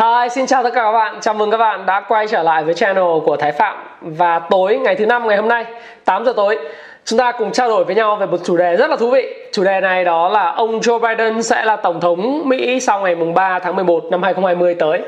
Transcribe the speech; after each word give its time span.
Hi, 0.00 0.28
xin 0.28 0.46
chào 0.46 0.62
tất 0.62 0.70
cả 0.74 0.82
các 0.82 0.92
bạn. 0.92 1.18
Chào 1.20 1.34
mừng 1.34 1.50
các 1.50 1.56
bạn 1.56 1.86
đã 1.86 2.00
quay 2.00 2.28
trở 2.28 2.42
lại 2.42 2.64
với 2.64 2.74
channel 2.74 3.04
của 3.24 3.36
Thái 3.36 3.52
Phạm. 3.52 3.76
Và 4.00 4.38
tối 4.38 4.78
ngày 4.78 4.96
thứ 4.96 5.06
năm 5.06 5.26
ngày 5.26 5.36
hôm 5.36 5.48
nay, 5.48 5.64
8 6.04 6.24
giờ 6.24 6.32
tối, 6.36 6.58
chúng 7.04 7.18
ta 7.18 7.32
cùng 7.32 7.52
trao 7.52 7.68
đổi 7.68 7.84
với 7.84 7.94
nhau 7.94 8.16
về 8.16 8.26
một 8.26 8.40
chủ 8.44 8.56
đề 8.56 8.76
rất 8.76 8.90
là 8.90 8.96
thú 8.96 9.10
vị. 9.10 9.34
Chủ 9.52 9.64
đề 9.64 9.80
này 9.80 10.04
đó 10.04 10.28
là 10.28 10.50
ông 10.50 10.80
Joe 10.80 10.98
Biden 10.98 11.42
sẽ 11.42 11.64
là 11.64 11.76
tổng 11.76 12.00
thống 12.00 12.48
Mỹ 12.48 12.80
sau 12.80 13.00
ngày 13.00 13.14
mùng 13.14 13.34
3 13.34 13.58
tháng 13.58 13.76
11 13.76 14.04
năm 14.10 14.22
2020 14.22 14.74
tới. 14.74 15.02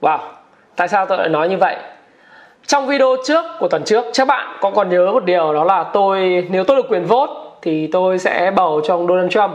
Wow, 0.00 0.18
tại 0.76 0.88
sao 0.88 1.06
tôi 1.06 1.18
lại 1.18 1.28
nói 1.28 1.48
như 1.48 1.56
vậy? 1.56 1.76
Trong 2.66 2.86
video 2.86 3.16
trước 3.24 3.44
của 3.60 3.68
tuần 3.68 3.84
trước, 3.84 4.04
các 4.18 4.28
bạn 4.28 4.56
có 4.60 4.70
còn 4.70 4.88
nhớ 4.88 5.10
một 5.12 5.24
điều 5.24 5.54
đó 5.54 5.64
là 5.64 5.84
tôi 5.92 6.46
nếu 6.50 6.64
tôi 6.64 6.76
được 6.76 6.88
quyền 6.88 7.04
vote 7.04 7.32
thì 7.62 7.86
tôi 7.92 8.18
sẽ 8.18 8.50
bầu 8.56 8.80
cho 8.84 8.94
ông 8.94 9.06
Donald 9.06 9.30
Trump. 9.30 9.50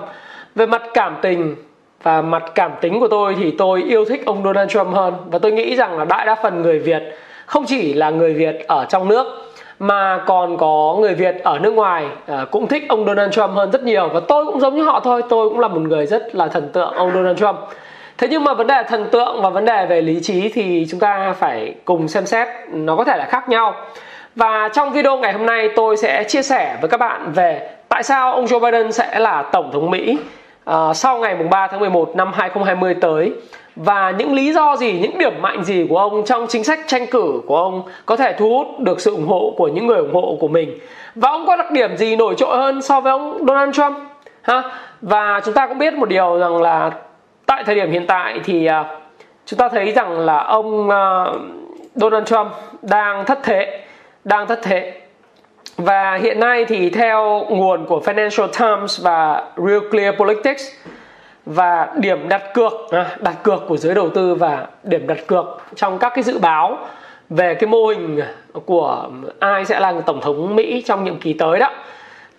Về 0.56 0.66
mặt 0.66 0.82
cảm 0.94 1.18
tình 1.22 1.56
và 2.04 2.22
mặt 2.22 2.44
cảm 2.56 2.72
tính 2.82 3.00
của 3.00 3.08
tôi 3.08 3.36
thì 3.40 3.52
tôi 3.52 3.84
yêu 3.84 4.06
thích 4.06 4.24
ông 4.26 4.44
Donald 4.44 4.70
Trump 4.70 4.94
hơn. 4.94 5.14
Và 5.26 5.40
tôi 5.40 5.52
nghĩ 5.52 5.76
rằng 5.76 5.98
là 5.98 6.06
đại 6.06 6.26
đa 6.26 6.36
phần 6.36 6.62
người 6.62 6.80
Việt 6.80 7.04
không 7.46 7.66
chỉ 7.66 7.94
là 7.94 8.10
người 8.10 8.34
Việt 8.34 8.68
ở 8.68 8.86
trong 8.90 9.08
nước 9.08 9.26
mà 9.80 10.24
còn 10.26 10.58
có 10.58 10.98
người 11.00 11.14
Việt 11.14 11.44
ở 11.44 11.60
nước 11.60 11.74
ngoài 11.74 12.06
à, 12.28 12.46
cũng 12.52 12.68
thích 12.68 12.84
ông 12.90 13.06
Donald 13.06 13.34
Trump 13.34 13.50
hơn 13.56 13.72
rất 13.72 13.84
nhiều. 13.84 14.10
Và 14.14 14.20
tôi 14.20 14.46
cũng 14.46 14.60
giống 14.60 14.76
như 14.76 14.84
họ 14.84 15.00
thôi 15.00 15.22
tôi 15.30 15.50
cũng 15.50 15.60
là 15.60 15.68
một 15.68 15.82
người 15.82 16.06
rất 16.06 16.36
là 16.36 16.48
thần 16.48 16.70
tượng 16.74 16.94
ông 16.94 17.12
Donald 17.14 17.40
Trump. 17.40 17.56
Thế 18.18 18.28
nhưng 18.32 18.44
mà 18.44 18.54
vấn 18.54 18.68
đề 18.68 18.84
thần 18.88 19.08
tượng 19.12 19.42
và 19.42 19.50
vấn 19.50 19.66
đề 19.66 19.86
về 19.86 20.02
lý 20.02 20.20
trí 20.22 20.50
thì 20.50 20.88
chúng 20.92 21.00
ta 21.00 21.34
phải 21.40 21.76
cùng 21.86 22.08
xem 22.08 22.26
xét 22.26 22.48
nó 22.72 22.96
có 22.96 23.04
thể 23.04 23.18
là 23.18 23.26
khác 23.26 23.50
nhau. 23.50 23.76
Và 24.36 24.70
trong 24.74 24.92
video 24.92 25.18
ngày 25.18 25.34
hôm 25.34 25.46
nay 25.46 25.70
tôi 25.76 25.98
sẽ 25.98 26.24
chia 26.24 26.42
sẻ 26.42 26.78
với 26.82 26.90
các 26.90 27.00
bạn 27.00 27.32
về 27.32 27.70
tại 27.90 28.04
sao 28.04 28.34
ông 28.34 28.46
Joe 28.46 28.60
Biden 28.60 28.92
sẽ 28.92 29.20
là 29.20 29.42
tổng 29.52 29.72
thống 29.74 29.92
Mỹ 29.92 30.18
uh, 30.70 30.96
sau 30.96 31.18
ngày 31.18 31.36
mùng 31.36 31.50
3 31.50 31.68
tháng 31.68 31.80
11 31.80 32.16
năm 32.16 32.32
2020 32.34 32.96
tới 33.02 33.34
và 33.76 34.12
những 34.12 34.34
lý 34.34 34.54
do 34.54 34.76
gì, 34.76 35.00
những 35.00 35.18
điểm 35.18 35.42
mạnh 35.42 35.64
gì 35.64 35.88
của 35.90 35.98
ông 35.98 36.26
trong 36.26 36.48
chính 36.50 36.64
sách 36.64 36.80
tranh 36.88 37.08
cử 37.08 37.42
của 37.48 37.58
ông 37.58 37.84
có 38.06 38.16
thể 38.16 38.34
thu 38.34 38.50
hút 38.50 38.80
được 38.80 39.02
sự 39.02 39.12
ủng 39.12 39.28
hộ 39.28 39.54
của 39.58 39.68
những 39.68 39.88
người 39.88 39.98
ủng 39.98 40.14
hộ 40.14 40.38
của 40.40 40.48
mình? 40.48 40.80
Và 41.16 41.30
ông 41.30 41.46
có 41.46 41.56
đặc 41.56 41.72
điểm 41.72 41.98
gì 41.98 42.16
nổi 42.16 42.36
trội 42.38 42.58
hơn 42.58 42.82
so 42.82 43.02
với 43.02 43.12
ông 43.12 43.46
Donald 43.48 43.76
Trump? 43.76 43.98
Ha? 44.42 44.64
Và 45.02 45.42
chúng 45.46 45.54
ta 45.54 45.68
cũng 45.68 45.78
biết 45.78 45.94
một 45.94 46.10
điều 46.10 46.40
rằng 46.40 46.62
là 46.62 46.92
tại 47.46 47.64
thời 47.66 47.76
điểm 47.76 47.92
hiện 47.92 48.08
tại 48.08 48.40
thì 48.44 48.70
uh, 48.70 48.86
chúng 49.46 49.58
ta 49.58 49.70
thấy 49.70 49.92
rằng 49.92 50.20
là 50.20 50.44
ông 50.44 50.88
uh, 50.88 51.42
Donald 51.96 52.26
Trump 52.26 52.48
đang 52.82 53.26
thất 53.26 53.40
thế 53.44 53.80
đang 54.24 54.48
thất 54.48 54.60
thế 54.64 55.03
và 55.78 56.16
hiện 56.16 56.40
nay 56.40 56.66
thì 56.66 56.90
theo 56.90 57.46
nguồn 57.50 57.86
của 57.86 58.02
Financial 58.06 58.48
Times 58.48 59.02
và 59.02 59.44
Real 59.58 59.80
Clear 59.92 60.16
Politics 60.16 60.64
và 61.46 61.88
điểm 61.96 62.30
đặt 62.30 62.54
cược 62.54 62.74
à, 62.92 63.18
đặt 63.20 63.36
cược 63.44 63.64
của 63.68 63.78
giới 63.78 63.96
đầu 63.96 64.10
tư 64.10 64.36
và 64.36 64.68
điểm 64.84 65.08
đặt 65.08 65.28
cược 65.28 65.46
trong 65.76 66.00
các 66.00 66.12
cái 66.16 66.24
dự 66.24 66.40
báo 66.40 66.78
về 67.30 67.56
cái 67.56 67.68
mô 67.68 67.88
hình 67.88 68.22
của 68.66 69.10
ai 69.40 69.66
sẽ 69.66 69.80
là 69.80 69.94
tổng 70.06 70.22
thống 70.22 70.56
Mỹ 70.56 70.84
trong 70.86 71.04
nhiệm 71.04 71.20
kỳ 71.20 71.34
tới 71.34 71.60
đó 71.60 71.72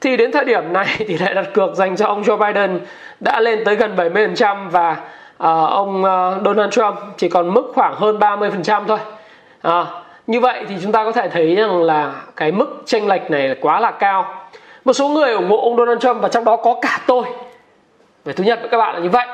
thì 0.00 0.16
đến 0.16 0.32
thời 0.32 0.44
điểm 0.44 0.72
này 0.72 0.86
thì 0.98 1.18
lại 1.18 1.34
đặt 1.34 1.46
cược 1.54 1.74
dành 1.74 1.96
cho 1.96 2.06
ông 2.06 2.22
Joe 2.22 2.36
Biden 2.36 2.80
đã 3.20 3.40
lên 3.40 3.64
tới 3.64 3.76
gần 3.76 3.96
70% 3.96 4.70
và 4.70 4.90
uh, 4.92 5.70
ông 5.70 6.02
uh, 6.02 6.44
Donald 6.44 6.72
Trump 6.72 6.94
chỉ 7.16 7.28
còn 7.28 7.54
mức 7.54 7.72
khoảng 7.74 7.94
hơn 7.94 8.18
30% 8.18 8.84
thôi. 8.86 8.98
À, 9.62 9.86
như 10.26 10.40
vậy 10.40 10.64
thì 10.68 10.74
chúng 10.82 10.92
ta 10.92 11.04
có 11.04 11.12
thể 11.12 11.28
thấy 11.28 11.54
rằng 11.54 11.82
là 11.82 12.12
cái 12.36 12.52
mức 12.52 12.82
tranh 12.84 13.06
lệch 13.06 13.30
này 13.30 13.48
là 13.48 13.54
quá 13.60 13.80
là 13.80 13.90
cao. 13.90 14.34
Một 14.84 14.92
số 14.92 15.08
người 15.08 15.32
ủng 15.32 15.50
hộ 15.50 15.56
ông 15.56 15.76
Donald 15.76 16.00
Trump 16.00 16.22
và 16.22 16.28
trong 16.28 16.44
đó 16.44 16.56
có 16.56 16.78
cả 16.82 17.00
tôi. 17.06 17.24
Về 18.24 18.32
thứ 18.32 18.44
nhất 18.44 18.58
với 18.60 18.68
các 18.68 18.78
bạn 18.78 18.94
là 18.94 19.00
như 19.00 19.08
vậy. 19.08 19.26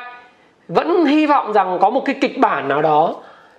Vẫn 0.68 1.04
hy 1.04 1.26
vọng 1.26 1.52
rằng 1.52 1.78
có 1.80 1.90
một 1.90 2.02
cái 2.04 2.14
kịch 2.20 2.38
bản 2.38 2.68
nào 2.68 2.82
đó 2.82 3.14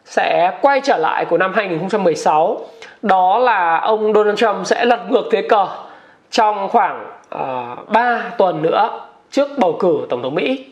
sẽ 0.06 0.58
quay 0.62 0.82
trở 0.82 0.98
lại 0.98 1.26
của 1.26 1.38
năm 1.38 1.54
2016 1.54 2.60
đó 3.02 3.40
là 3.40 3.80
ông 3.80 4.14
Donald 4.14 4.38
Trump 4.38 4.66
sẽ 4.66 4.86
lật 4.86 5.00
ngược 5.10 5.26
thế 5.32 5.42
cờ 5.50 5.68
trong 6.32 6.70
khoảng 6.70 7.12
ờ, 7.30 7.76
uh, 7.82 7.90
3 7.90 8.22
tuần 8.38 8.62
nữa 8.62 9.00
trước 9.32 9.50
bầu 9.58 9.78
cử 9.80 10.06
tổng 10.10 10.24
thống 10.24 10.36
Mỹ. 10.36 10.66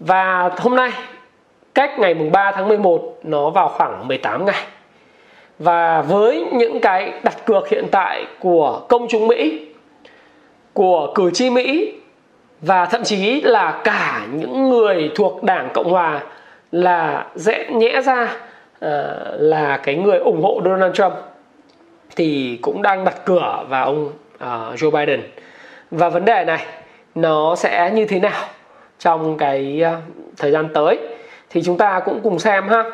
Và 0.00 0.50
hôm 0.58 0.76
nay 0.76 0.92
cách 1.74 1.98
ngày 1.98 2.14
mùng 2.14 2.32
3 2.32 2.52
tháng 2.52 2.68
11 2.68 3.18
nó 3.22 3.50
vào 3.50 3.68
khoảng 3.68 4.08
18 4.08 4.46
ngày 4.46 4.64
và 5.58 6.02
với 6.02 6.46
những 6.52 6.80
cái 6.80 7.12
đặt 7.22 7.46
cược 7.46 7.68
hiện 7.68 7.84
tại 7.90 8.26
của 8.40 8.86
công 8.88 9.06
chúng 9.08 9.26
Mỹ 9.26 9.66
của 10.72 11.12
cử 11.14 11.30
tri 11.30 11.50
Mỹ 11.50 11.92
và 12.60 12.86
thậm 12.86 13.04
chí 13.04 13.40
là 13.40 13.80
cả 13.84 14.26
những 14.32 14.70
người 14.70 15.10
thuộc 15.14 15.42
Đảng 15.42 15.68
Cộng 15.74 15.90
hòa 15.90 16.20
là 16.72 17.26
dễ 17.34 17.66
nhẽ 17.70 18.00
ra 18.00 18.22
uh, 18.22 18.90
là 19.38 19.76
cái 19.76 19.94
người 19.94 20.18
ủng 20.18 20.42
hộ 20.42 20.60
Donald 20.64 20.94
Trump 20.94 21.12
thì 22.16 22.58
cũng 22.62 22.82
đang 22.82 23.04
đặt 23.04 23.24
cửa 23.24 23.64
vào 23.68 23.84
ông 23.86 24.06
uh, 24.06 24.80
Joe 24.80 24.90
Biden. 24.90 25.22
Và 25.90 26.08
vấn 26.08 26.24
đề 26.24 26.44
này 26.44 26.66
nó 27.14 27.54
sẽ 27.56 27.90
như 27.94 28.06
thế 28.06 28.20
nào 28.20 28.44
trong 28.98 29.38
cái 29.38 29.82
uh, 29.86 30.14
thời 30.36 30.50
gian 30.50 30.68
tới 30.74 30.98
thì 31.50 31.62
chúng 31.62 31.78
ta 31.78 32.00
cũng 32.04 32.20
cùng 32.22 32.38
xem 32.38 32.68
ha 32.68 32.84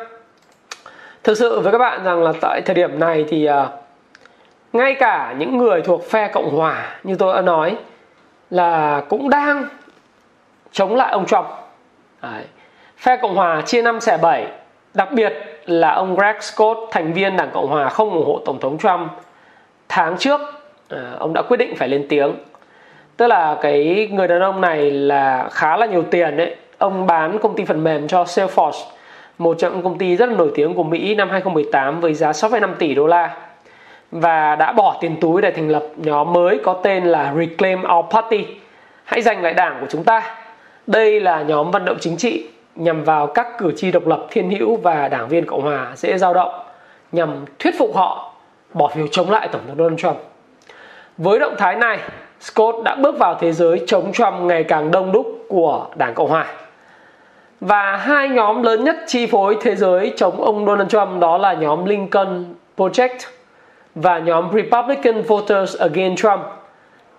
thực 1.23 1.37
sự 1.37 1.59
với 1.59 1.71
các 1.71 1.77
bạn 1.77 2.03
rằng 2.03 2.23
là 2.23 2.33
tại 2.41 2.61
thời 2.61 2.75
điểm 2.75 2.99
này 2.99 3.25
thì 3.29 3.49
uh, 3.49 3.53
ngay 4.73 4.95
cả 4.95 5.35
những 5.37 5.57
người 5.57 5.81
thuộc 5.81 6.03
phe 6.09 6.27
cộng 6.27 6.55
hòa 6.55 6.99
như 7.03 7.15
tôi 7.15 7.35
đã 7.35 7.41
nói 7.41 7.77
là 8.49 9.01
cũng 9.09 9.29
đang 9.29 9.67
chống 10.71 10.95
lại 10.95 11.11
ông 11.11 11.25
trump. 11.25 11.45
Đấy. 12.21 12.43
phe 12.97 13.17
cộng 13.17 13.35
hòa 13.35 13.61
chia 13.61 13.81
năm 13.81 13.99
xẻ 13.99 14.17
bảy 14.21 14.47
đặc 14.93 15.11
biệt 15.11 15.33
là 15.65 15.91
ông 15.91 16.15
greg 16.15 16.41
scott 16.41 16.77
thành 16.91 17.13
viên 17.13 17.37
đảng 17.37 17.49
cộng 17.53 17.67
hòa 17.67 17.89
không 17.89 18.09
ủng 18.09 18.25
hộ 18.25 18.41
tổng 18.45 18.59
thống 18.59 18.77
trump 18.77 19.11
tháng 19.89 20.17
trước 20.17 20.41
uh, 20.93 20.99
ông 21.19 21.33
đã 21.33 21.41
quyết 21.41 21.57
định 21.57 21.75
phải 21.75 21.87
lên 21.87 22.05
tiếng. 22.09 22.35
Tức 23.17 23.27
là 23.27 23.57
cái 23.61 24.09
người 24.11 24.27
đàn 24.27 24.41
ông 24.41 24.61
này 24.61 24.91
là 24.91 25.49
khá 25.51 25.77
là 25.77 25.85
nhiều 25.85 26.03
tiền 26.11 26.37
đấy 26.37 26.55
ông 26.77 27.07
bán 27.07 27.39
công 27.39 27.55
ty 27.55 27.65
phần 27.65 27.83
mềm 27.83 28.07
cho 28.07 28.23
salesforce 28.23 28.85
một 29.39 29.57
trong 29.59 29.73
những 29.73 29.83
công 29.83 29.97
ty 29.97 30.15
rất 30.15 30.29
là 30.29 30.35
nổi 30.35 30.51
tiếng 30.55 30.73
của 30.73 30.83
Mỹ 30.83 31.15
năm 31.15 31.29
2018 31.29 32.01
với 32.01 32.13
giá 32.13 32.31
6,5 32.31 32.73
tỷ 32.79 32.95
đô 32.95 33.07
la 33.07 33.37
và 34.11 34.55
đã 34.55 34.71
bỏ 34.71 34.97
tiền 35.01 35.15
túi 35.21 35.41
để 35.41 35.51
thành 35.51 35.69
lập 35.69 35.83
nhóm 35.95 36.33
mới 36.33 36.59
có 36.63 36.73
tên 36.73 37.05
là 37.05 37.33
Reclaim 37.37 37.79
Our 37.79 38.05
Party. 38.11 38.45
Hãy 39.03 39.21
giành 39.21 39.41
lại 39.43 39.53
đảng 39.53 39.77
của 39.81 39.87
chúng 39.89 40.03
ta. 40.03 40.35
Đây 40.87 41.19
là 41.19 41.41
nhóm 41.41 41.71
vận 41.71 41.85
động 41.85 41.97
chính 41.99 42.17
trị 42.17 42.47
nhằm 42.75 43.03
vào 43.03 43.27
các 43.27 43.47
cử 43.57 43.71
tri 43.77 43.91
độc 43.91 44.07
lập 44.07 44.27
thiên 44.29 44.51
hữu 44.51 44.75
và 44.75 45.07
đảng 45.07 45.27
viên 45.27 45.45
Cộng 45.45 45.61
hòa 45.61 45.91
dễ 45.95 46.17
dao 46.17 46.33
động 46.33 46.51
nhằm 47.11 47.45
thuyết 47.59 47.75
phục 47.79 47.95
họ 47.95 48.33
bỏ 48.73 48.87
phiếu 48.87 49.07
chống 49.07 49.29
lại 49.29 49.47
Tổng 49.51 49.61
thống 49.67 49.77
Donald 49.77 49.99
Trump. 49.99 50.17
Với 51.17 51.39
động 51.39 51.55
thái 51.57 51.75
này, 51.75 51.99
Scott 52.39 52.83
đã 52.83 52.95
bước 52.95 53.19
vào 53.19 53.35
thế 53.35 53.51
giới 53.51 53.81
chống 53.87 54.11
Trump 54.13 54.33
ngày 54.41 54.63
càng 54.63 54.91
đông 54.91 55.11
đúc 55.11 55.45
của 55.49 55.87
Đảng 55.95 56.13
Cộng 56.13 56.29
hòa 56.29 56.45
và 57.59 57.97
hai 57.97 58.29
nhóm 58.29 58.63
lớn 58.63 58.83
nhất 58.83 58.95
chi 59.07 59.25
phối 59.25 59.57
thế 59.61 59.75
giới 59.75 60.13
chống 60.17 60.43
ông 60.43 60.65
Donald 60.65 60.89
Trump 60.89 61.21
đó 61.21 61.37
là 61.37 61.53
nhóm 61.53 61.85
Lincoln 61.85 62.55
Project 62.77 63.17
và 63.95 64.19
nhóm 64.19 64.49
Republican 64.53 65.21
Voters 65.21 65.77
Against 65.77 66.21
Trump, 66.21 66.39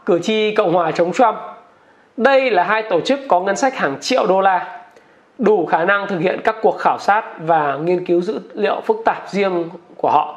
cử 0.07 0.19
tri 0.19 0.55
Cộng 0.55 0.73
hòa 0.73 0.91
chống 0.91 1.13
Trump. 1.13 1.37
Đây 2.17 2.51
là 2.51 2.63
hai 2.63 2.83
tổ 2.83 3.01
chức 3.01 3.21
có 3.29 3.41
ngân 3.41 3.57
sách 3.57 3.77
hàng 3.77 3.97
triệu 4.01 4.27
đô 4.27 4.41
la, 4.41 4.81
đủ 5.39 5.67
khả 5.67 5.85
năng 5.85 6.07
thực 6.07 6.19
hiện 6.19 6.41
các 6.45 6.57
cuộc 6.63 6.79
khảo 6.79 6.99
sát 6.99 7.25
và 7.41 7.77
nghiên 7.77 8.05
cứu 8.05 8.21
dữ 8.21 8.41
liệu 8.55 8.81
phức 8.85 8.97
tạp 9.05 9.29
riêng 9.29 9.69
của 9.97 10.11
họ. 10.11 10.37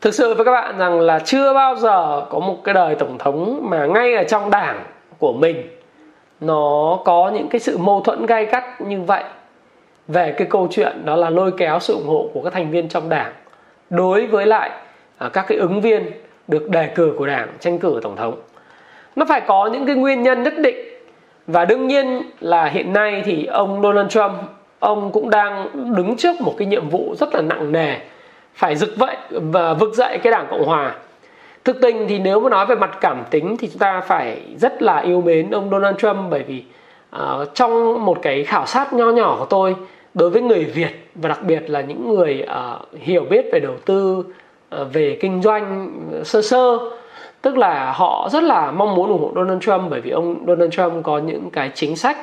Thực 0.00 0.14
sự 0.14 0.34
với 0.34 0.44
các 0.44 0.52
bạn 0.52 0.78
rằng 0.78 1.00
là 1.00 1.18
chưa 1.18 1.54
bao 1.54 1.76
giờ 1.76 2.26
có 2.30 2.38
một 2.38 2.64
cái 2.64 2.74
đời 2.74 2.94
tổng 2.94 3.18
thống 3.18 3.60
mà 3.62 3.86
ngay 3.86 4.14
ở 4.14 4.24
trong 4.24 4.50
đảng 4.50 4.84
của 5.18 5.32
mình 5.32 5.75
nó 6.40 6.98
có 7.04 7.30
những 7.34 7.48
cái 7.48 7.60
sự 7.60 7.78
mâu 7.78 8.00
thuẫn 8.00 8.26
gay 8.26 8.46
gắt 8.46 8.80
như 8.80 9.00
vậy 9.00 9.24
về 10.08 10.34
cái 10.38 10.46
câu 10.50 10.68
chuyện 10.70 11.04
đó 11.04 11.16
là 11.16 11.30
lôi 11.30 11.52
kéo 11.56 11.80
sự 11.80 11.94
ủng 11.94 12.06
hộ 12.06 12.30
của 12.34 12.42
các 12.42 12.52
thành 12.52 12.70
viên 12.70 12.88
trong 12.88 13.08
đảng 13.08 13.32
đối 13.90 14.26
với 14.26 14.46
lại 14.46 14.70
à, 15.18 15.28
các 15.32 15.44
cái 15.48 15.58
ứng 15.58 15.80
viên 15.80 16.10
được 16.48 16.70
đề 16.70 16.86
cử 16.86 17.14
của 17.18 17.26
đảng, 17.26 17.48
tranh 17.60 17.78
cử 17.78 18.00
tổng 18.02 18.16
thống. 18.16 18.40
Nó 19.16 19.26
phải 19.28 19.40
có 19.40 19.66
những 19.72 19.86
cái 19.86 19.96
nguyên 19.96 20.22
nhân 20.22 20.42
nhất 20.42 20.54
định 20.58 20.76
và 21.46 21.64
đương 21.64 21.86
nhiên 21.86 22.22
là 22.40 22.64
hiện 22.64 22.92
nay 22.92 23.22
thì 23.24 23.46
ông 23.46 23.82
Donald 23.82 24.08
Trump, 24.10 24.32
ông 24.78 25.12
cũng 25.12 25.30
đang 25.30 25.68
đứng 25.94 26.16
trước 26.16 26.40
một 26.40 26.54
cái 26.58 26.66
nhiệm 26.66 26.88
vụ 26.88 27.14
rất 27.18 27.34
là 27.34 27.40
nặng 27.42 27.72
nề, 27.72 27.96
phải 28.54 28.76
rực 28.76 28.96
vậy 28.96 29.16
và 29.30 29.74
vực 29.74 29.94
dậy 29.94 30.18
cái 30.22 30.30
đảng 30.30 30.46
cộng 30.50 30.64
hòa 30.64 30.94
thực 31.66 31.80
tình 31.80 32.08
thì 32.08 32.18
nếu 32.18 32.40
mà 32.40 32.50
nói 32.50 32.66
về 32.66 32.74
mặt 32.74 32.98
cảm 33.00 33.24
tính 33.30 33.56
thì 33.56 33.68
chúng 33.68 33.78
ta 33.78 34.00
phải 34.00 34.40
rất 34.56 34.82
là 34.82 34.98
yêu 34.98 35.20
mến 35.20 35.50
ông 35.50 35.70
Donald 35.70 35.96
Trump 35.96 36.16
bởi 36.30 36.42
vì 36.42 36.64
uh, 37.16 37.54
trong 37.54 38.04
một 38.04 38.18
cái 38.22 38.44
khảo 38.44 38.66
sát 38.66 38.92
nho 38.92 39.10
nhỏ 39.10 39.36
của 39.38 39.44
tôi 39.44 39.76
đối 40.14 40.30
với 40.30 40.42
người 40.42 40.64
Việt 40.64 41.10
và 41.14 41.28
đặc 41.28 41.42
biệt 41.42 41.70
là 41.70 41.80
những 41.80 42.14
người 42.14 42.44
uh, 42.44 43.00
hiểu 43.00 43.24
biết 43.30 43.46
về 43.52 43.60
đầu 43.60 43.74
tư 43.84 44.24
uh, 44.80 44.92
về 44.92 45.18
kinh 45.20 45.42
doanh 45.42 45.92
sơ 46.24 46.42
sơ 46.42 46.78
tức 47.42 47.58
là 47.58 47.92
họ 47.92 48.28
rất 48.32 48.42
là 48.42 48.70
mong 48.70 48.94
muốn 48.94 49.08
ủng 49.08 49.22
hộ 49.22 49.32
Donald 49.34 49.62
Trump 49.62 49.90
bởi 49.90 50.00
vì 50.00 50.10
ông 50.10 50.46
Donald 50.46 50.72
Trump 50.72 51.04
có 51.04 51.18
những 51.18 51.50
cái 51.50 51.70
chính 51.74 51.96
sách 51.96 52.16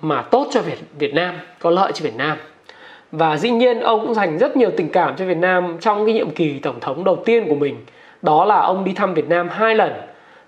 mà 0.00 0.22
tốt 0.22 0.46
cho 0.50 0.62
Việt 0.62 0.78
Việt 0.98 1.14
Nam, 1.14 1.34
có 1.58 1.70
lợi 1.70 1.92
cho 1.92 2.04
Việt 2.04 2.16
Nam. 2.16 2.36
Và 3.12 3.36
dĩ 3.36 3.50
nhiên 3.50 3.80
ông 3.80 4.00
cũng 4.00 4.14
dành 4.14 4.38
rất 4.38 4.56
nhiều 4.56 4.70
tình 4.76 4.88
cảm 4.88 5.16
cho 5.16 5.24
Việt 5.24 5.36
Nam 5.36 5.76
trong 5.80 6.04
cái 6.04 6.14
nhiệm 6.14 6.30
kỳ 6.30 6.58
tổng 6.58 6.80
thống 6.80 7.04
đầu 7.04 7.16
tiên 7.16 7.48
của 7.48 7.54
mình. 7.54 7.76
Đó 8.22 8.44
là 8.44 8.60
ông 8.60 8.84
đi 8.84 8.92
thăm 8.92 9.14
Việt 9.14 9.28
Nam 9.28 9.48
hai 9.48 9.74
lần 9.74 9.92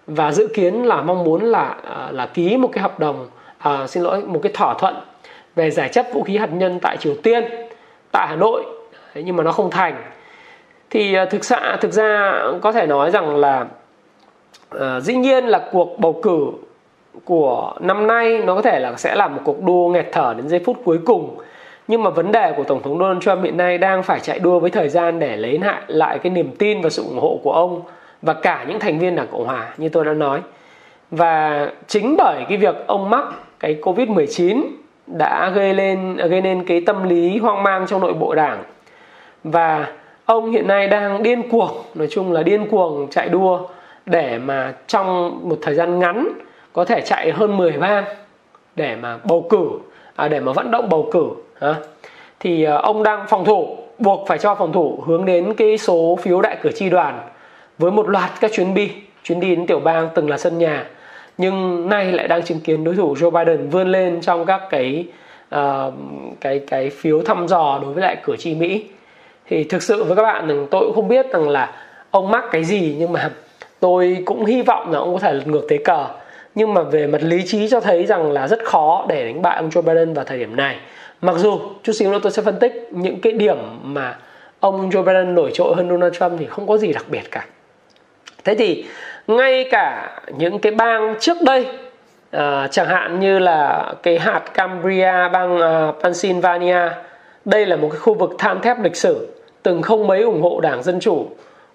và 0.07 0.33
dự 0.33 0.49
kiến 0.55 0.85
là 0.85 1.03
mong 1.03 1.25
muốn 1.25 1.45
là 1.45 1.77
à, 1.85 2.09
là 2.11 2.27
ký 2.27 2.57
một 2.57 2.69
cái 2.73 2.83
hợp 2.83 2.99
đồng 2.99 3.29
à, 3.59 3.87
xin 3.87 4.03
lỗi 4.03 4.23
một 4.27 4.41
cái 4.43 4.53
thỏa 4.55 4.75
thuận 4.75 4.95
về 5.55 5.71
giải 5.71 5.89
chấp 5.89 6.07
vũ 6.13 6.23
khí 6.23 6.37
hạt 6.37 6.53
nhân 6.53 6.79
tại 6.83 6.97
Triều 6.97 7.15
Tiên 7.23 7.45
tại 8.13 8.29
Hà 8.29 8.37
Nội. 8.37 8.65
Nhưng 9.15 9.37
mà 9.37 9.45
nó 9.45 9.53
không 9.53 9.71
thành. 9.71 10.03
Thì 10.91 11.15
à, 11.15 11.25
thực 11.25 11.45
sự 11.45 11.57
thực 11.81 11.93
ra 11.93 12.43
có 12.61 12.73
thể 12.73 12.87
nói 12.87 13.11
rằng 13.11 13.37
là 13.37 13.67
à, 14.81 15.01
dĩ 15.01 15.15
nhiên 15.15 15.45
là 15.45 15.69
cuộc 15.73 15.99
bầu 15.99 16.21
cử 16.23 16.47
của 17.25 17.75
năm 17.81 18.07
nay 18.07 18.39
nó 18.39 18.55
có 18.55 18.63
thể 18.63 18.81
là 18.81 18.97
sẽ 18.97 19.15
là 19.15 19.29
một 19.29 19.41
cuộc 19.45 19.63
đua 19.63 19.89
nghẹt 19.89 20.09
thở 20.13 20.35
đến 20.37 20.49
giây 20.49 20.61
phút 20.67 20.77
cuối 20.85 20.99
cùng 21.07 21.39
nhưng 21.91 22.03
mà 22.03 22.11
vấn 22.11 22.33
đề 22.33 22.53
của 22.57 22.65
tổng 22.65 22.83
thống 22.83 22.99
Donald 22.99 23.23
Trump 23.23 23.45
hiện 23.45 23.57
nay 23.57 23.79
đang 23.79 24.03
phải 24.03 24.21
chạy 24.21 24.39
đua 24.39 24.59
với 24.59 24.71
thời 24.71 24.89
gian 24.89 25.19
để 25.19 25.37
lấy 25.37 25.59
lại 25.59 25.83
lại 25.87 26.19
cái 26.19 26.33
niềm 26.33 26.51
tin 26.59 26.81
và 26.81 26.91
sự 26.91 27.03
ủng 27.03 27.19
hộ 27.19 27.41
của 27.43 27.53
ông 27.53 27.83
và 28.23 28.35
cả 28.35 28.65
những 28.69 28.81
thành 28.81 28.99
viên 28.99 29.17
đảng 29.17 29.27
cộng 29.31 29.47
hòa 29.47 29.75
như 29.77 29.89
tôi 29.89 30.05
đã 30.05 30.13
nói. 30.13 30.41
Và 31.11 31.69
chính 31.87 32.15
bởi 32.19 32.45
cái 32.49 32.59
việc 32.59 32.75
ông 32.87 33.11
mắc 33.11 33.25
cái 33.61 33.75
covid 33.75 34.09
19 34.09 34.63
đã 35.07 35.51
gây 35.51 35.75
lên 35.75 36.17
gây 36.17 36.41
nên 36.41 36.65
cái 36.65 36.81
tâm 36.87 37.09
lý 37.09 37.39
hoang 37.39 37.63
mang 37.63 37.87
trong 37.87 38.01
nội 38.01 38.13
bộ 38.13 38.35
đảng. 38.35 38.63
Và 39.45 39.93
ông 40.25 40.51
hiện 40.51 40.67
nay 40.67 40.87
đang 40.87 41.23
điên 41.23 41.49
cuồng 41.49 41.73
nói 41.95 42.09
chung 42.11 42.33
là 42.33 42.43
điên 42.43 42.67
cuồng 42.71 43.09
chạy 43.11 43.29
đua 43.29 43.69
để 44.07 44.39
mà 44.39 44.75
trong 44.87 45.41
một 45.49 45.59
thời 45.63 45.75
gian 45.75 45.99
ngắn 45.99 46.29
có 46.73 46.85
thể 46.85 47.01
chạy 47.01 47.33
hơn 47.33 47.57
10 47.57 47.73
bang 47.73 48.05
để 48.77 48.97
mà 48.97 49.19
bầu 49.25 49.47
cử 49.51 49.69
à, 50.17 50.29
để 50.29 50.41
mà 50.41 50.53
vận 50.53 50.71
động 50.71 50.89
bầu 50.89 51.09
cử 51.13 51.31
à. 51.61 51.75
thì 52.41 52.65
ờ, 52.65 52.77
ông 52.77 53.03
đang 53.03 53.27
phòng 53.29 53.45
thủ 53.45 53.77
buộc 53.99 54.29
phải 54.29 54.39
cho 54.39 54.55
phòng 54.55 54.73
thủ 54.73 55.03
hướng 55.07 55.25
đến 55.25 55.55
cái 55.55 55.79
số 55.79 56.19
phiếu 56.23 56.41
đại 56.41 56.57
cử 56.63 56.71
tri 56.75 56.91
đoàn 56.91 57.21
với 57.79 57.91
một 57.91 58.09
loạt 58.09 58.31
các 58.41 58.53
chuyến 58.55 58.75
đi 58.75 58.91
chuyến 59.25 59.41
đi 59.41 59.57
đến 59.57 59.67
tiểu 59.67 59.81
bang 59.81 60.09
từng 60.15 60.31
là 60.31 60.39
sân 60.39 60.59
nhà. 60.59 60.87
Nhưng 61.39 61.89
nay 61.89 62.13
lại 62.13 62.29
đang 62.29 62.43
chứng 62.43 62.61
kiến 62.61 62.85
đối 62.85 62.95
thủ 62.95 63.15
Joe 63.15 63.31
Biden 63.31 63.69
vươn 63.69 63.93
lên 63.93 64.21
trong 64.21 64.47
các 64.47 64.61
cái 64.71 65.05
uh, 65.55 65.95
cái 66.41 66.61
cái 66.67 66.91
phiếu 66.91 67.23
thăm 67.23 67.49
dò 67.49 67.79
đối 67.83 67.93
với 67.93 68.03
lại 68.03 68.17
cử 68.25 68.37
tri 68.37 68.55
Mỹ. 68.55 68.85
Thì 69.47 69.65
thực 69.65 69.83
sự 69.83 70.05
với 70.05 70.17
các 70.17 70.23
bạn 70.23 70.49
rằng 70.49 70.67
tôi 70.71 70.85
cũng 70.85 70.95
không 70.95 71.09
biết 71.09 71.27
rằng 71.33 71.49
là 71.49 71.75
ông 72.11 72.31
mắc 72.31 72.45
cái 72.53 72.65
gì 72.65 72.97
nhưng 72.99 73.13
mà 73.13 73.31
tôi 73.81 74.23
cũng 74.25 74.45
hy 74.45 74.63
vọng 74.63 74.93
là 74.93 74.99
ông 74.99 75.13
có 75.15 75.19
thể 75.21 75.33
lật 75.33 75.47
ngược 75.47 75.67
thế 75.69 75.79
cờ. 75.85 76.07
Nhưng 76.55 76.75
mà 76.75 76.83
về 76.83 77.07
mặt 77.07 77.23
lý 77.23 77.43
trí 77.47 77.69
cho 77.69 77.81
thấy 77.81 78.07
rằng 78.07 78.33
là 78.33 78.49
rất 78.49 78.65
khó 78.65 79.07
để 79.09 79.25
đánh 79.25 79.43
bại 79.43 79.57
ông 79.57 79.69
Joe 79.69 79.83
Biden 79.83 80.15
vào 80.15 80.25
thời 80.25 80.39
điểm 80.39 80.57
này 80.57 80.77
mặc 81.21 81.35
dù 81.37 81.61
chút 81.83 81.93
xíu 81.93 82.13
nữa 82.13 82.19
tôi 82.23 82.33
sẽ 82.33 82.43
phân 82.43 82.59
tích 82.59 82.89
những 82.91 83.21
cái 83.21 83.33
điểm 83.33 83.57
mà 83.83 84.19
ông 84.61 84.91
Joe 84.91 85.03
Biden 85.03 85.35
nổi 85.35 85.51
trội 85.55 85.75
hơn 85.77 85.89
Donald 85.89 86.15
Trump 86.15 86.33
thì 86.39 86.47
không 86.47 86.67
có 86.67 86.77
gì 86.77 86.93
đặc 86.93 87.05
biệt 87.09 87.31
cả. 87.31 87.47
Thế 88.45 88.55
thì 88.55 88.85
ngay 89.27 89.69
cả 89.71 90.17
những 90.39 90.59
cái 90.59 90.73
bang 90.73 91.15
trước 91.21 91.37
đây 91.43 91.67
uh, 92.37 92.43
chẳng 92.71 92.87
hạn 92.87 93.21
như 93.21 93.39
là 93.39 93.93
cái 94.03 94.19
hạt 94.19 94.43
Cambria 94.55 95.29
bang 95.33 95.57
uh, 95.57 96.03
Pennsylvania 96.03 96.89
đây 97.45 97.67
là 97.67 97.77
một 97.77 97.89
cái 97.91 97.99
khu 97.99 98.15
vực 98.15 98.31
than 98.39 98.61
thép 98.61 98.81
lịch 98.83 98.97
sử 98.97 99.29
từng 99.63 99.83
không 99.83 100.07
mấy 100.07 100.23
ủng 100.23 100.43
hộ 100.43 100.61
đảng 100.61 100.83
dân 100.83 101.01
chủ 101.01 101.27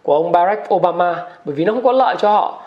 của 0.03 0.15
ông 0.15 0.31
Barack 0.31 0.73
Obama 0.73 1.15
bởi 1.45 1.55
vì 1.55 1.65
nó 1.65 1.73
không 1.73 1.83
có 1.83 1.91
lợi 1.91 2.15
cho 2.19 2.31
họ 2.31 2.64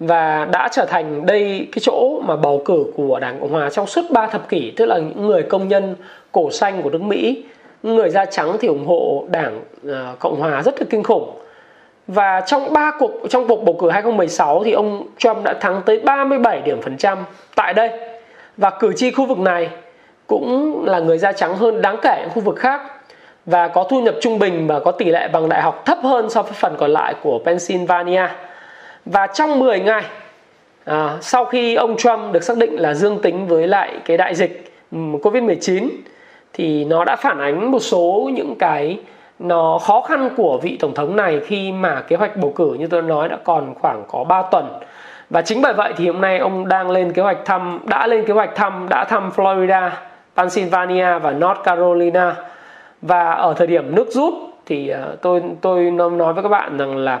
và 0.00 0.48
đã 0.52 0.68
trở 0.72 0.84
thành 0.84 1.26
đây 1.26 1.68
cái 1.72 1.80
chỗ 1.82 2.20
mà 2.24 2.36
bầu 2.36 2.62
cử 2.64 2.84
của 2.96 3.18
Đảng 3.20 3.40
Cộng 3.40 3.52
hòa 3.52 3.70
trong 3.70 3.86
suốt 3.86 4.02
3 4.10 4.26
thập 4.26 4.48
kỷ 4.48 4.70
tức 4.76 4.86
là 4.86 4.98
những 4.98 5.26
người 5.26 5.42
công 5.42 5.68
nhân 5.68 5.96
cổ 6.32 6.50
xanh 6.50 6.82
của 6.82 6.90
nước 6.90 7.02
Mỹ 7.02 7.44
người 7.82 8.10
da 8.10 8.24
trắng 8.24 8.56
thì 8.60 8.68
ủng 8.68 8.86
hộ 8.86 9.24
Đảng 9.30 9.60
uh, 9.86 10.18
Cộng 10.18 10.40
hòa 10.40 10.62
rất 10.62 10.80
là 10.80 10.86
kinh 10.90 11.02
khủng 11.02 11.30
và 12.06 12.40
trong 12.40 12.72
ba 12.72 12.90
cuộc 12.98 13.10
trong 13.30 13.48
cuộc 13.48 13.64
bầu 13.64 13.76
cử 13.78 13.90
2016 13.90 14.64
thì 14.64 14.72
ông 14.72 15.06
Trump 15.18 15.44
đã 15.44 15.54
thắng 15.60 15.82
tới 15.86 16.00
37 16.00 16.62
điểm 16.62 16.82
phần 16.82 16.96
trăm 16.96 17.18
tại 17.54 17.74
đây 17.74 17.90
và 18.56 18.70
cử 18.70 18.92
tri 18.96 19.10
khu 19.10 19.26
vực 19.26 19.38
này 19.38 19.68
cũng 20.26 20.84
là 20.86 20.98
người 20.98 21.18
da 21.18 21.32
trắng 21.32 21.56
hơn 21.56 21.82
đáng 21.82 21.96
kể 22.02 22.18
những 22.20 22.30
khu 22.30 22.40
vực 22.40 22.56
khác 22.56 22.80
và 23.46 23.68
có 23.68 23.84
thu 23.84 24.00
nhập 24.00 24.14
trung 24.20 24.38
bình 24.38 24.66
và 24.66 24.80
có 24.80 24.92
tỷ 24.92 25.04
lệ 25.04 25.28
bằng 25.28 25.48
đại 25.48 25.62
học 25.62 25.82
thấp 25.86 25.98
hơn 26.02 26.30
so 26.30 26.42
với 26.42 26.52
phần 26.52 26.76
còn 26.78 26.90
lại 26.90 27.14
của 27.22 27.40
Pennsylvania. 27.44 28.28
Và 29.04 29.26
trong 29.26 29.58
10 29.58 29.80
ngày 29.80 30.04
à, 30.84 31.18
sau 31.20 31.44
khi 31.44 31.74
ông 31.74 31.96
Trump 31.96 32.32
được 32.32 32.42
xác 32.42 32.58
định 32.58 32.80
là 32.80 32.94
dương 32.94 33.18
tính 33.22 33.46
với 33.46 33.66
lại 33.66 33.94
cái 34.04 34.16
đại 34.16 34.34
dịch 34.34 34.72
Covid-19 34.92 35.88
thì 36.52 36.84
nó 36.84 37.04
đã 37.04 37.16
phản 37.16 37.38
ánh 37.38 37.70
một 37.70 37.80
số 37.80 38.30
những 38.34 38.54
cái 38.58 38.98
nó 39.38 39.78
khó 39.78 40.00
khăn 40.00 40.30
của 40.36 40.58
vị 40.62 40.76
tổng 40.80 40.94
thống 40.94 41.16
này 41.16 41.40
khi 41.46 41.72
mà 41.72 42.00
kế 42.00 42.16
hoạch 42.16 42.36
bầu 42.36 42.52
cử. 42.56 42.76
Như 42.78 42.86
tôi 42.86 43.02
nói 43.02 43.28
đã 43.28 43.38
còn 43.44 43.74
khoảng 43.74 44.04
có 44.08 44.24
3 44.24 44.42
tuần. 44.42 44.64
Và 45.30 45.42
chính 45.42 45.62
bởi 45.62 45.72
vậy 45.72 45.92
thì 45.96 46.06
hôm 46.06 46.20
nay 46.20 46.38
ông 46.38 46.68
đang 46.68 46.90
lên 46.90 47.12
kế 47.12 47.22
hoạch 47.22 47.38
thăm 47.44 47.80
đã 47.84 48.06
lên 48.06 48.24
kế 48.26 48.34
hoạch 48.34 48.54
thăm 48.54 48.86
đã 48.90 49.04
thăm 49.04 49.30
Florida, 49.36 49.90
Pennsylvania 50.36 51.18
và 51.18 51.30
North 51.30 51.60
Carolina. 51.64 52.34
Và 53.02 53.30
ở 53.30 53.54
thời 53.54 53.66
điểm 53.66 53.94
nước 53.94 54.08
rút 54.10 54.34
thì 54.66 54.88
ờ, 54.88 55.16
tôi 55.22 55.42
tôi 55.60 55.90
nói 55.90 56.32
với 56.32 56.42
các 56.42 56.48
bạn 56.48 56.78
rằng 56.78 56.96
là 56.96 57.20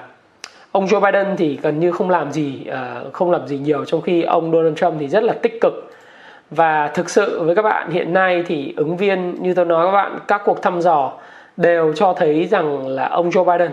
ông 0.72 0.86
Joe 0.86 1.00
Biden 1.00 1.36
thì 1.36 1.58
gần 1.62 1.80
như 1.80 1.92
không 1.92 2.10
làm 2.10 2.32
gì 2.32 2.66
uh, 2.68 3.12
không 3.12 3.30
làm 3.30 3.46
gì 3.46 3.58
nhiều 3.58 3.84
trong 3.84 4.00
khi 4.00 4.22
ông 4.22 4.52
Donald 4.52 4.76
Trump 4.76 4.94
thì 5.00 5.08
rất 5.08 5.22
là 5.22 5.32
tích 5.32 5.60
cực. 5.60 5.92
Và 6.50 6.88
thực 6.88 7.10
sự 7.10 7.42
với 7.42 7.54
các 7.54 7.62
bạn 7.62 7.90
hiện 7.90 8.12
nay 8.12 8.44
thì 8.46 8.74
ứng 8.76 8.96
viên 8.96 9.42
như 9.42 9.54
tôi 9.54 9.64
nói 9.64 9.86
các 9.86 9.92
bạn 9.92 10.18
các 10.28 10.42
cuộc 10.44 10.62
thăm 10.62 10.80
dò 10.80 11.12
đều 11.56 11.92
cho 11.92 12.12
thấy 12.12 12.46
rằng 12.46 12.88
là 12.88 13.08
ông 13.08 13.30
Joe 13.30 13.44
Biden 13.44 13.72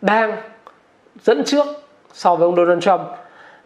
đang 0.00 0.36
dẫn 1.22 1.44
trước 1.44 1.66
so 2.12 2.36
với 2.36 2.46
ông 2.46 2.56
Donald 2.56 2.82
Trump. 2.82 3.00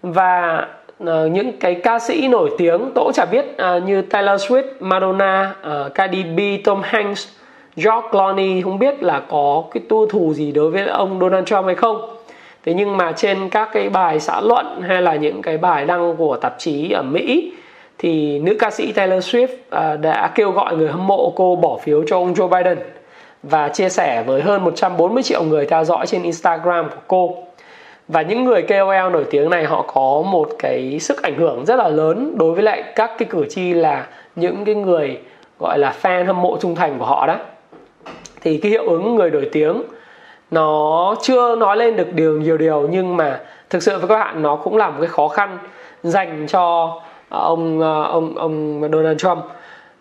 Và 0.02 0.66
uh, 1.02 1.09
những 1.30 1.52
cái 1.61 1.75
ca 1.75 1.99
sĩ 1.99 2.28
nổi 2.28 2.50
tiếng 2.59 2.78
tôi 2.94 3.04
cũng 3.04 3.12
chả 3.12 3.25
biết 3.25 3.47
uh, 3.76 3.83
như 3.83 4.02
Taylor 4.02 4.42
Swift, 4.42 4.64
Madonna, 4.80 5.54
uh, 5.61 5.94
Cardi 5.94 6.23
B, 6.23 6.40
Tom 6.64 6.83
Hanks, 6.85 7.28
George 7.76 8.09
Clooney 8.11 8.62
không 8.62 8.78
biết 8.78 9.02
là 9.02 9.23
có 9.28 9.64
cái 9.71 9.83
tu 9.88 10.06
thù 10.06 10.35
gì 10.35 10.52
đối 10.52 10.71
với 10.71 10.87
ông 10.87 11.21
Donald 11.21 11.47
Trump 11.47 11.66
hay 11.66 11.75
không 11.75 12.16
thế 12.64 12.75
nhưng 12.75 12.97
mà 12.97 13.12
trên 13.12 13.49
các 13.49 13.69
cái 13.73 13.88
bài 13.88 14.21
xã 14.21 14.40
luận 14.40 14.83
hay 14.83 15.02
là 15.02 15.14
những 15.14 15.43
cái 15.43 15.59
bài 15.59 15.87
đăng 15.87 16.17
của 16.17 16.37
tạp 16.37 16.55
chí 16.59 16.90
ở 16.90 17.02
Mỹ, 17.02 17.52
thì 17.99 18.38
nữ 18.38 18.57
ca 18.59 18.71
sĩ 18.71 18.93
Taylor 18.93 19.25
Swift 19.25 19.49
à, 19.71 19.97
đã 19.97 20.33
kêu 20.35 20.50
gọi 20.50 20.76
người 20.76 20.88
hâm 20.88 21.07
mộ 21.07 21.33
cô 21.37 21.57
bỏ 21.57 21.79
phiếu 21.83 22.05
cho 22.07 22.17
ông 22.17 22.35
Joe 22.35 22.49
Biden 22.49 22.79
và 23.43 23.69
chia 23.69 23.88
sẻ 23.88 24.23
với 24.26 24.43
hơn 24.43 24.64
140 24.64 25.23
triệu 25.23 25.43
người 25.43 25.67
theo 25.67 25.85
dõi 25.85 26.07
trên 26.07 26.23
Instagram 26.23 26.88
của 26.88 27.00
cô. 27.07 27.37
Và 28.09 28.23
những 28.23 28.45
người 28.45 28.62
KOL 28.62 29.12
nổi 29.12 29.25
tiếng 29.31 29.50
này 29.50 29.64
họ 29.64 29.83
có 29.83 30.23
một 30.26 30.49
cái 30.59 30.99
sức 31.00 31.23
ảnh 31.23 31.38
hưởng 31.38 31.64
rất 31.64 31.76
là 31.76 31.88
lớn 31.88 32.35
đối 32.38 32.55
với 32.55 32.62
lại 32.62 32.83
các 32.97 33.11
cái 33.19 33.29
cử 33.31 33.47
tri 33.50 33.73
là 33.73 34.07
những 34.37 34.64
cái 34.64 34.75
người 34.75 35.19
gọi 35.59 35.79
là 35.79 35.95
fan 36.02 36.26
hâm 36.26 36.43
mộ 36.43 36.59
trung 36.61 36.75
thành 36.75 36.99
của 36.99 37.05
họ 37.05 37.26
đó. 37.26 37.37
Thì 38.40 38.59
cái 38.59 38.71
hiệu 38.71 38.88
ứng 38.88 39.14
người 39.14 39.31
nổi 39.31 39.49
tiếng 39.52 39.83
nó 40.50 41.14
chưa 41.23 41.57
nói 41.57 41.76
lên 41.76 41.97
được 41.97 42.12
điều 42.12 42.40
nhiều 42.40 42.57
điều 42.57 42.88
nhưng 42.90 43.16
mà 43.16 43.40
thực 43.71 43.83
sự 43.83 43.99
với 43.99 44.09
các 44.09 44.14
bạn 44.14 44.42
nó 44.42 44.57
cũng 44.57 44.76
là 44.76 44.90
một 44.90 44.97
cái 45.00 45.09
khó 45.09 45.28
khăn 45.28 45.59
dành 46.02 46.47
cho 46.49 46.95
ờ, 47.28 47.38
ông 47.40 47.80
ờ, 47.80 48.02
ông 48.02 48.35
ông 48.35 48.80
Donald 48.92 49.19
Trump 49.19 49.38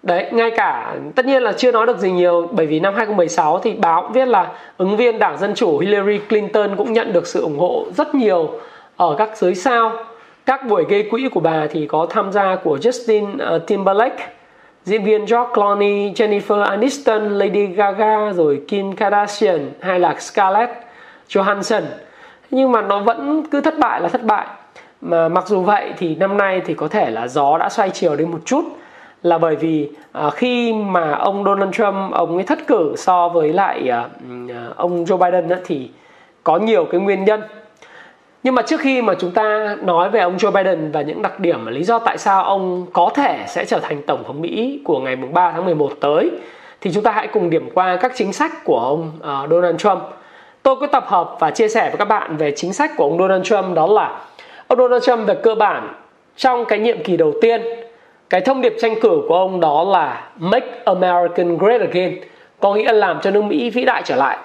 Đấy, 0.03 0.25
ngay 0.31 0.51
cả 0.51 0.95
tất 1.15 1.25
nhiên 1.25 1.43
là 1.43 1.51
chưa 1.51 1.71
nói 1.71 1.87
được 1.87 1.97
gì 1.97 2.11
nhiều 2.11 2.47
bởi 2.51 2.65
vì 2.65 2.79
năm 2.79 2.95
2016 2.95 3.59
thì 3.59 3.73
báo 3.73 4.01
cũng 4.01 4.11
viết 4.11 4.27
là 4.27 4.51
ứng 4.77 4.97
viên 4.97 5.19
Đảng 5.19 5.37
Dân 5.37 5.55
Chủ 5.55 5.77
Hillary 5.77 6.17
Clinton 6.17 6.75
cũng 6.75 6.93
nhận 6.93 7.13
được 7.13 7.27
sự 7.27 7.41
ủng 7.41 7.59
hộ 7.59 7.85
rất 7.97 8.15
nhiều 8.15 8.49
ở 8.97 9.15
các 9.17 9.37
giới 9.37 9.55
sao. 9.55 9.91
Các 10.45 10.67
buổi 10.67 10.85
gây 10.89 11.03
quỹ 11.11 11.29
của 11.31 11.39
bà 11.39 11.67
thì 11.71 11.87
có 11.87 12.07
tham 12.09 12.31
gia 12.31 12.55
của 12.55 12.77
Justin 12.77 13.35
ờ, 13.39 13.59
Timberlake, 13.59 14.27
diễn 14.89 15.03
viên 15.03 15.25
George 15.25 15.53
Clooney, 15.53 16.11
Jennifer 16.13 16.61
Aniston, 16.61 17.29
Lady 17.29 17.65
Gaga 17.65 18.33
rồi 18.33 18.61
Kim 18.67 18.95
Kardashian 18.95 19.71
hay 19.79 19.99
là 19.99 20.15
Scarlett 20.19 20.71
Johansson. 21.27 21.81
Nhưng 22.51 22.71
mà 22.71 22.81
nó 22.81 22.99
vẫn 22.99 23.43
cứ 23.51 23.61
thất 23.61 23.79
bại 23.79 24.01
là 24.01 24.09
thất 24.09 24.23
bại. 24.23 24.45
Mà 25.01 25.29
mặc 25.29 25.47
dù 25.47 25.61
vậy 25.61 25.93
thì 25.97 26.15
năm 26.15 26.37
nay 26.37 26.61
thì 26.65 26.73
có 26.73 26.87
thể 26.87 27.09
là 27.09 27.27
gió 27.27 27.57
đã 27.57 27.69
xoay 27.69 27.89
chiều 27.89 28.15
đi 28.15 28.25
một 28.25 28.39
chút. 28.45 28.65
Là 29.23 29.37
bởi 29.37 29.55
vì 29.55 29.89
uh, 30.27 30.33
khi 30.33 30.73
mà 30.73 31.11
ông 31.11 31.43
Donald 31.43 31.73
Trump 31.73 32.13
ông 32.13 32.35
ấy 32.35 32.43
thất 32.43 32.67
cử 32.67 32.93
so 32.97 33.29
với 33.29 33.53
lại 33.53 33.89
uh, 34.05 34.51
ông 34.75 35.05
Joe 35.05 35.17
Biden 35.17 35.49
ấy, 35.49 35.59
thì 35.65 35.89
có 36.43 36.57
nhiều 36.57 36.85
cái 36.85 37.01
nguyên 37.01 37.25
nhân 37.25 37.41
nhưng 38.43 38.55
mà 38.55 38.61
trước 38.61 38.79
khi 38.79 39.01
mà 39.01 39.13
chúng 39.19 39.31
ta 39.31 39.77
nói 39.81 40.09
về 40.09 40.19
ông 40.19 40.37
Joe 40.37 40.51
Biden 40.51 40.91
và 40.91 41.01
những 41.01 41.21
đặc 41.21 41.39
điểm 41.39 41.65
và 41.65 41.71
lý 41.71 41.83
do 41.83 41.99
tại 41.99 42.17
sao 42.17 42.43
ông 42.43 42.85
có 42.93 43.11
thể 43.15 43.43
sẽ 43.47 43.65
trở 43.65 43.79
thành 43.79 44.01
tổng 44.01 44.23
thống 44.27 44.41
Mỹ 44.41 44.81
của 44.83 44.99
ngày 44.99 45.15
3 45.15 45.51
tháng 45.51 45.65
11 45.65 45.91
tới 45.99 46.31
thì 46.81 46.91
chúng 46.93 47.03
ta 47.03 47.11
hãy 47.11 47.27
cùng 47.27 47.49
điểm 47.49 47.69
qua 47.73 47.95
các 47.95 48.11
chính 48.15 48.33
sách 48.33 48.63
của 48.63 48.79
ông 48.79 49.11
uh, 49.17 49.49
Donald 49.49 49.77
Trump. 49.77 49.99
Tôi 50.63 50.75
có 50.75 50.87
tập 50.87 51.05
hợp 51.07 51.35
và 51.39 51.51
chia 51.51 51.67
sẻ 51.67 51.89
với 51.89 51.97
các 51.97 52.05
bạn 52.05 52.37
về 52.37 52.53
chính 52.55 52.73
sách 52.73 52.91
của 52.97 53.03
ông 53.03 53.17
Donald 53.17 53.43
Trump 53.43 53.75
đó 53.75 53.87
là 53.87 54.21
ông 54.67 54.79
Donald 54.79 55.03
Trump 55.03 55.27
về 55.27 55.35
cơ 55.43 55.55
bản 55.55 55.93
trong 56.37 56.65
cái 56.65 56.79
nhiệm 56.79 57.03
kỳ 57.03 57.17
đầu 57.17 57.33
tiên 57.41 57.61
cái 58.29 58.41
thông 58.41 58.61
điệp 58.61 58.75
tranh 58.81 58.95
cử 59.01 59.21
của 59.27 59.35
ông 59.35 59.59
đó 59.59 59.83
là 59.83 60.29
Make 60.37 60.81
American 60.85 61.57
Great 61.57 61.81
Again 61.81 62.17
có 62.59 62.73
nghĩa 62.73 62.85
là 62.85 63.07
làm 63.07 63.19
cho 63.21 63.31
nước 63.31 63.43
Mỹ 63.43 63.69
vĩ 63.69 63.85
đại 63.85 64.01
trở 64.05 64.15
lại 64.15 64.37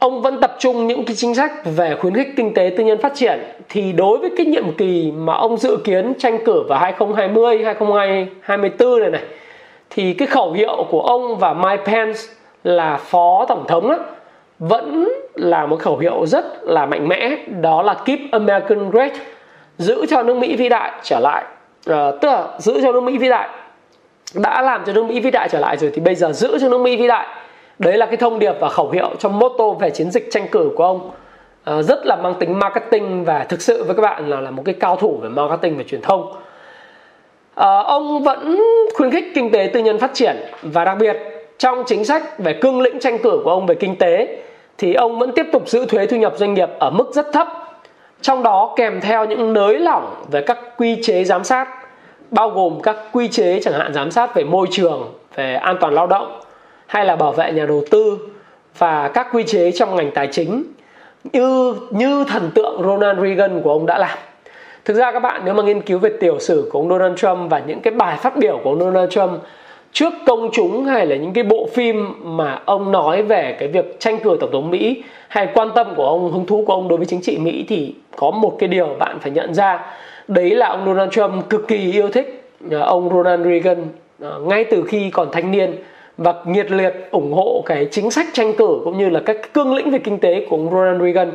ông 0.00 0.22
vẫn 0.22 0.40
tập 0.40 0.56
trung 0.58 0.86
những 0.86 1.04
cái 1.04 1.16
chính 1.16 1.34
sách 1.34 1.52
về 1.64 1.96
khuyến 2.00 2.14
khích 2.14 2.28
kinh 2.36 2.54
tế 2.54 2.74
tư 2.76 2.84
nhân 2.84 2.98
phát 2.98 3.14
triển. 3.14 3.40
Thì 3.68 3.92
đối 3.92 4.18
với 4.18 4.30
cái 4.36 4.46
nhiệm 4.46 4.72
kỳ 4.72 5.12
mà 5.16 5.34
ông 5.34 5.56
dự 5.56 5.76
kiến 5.84 6.12
tranh 6.18 6.38
cử 6.44 6.62
vào 6.68 6.78
2020 6.78 7.64
2024 7.64 9.00
này 9.00 9.10
này 9.10 9.22
thì 9.90 10.14
cái 10.14 10.28
khẩu 10.28 10.52
hiệu 10.52 10.86
của 10.90 11.00
ông 11.00 11.38
và 11.38 11.54
Mike 11.54 11.82
Pence 11.84 12.20
là 12.64 12.96
phó 12.96 13.44
tổng 13.48 13.64
thống 13.68 13.90
á, 13.90 13.96
vẫn 14.58 15.08
là 15.34 15.66
một 15.66 15.80
khẩu 15.80 15.98
hiệu 15.98 16.26
rất 16.26 16.44
là 16.62 16.86
mạnh 16.86 17.08
mẽ. 17.08 17.36
Đó 17.60 17.82
là 17.82 17.94
keep 17.94 18.18
American 18.32 18.90
great 18.90 19.12
giữ 19.78 20.06
cho 20.06 20.22
nước 20.22 20.36
Mỹ 20.36 20.56
vĩ 20.56 20.68
đại 20.68 20.92
trở 21.02 21.20
lại. 21.20 21.44
À, 21.86 22.10
tức 22.20 22.28
là 22.28 22.46
giữ 22.58 22.80
cho 22.82 22.92
nước 22.92 23.02
Mỹ 23.02 23.18
vĩ 23.18 23.28
đại. 23.28 23.48
Đã 24.34 24.62
làm 24.62 24.82
cho 24.86 24.92
nước 24.92 25.04
Mỹ 25.04 25.20
vĩ 25.20 25.30
đại 25.30 25.48
trở 25.48 25.58
lại 25.58 25.76
rồi 25.76 25.90
thì 25.94 26.00
bây 26.00 26.14
giờ 26.14 26.32
giữ 26.32 26.58
cho 26.60 26.68
nước 26.68 26.80
Mỹ 26.80 26.96
vĩ 26.96 27.06
đại 27.06 27.26
đấy 27.80 27.98
là 27.98 28.06
cái 28.06 28.16
thông 28.16 28.38
điệp 28.38 28.52
và 28.60 28.68
khẩu 28.68 28.90
hiệu 28.90 29.10
trong 29.18 29.38
motto 29.38 29.70
về 29.80 29.90
chiến 29.90 30.10
dịch 30.10 30.28
tranh 30.30 30.48
cử 30.48 30.70
của 30.76 30.84
ông. 30.84 31.10
À, 31.64 31.82
rất 31.82 32.06
là 32.06 32.16
mang 32.16 32.34
tính 32.34 32.58
marketing 32.58 33.24
và 33.24 33.44
thực 33.44 33.62
sự 33.62 33.84
với 33.84 33.96
các 33.96 34.02
bạn 34.02 34.30
là 34.30 34.40
là 34.40 34.50
một 34.50 34.62
cái 34.66 34.74
cao 34.80 34.96
thủ 34.96 35.18
về 35.22 35.28
marketing 35.28 35.76
và 35.76 35.82
truyền 35.88 36.02
thông. 36.02 36.32
À, 37.54 37.78
ông 37.86 38.22
vẫn 38.22 38.62
khuyến 38.94 39.10
khích 39.10 39.24
kinh 39.34 39.50
tế 39.50 39.70
tư 39.72 39.80
nhân 39.80 39.98
phát 39.98 40.10
triển 40.14 40.36
và 40.62 40.84
đặc 40.84 40.96
biệt 41.00 41.16
trong 41.58 41.82
chính 41.86 42.04
sách 42.04 42.38
về 42.38 42.52
cương 42.52 42.80
lĩnh 42.80 42.98
tranh 43.00 43.18
cử 43.18 43.40
của 43.44 43.50
ông 43.50 43.66
về 43.66 43.74
kinh 43.74 43.96
tế 43.96 44.42
thì 44.78 44.94
ông 44.94 45.18
vẫn 45.18 45.32
tiếp 45.32 45.46
tục 45.52 45.68
giữ 45.68 45.86
thuế 45.86 46.06
thu 46.06 46.16
nhập 46.16 46.34
doanh 46.36 46.54
nghiệp 46.54 46.68
ở 46.78 46.90
mức 46.90 47.10
rất 47.14 47.26
thấp 47.32 47.48
trong 48.20 48.42
đó 48.42 48.74
kèm 48.76 49.00
theo 49.00 49.24
những 49.24 49.52
nới 49.52 49.78
lỏng 49.78 50.14
về 50.30 50.42
các 50.42 50.58
quy 50.76 51.02
chế 51.02 51.24
giám 51.24 51.44
sát 51.44 51.68
bao 52.30 52.50
gồm 52.50 52.80
các 52.82 52.96
quy 53.12 53.28
chế 53.28 53.60
chẳng 53.62 53.74
hạn 53.74 53.94
giám 53.94 54.10
sát 54.10 54.34
về 54.34 54.44
môi 54.44 54.66
trường 54.70 55.14
về 55.34 55.54
an 55.54 55.76
toàn 55.80 55.94
lao 55.94 56.06
động 56.06 56.40
hay 56.90 57.04
là 57.04 57.16
bảo 57.16 57.32
vệ 57.32 57.52
nhà 57.52 57.66
đầu 57.66 57.82
tư 57.90 58.18
và 58.78 59.08
các 59.08 59.28
quy 59.32 59.42
chế 59.42 59.72
trong 59.72 59.96
ngành 59.96 60.10
tài 60.10 60.26
chính 60.26 60.62
như 61.32 61.74
như 61.90 62.24
thần 62.24 62.50
tượng 62.54 62.82
Ronald 62.82 63.20
Reagan 63.20 63.62
của 63.62 63.72
ông 63.72 63.86
đã 63.86 63.98
làm. 63.98 64.18
Thực 64.84 64.94
ra 64.94 65.12
các 65.12 65.20
bạn, 65.20 65.42
nếu 65.44 65.54
mà 65.54 65.62
nghiên 65.62 65.80
cứu 65.80 65.98
về 65.98 66.10
tiểu 66.20 66.38
sử 66.38 66.68
của 66.72 66.78
ông 66.78 66.88
Donald 66.88 67.16
Trump 67.16 67.50
và 67.50 67.58
những 67.66 67.80
cái 67.80 67.94
bài 67.94 68.18
phát 68.22 68.36
biểu 68.36 68.60
của 68.64 68.70
ông 68.70 68.80
Donald 68.80 69.10
Trump 69.10 69.30
trước 69.92 70.12
công 70.26 70.50
chúng 70.52 70.84
hay 70.84 71.06
là 71.06 71.16
những 71.16 71.32
cái 71.32 71.44
bộ 71.44 71.68
phim 71.74 72.14
mà 72.22 72.62
ông 72.64 72.92
nói 72.92 73.22
về 73.22 73.56
cái 73.58 73.68
việc 73.68 74.00
tranh 74.00 74.18
cử 74.18 74.36
tổng 74.40 74.52
thống 74.52 74.70
Mỹ 74.70 75.02
hay 75.28 75.48
quan 75.54 75.70
tâm 75.74 75.86
của 75.96 76.06
ông, 76.06 76.32
hứng 76.32 76.46
thú 76.46 76.64
của 76.66 76.72
ông 76.72 76.88
đối 76.88 76.98
với 76.98 77.06
chính 77.06 77.20
trị 77.22 77.38
Mỹ 77.38 77.64
thì 77.68 77.94
có 78.16 78.30
một 78.30 78.56
cái 78.58 78.68
điều 78.68 78.86
bạn 78.98 79.18
phải 79.20 79.30
nhận 79.30 79.54
ra 79.54 79.84
đấy 80.28 80.50
là 80.50 80.68
ông 80.68 80.86
Donald 80.86 81.12
Trump 81.12 81.48
cực 81.50 81.68
kỳ 81.68 81.92
yêu 81.92 82.08
thích 82.08 82.42
à, 82.70 82.78
ông 82.80 83.10
Ronald 83.10 83.46
Reagan 83.46 83.84
à, 84.22 84.30
ngay 84.42 84.64
từ 84.64 84.84
khi 84.88 85.10
còn 85.10 85.28
thanh 85.32 85.50
niên 85.50 85.76
và 86.20 86.34
nhiệt 86.44 86.70
liệt 86.70 86.94
ủng 87.10 87.32
hộ 87.32 87.62
cái 87.66 87.88
chính 87.90 88.10
sách 88.10 88.26
tranh 88.32 88.52
cử 88.58 88.80
cũng 88.84 88.98
như 88.98 89.08
là 89.08 89.20
các 89.26 89.52
cương 89.54 89.74
lĩnh 89.74 89.90
về 89.90 89.98
kinh 89.98 90.18
tế 90.18 90.46
của 90.48 90.56
ông 90.56 90.70
Ronald 90.70 91.02
Reagan. 91.02 91.32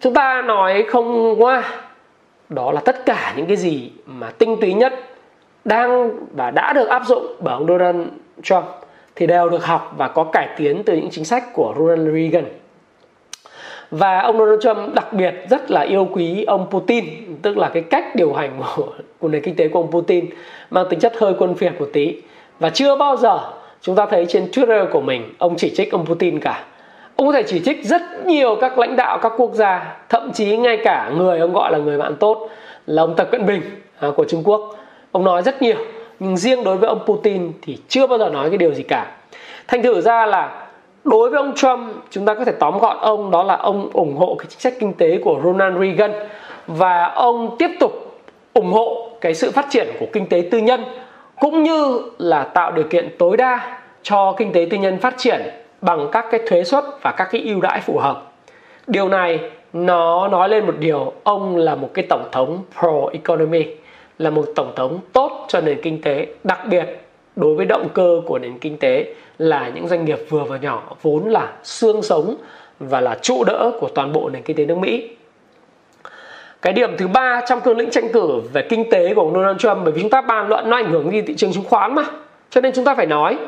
Chúng 0.00 0.14
ta 0.14 0.42
nói 0.42 0.84
không 0.88 1.36
qua 1.42 1.62
đó 2.48 2.72
là 2.72 2.80
tất 2.80 3.06
cả 3.06 3.32
những 3.36 3.46
cái 3.46 3.56
gì 3.56 3.90
mà 4.06 4.30
tinh 4.30 4.56
túy 4.60 4.74
nhất 4.74 4.94
đang 5.64 6.10
và 6.36 6.50
đã 6.50 6.72
được 6.72 6.88
áp 6.88 7.02
dụng 7.06 7.26
bởi 7.40 7.54
ông 7.54 7.66
Donald 7.66 8.06
Trump 8.42 8.64
thì 9.16 9.26
đều 9.26 9.48
được 9.48 9.64
học 9.64 9.92
và 9.96 10.08
có 10.08 10.24
cải 10.24 10.48
tiến 10.56 10.82
từ 10.86 10.96
những 10.96 11.10
chính 11.10 11.24
sách 11.24 11.44
của 11.52 11.74
Ronald 11.78 12.14
Reagan. 12.14 12.44
Và 13.90 14.20
ông 14.20 14.38
Donald 14.38 14.62
Trump 14.62 14.94
đặc 14.94 15.12
biệt 15.12 15.34
rất 15.50 15.70
là 15.70 15.80
yêu 15.80 16.08
quý 16.12 16.44
ông 16.44 16.66
Putin, 16.70 17.04
tức 17.42 17.58
là 17.58 17.70
cái 17.74 17.82
cách 17.82 18.16
điều 18.16 18.32
hành 18.32 18.62
của, 18.76 18.86
của 19.18 19.28
nền 19.28 19.42
kinh 19.42 19.56
tế 19.56 19.68
của 19.68 19.78
ông 19.78 19.90
Putin 19.90 20.26
mang 20.70 20.86
tính 20.90 21.00
chất 21.00 21.12
hơi 21.18 21.34
quân 21.38 21.54
phiệt 21.54 21.72
một 21.78 21.88
tí. 21.92 22.16
Và 22.58 22.70
chưa 22.70 22.96
bao 22.96 23.16
giờ 23.16 23.38
chúng 23.84 23.96
ta 23.96 24.06
thấy 24.06 24.26
trên 24.28 24.48
Twitter 24.52 24.86
của 24.92 25.00
mình 25.00 25.34
ông 25.38 25.56
chỉ 25.56 25.74
trích 25.74 25.92
ông 25.92 26.06
Putin 26.06 26.40
cả. 26.40 26.64
Ông 27.16 27.26
có 27.26 27.32
thể 27.32 27.42
chỉ 27.42 27.60
trích 27.64 27.84
rất 27.84 28.02
nhiều 28.26 28.56
các 28.60 28.78
lãnh 28.78 28.96
đạo 28.96 29.18
các 29.18 29.32
quốc 29.36 29.50
gia 29.54 29.96
thậm 30.08 30.32
chí 30.32 30.56
ngay 30.56 30.78
cả 30.84 31.10
người 31.16 31.38
ông 31.38 31.52
gọi 31.52 31.72
là 31.72 31.78
người 31.78 31.98
bạn 31.98 32.16
tốt 32.16 32.48
là 32.86 33.02
ông 33.02 33.14
Tập 33.16 33.28
Cận 33.30 33.46
Bình 33.46 33.62
à, 34.00 34.08
của 34.16 34.24
Trung 34.24 34.42
Quốc. 34.44 34.76
Ông 35.12 35.24
nói 35.24 35.42
rất 35.42 35.62
nhiều 35.62 35.76
nhưng 36.18 36.36
riêng 36.36 36.64
đối 36.64 36.76
với 36.76 36.88
ông 36.88 37.00
Putin 37.06 37.52
thì 37.62 37.78
chưa 37.88 38.06
bao 38.06 38.18
giờ 38.18 38.30
nói 38.30 38.50
cái 38.50 38.58
điều 38.58 38.74
gì 38.74 38.82
cả. 38.82 39.06
Thành 39.68 39.82
thử 39.82 40.00
ra 40.00 40.26
là 40.26 40.66
đối 41.04 41.30
với 41.30 41.38
ông 41.38 41.54
Trump 41.54 41.80
chúng 42.10 42.24
ta 42.24 42.34
có 42.34 42.44
thể 42.44 42.52
tóm 42.52 42.78
gọn 42.78 42.96
ông 43.00 43.30
đó 43.30 43.42
là 43.42 43.56
ông 43.56 43.90
ủng 43.92 44.16
hộ 44.16 44.36
cái 44.38 44.46
chính 44.48 44.60
sách 44.60 44.74
kinh 44.80 44.92
tế 44.92 45.18
của 45.24 45.40
Ronald 45.44 45.80
Reagan 45.80 46.12
và 46.66 47.04
ông 47.04 47.56
tiếp 47.58 47.70
tục 47.80 48.20
ủng 48.54 48.72
hộ 48.72 49.10
cái 49.20 49.34
sự 49.34 49.50
phát 49.50 49.66
triển 49.70 49.88
của 50.00 50.06
kinh 50.12 50.26
tế 50.26 50.48
tư 50.50 50.58
nhân 50.58 50.84
cũng 51.40 51.62
như 51.62 52.00
là 52.18 52.44
tạo 52.44 52.72
điều 52.72 52.84
kiện 52.84 53.08
tối 53.18 53.36
đa 53.36 53.80
cho 54.02 54.34
kinh 54.38 54.52
tế 54.52 54.66
tư 54.70 54.76
nhân 54.76 54.98
phát 54.98 55.14
triển 55.18 55.40
bằng 55.80 56.08
các 56.12 56.26
cái 56.30 56.40
thuế 56.48 56.64
suất 56.64 56.84
và 57.02 57.14
các 57.16 57.28
cái 57.30 57.40
ưu 57.40 57.60
đãi 57.60 57.80
phù 57.80 57.98
hợp. 57.98 58.32
Điều 58.86 59.08
này 59.08 59.50
nó 59.72 60.28
nói 60.28 60.48
lên 60.48 60.66
một 60.66 60.74
điều, 60.78 61.12
ông 61.24 61.56
là 61.56 61.74
một 61.74 61.90
cái 61.94 62.06
tổng 62.08 62.28
thống 62.32 62.62
pro 62.80 63.08
economy, 63.12 63.66
là 64.18 64.30
một 64.30 64.44
tổng 64.54 64.72
thống 64.76 64.98
tốt 65.12 65.46
cho 65.48 65.60
nền 65.60 65.82
kinh 65.82 66.02
tế, 66.02 66.26
đặc 66.44 66.60
biệt 66.70 67.00
đối 67.36 67.54
với 67.54 67.66
động 67.66 67.88
cơ 67.94 68.20
của 68.26 68.38
nền 68.38 68.58
kinh 68.58 68.76
tế 68.76 69.14
là 69.38 69.68
những 69.74 69.88
doanh 69.88 70.04
nghiệp 70.04 70.18
vừa 70.28 70.44
và 70.44 70.56
nhỏ 70.56 70.82
vốn 71.02 71.28
là 71.28 71.52
xương 71.62 72.02
sống 72.02 72.36
và 72.80 73.00
là 73.00 73.18
trụ 73.22 73.44
đỡ 73.44 73.70
của 73.80 73.88
toàn 73.88 74.12
bộ 74.12 74.28
nền 74.28 74.42
kinh 74.42 74.56
tế 74.56 74.66
nước 74.66 74.78
Mỹ 74.78 75.08
cái 76.64 76.72
điểm 76.72 76.96
thứ 76.96 77.08
ba 77.08 77.40
trong 77.46 77.60
cương 77.60 77.76
lĩnh 77.76 77.90
tranh 77.90 78.12
cử 78.12 78.40
về 78.52 78.62
kinh 78.68 78.90
tế 78.90 79.14
của 79.14 79.20
ông 79.20 79.34
Donald 79.34 79.58
Trump, 79.58 79.78
bởi 79.84 79.92
vì 79.92 80.02
chúng 80.02 80.10
ta 80.10 80.20
bàn 80.20 80.48
luận 80.48 80.70
nó 80.70 80.76
ảnh 80.76 80.90
hưởng 80.90 81.10
gì 81.10 81.22
thị 81.22 81.34
trường 81.34 81.52
chứng 81.52 81.64
khoán 81.64 81.94
mà. 81.94 82.04
Cho 82.50 82.60
nên 82.60 82.72
chúng 82.74 82.84
ta 82.84 82.94
phải 82.94 83.06
nói, 83.06 83.38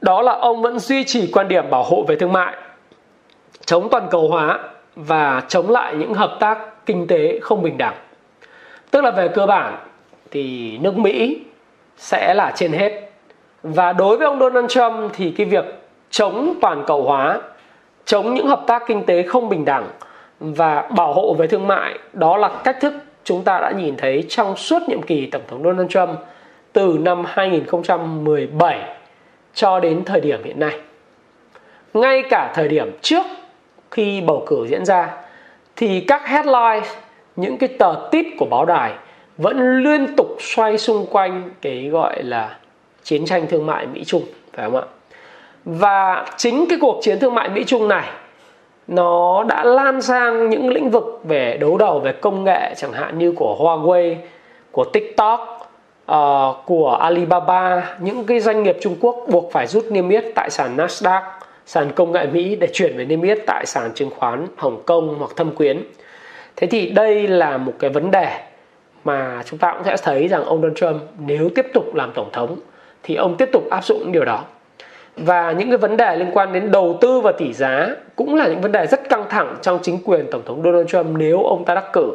đó 0.00 0.22
là 0.22 0.32
ông 0.32 0.62
vẫn 0.62 0.78
duy 0.78 1.04
trì 1.04 1.30
quan 1.32 1.48
điểm 1.48 1.70
bảo 1.70 1.82
hộ 1.82 2.04
về 2.08 2.16
thương 2.16 2.32
mại, 2.32 2.54
chống 3.64 3.88
toàn 3.90 4.08
cầu 4.10 4.28
hóa 4.28 4.58
và 4.96 5.42
chống 5.48 5.70
lại 5.70 5.94
những 5.94 6.14
hợp 6.14 6.36
tác 6.40 6.86
kinh 6.86 7.06
tế 7.06 7.38
không 7.42 7.62
bình 7.62 7.78
đẳng. 7.78 7.94
Tức 8.90 9.04
là 9.04 9.10
về 9.10 9.28
cơ 9.28 9.46
bản 9.46 9.76
thì 10.30 10.78
nước 10.78 10.98
Mỹ 10.98 11.40
sẽ 11.96 12.34
là 12.34 12.52
trên 12.56 12.72
hết. 12.72 13.10
Và 13.62 13.92
đối 13.92 14.16
với 14.16 14.26
ông 14.26 14.38
Donald 14.38 14.68
Trump 14.68 15.12
thì 15.12 15.30
cái 15.30 15.46
việc 15.46 15.64
chống 16.10 16.54
toàn 16.60 16.84
cầu 16.86 17.02
hóa, 17.02 17.40
chống 18.04 18.34
những 18.34 18.46
hợp 18.46 18.62
tác 18.66 18.82
kinh 18.86 19.04
tế 19.06 19.22
không 19.22 19.48
bình 19.48 19.64
đẳng 19.64 19.86
và 20.40 20.82
bảo 20.82 21.12
hộ 21.12 21.34
về 21.34 21.46
thương 21.46 21.66
mại 21.66 21.98
đó 22.12 22.36
là 22.36 22.50
cách 22.64 22.76
thức 22.80 22.94
chúng 23.24 23.44
ta 23.44 23.58
đã 23.60 23.70
nhìn 23.70 23.96
thấy 23.96 24.24
trong 24.28 24.56
suốt 24.56 24.82
nhiệm 24.88 25.02
kỳ 25.02 25.26
tổng 25.26 25.42
thống 25.48 25.62
Donald 25.64 25.90
Trump 25.90 26.10
từ 26.72 26.98
năm 27.00 27.24
2017 27.26 28.96
cho 29.54 29.80
đến 29.80 30.04
thời 30.04 30.20
điểm 30.20 30.44
hiện 30.44 30.60
nay. 30.60 30.80
Ngay 31.94 32.22
cả 32.30 32.52
thời 32.54 32.68
điểm 32.68 32.90
trước 33.02 33.26
khi 33.90 34.20
bầu 34.20 34.44
cử 34.46 34.66
diễn 34.68 34.84
ra, 34.84 35.10
thì 35.76 36.00
các 36.00 36.26
headline, 36.26 36.86
những 37.36 37.58
cái 37.58 37.68
tờ 37.68 37.94
tít 38.10 38.26
của 38.38 38.46
báo 38.50 38.64
đài 38.64 38.92
vẫn 39.38 39.82
liên 39.82 40.16
tục 40.16 40.36
xoay 40.40 40.78
xung 40.78 41.06
quanh 41.10 41.50
cái 41.62 41.88
gọi 41.88 42.22
là 42.22 42.56
chiến 43.02 43.26
tranh 43.26 43.46
thương 43.46 43.66
mại 43.66 43.86
Mỹ 43.86 44.04
Trung 44.04 44.22
phải 44.52 44.64
không 44.64 44.76
ạ? 44.76 44.82
Và 45.64 46.26
chính 46.36 46.66
cái 46.68 46.78
cuộc 46.80 47.00
chiến 47.02 47.18
thương 47.18 47.34
mại 47.34 47.48
Mỹ 47.48 47.64
Trung 47.64 47.88
này 47.88 48.08
nó 48.88 49.44
đã 49.48 49.64
lan 49.64 50.02
sang 50.02 50.50
những 50.50 50.68
lĩnh 50.68 50.90
vực 50.90 51.20
về 51.24 51.56
đấu 51.60 51.78
đầu 51.78 52.00
về 52.00 52.12
công 52.12 52.44
nghệ 52.44 52.74
chẳng 52.76 52.92
hạn 52.92 53.18
như 53.18 53.32
của 53.32 53.56
Huawei, 53.58 54.14
của 54.72 54.84
TikTok, 54.84 55.70
uh, 56.12 56.16
của 56.66 56.90
Alibaba, 57.00 57.96
những 58.00 58.24
cái 58.24 58.40
doanh 58.40 58.62
nghiệp 58.62 58.76
Trung 58.80 58.96
Quốc 59.00 59.16
buộc 59.28 59.52
phải 59.52 59.66
rút 59.66 59.84
niêm 59.90 60.08
yết 60.08 60.24
tại 60.34 60.50
sàn 60.50 60.76
Nasdaq, 60.76 61.22
sàn 61.66 61.92
công 61.92 62.12
nghệ 62.12 62.26
Mỹ 62.26 62.56
để 62.56 62.68
chuyển 62.72 62.96
về 62.96 63.04
niêm 63.04 63.22
yết 63.22 63.38
tại 63.46 63.66
sàn 63.66 63.90
chứng 63.94 64.10
khoán 64.16 64.46
Hồng 64.56 64.82
Kông 64.86 65.16
hoặc 65.18 65.30
Thâm 65.36 65.50
Quyến. 65.50 65.82
Thế 66.56 66.66
thì 66.66 66.90
đây 66.90 67.28
là 67.28 67.56
một 67.56 67.72
cái 67.78 67.90
vấn 67.90 68.10
đề 68.10 68.40
mà 69.04 69.42
chúng 69.44 69.58
ta 69.58 69.72
cũng 69.72 69.84
sẽ 69.84 69.96
thấy 70.02 70.28
rằng 70.28 70.44
ông 70.44 70.62
Donald 70.62 70.78
Trump 70.78 71.02
nếu 71.18 71.48
tiếp 71.54 71.66
tục 71.74 71.94
làm 71.94 72.12
tổng 72.14 72.28
thống 72.32 72.56
thì 73.02 73.14
ông 73.14 73.36
tiếp 73.36 73.48
tục 73.52 73.70
áp 73.70 73.84
dụng 73.84 73.98
những 73.98 74.12
điều 74.12 74.24
đó 74.24 74.44
và 75.16 75.52
những 75.52 75.68
cái 75.68 75.78
vấn 75.78 75.96
đề 75.96 76.16
liên 76.16 76.30
quan 76.32 76.52
đến 76.52 76.70
đầu 76.70 76.98
tư 77.00 77.20
và 77.20 77.32
tỷ 77.32 77.52
giá 77.52 77.88
cũng 78.16 78.34
là 78.34 78.46
những 78.46 78.60
vấn 78.60 78.72
đề 78.72 78.86
rất 78.86 79.08
căng 79.08 79.24
thẳng 79.28 79.56
trong 79.62 79.78
chính 79.82 79.98
quyền 80.04 80.26
tổng 80.30 80.42
thống 80.46 80.62
Donald 80.64 80.88
Trump 80.88 81.06
nếu 81.16 81.42
ông 81.42 81.64
ta 81.64 81.74
đắc 81.74 81.92
cử 81.92 82.14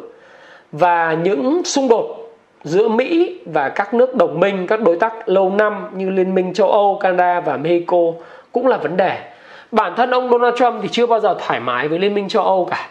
và 0.72 1.16
những 1.22 1.64
xung 1.64 1.88
đột 1.88 2.22
giữa 2.64 2.88
Mỹ 2.88 3.40
và 3.46 3.68
các 3.68 3.94
nước 3.94 4.14
đồng 4.14 4.40
minh, 4.40 4.66
các 4.66 4.80
đối 4.80 4.96
tác 4.96 5.28
lâu 5.28 5.50
năm 5.50 5.88
như 5.92 6.10
Liên 6.10 6.34
minh 6.34 6.54
châu 6.54 6.70
Âu, 6.70 6.98
Canada 7.02 7.40
và 7.40 7.56
Mexico 7.56 7.98
cũng 8.52 8.66
là 8.66 8.76
vấn 8.76 8.96
đề. 8.96 9.18
Bản 9.72 9.92
thân 9.96 10.10
ông 10.10 10.30
Donald 10.30 10.56
Trump 10.56 10.74
thì 10.82 10.88
chưa 10.88 11.06
bao 11.06 11.20
giờ 11.20 11.34
thoải 11.46 11.60
mái 11.60 11.88
với 11.88 11.98
Liên 11.98 12.14
minh 12.14 12.28
châu 12.28 12.42
Âu 12.42 12.68
cả. 12.70 12.88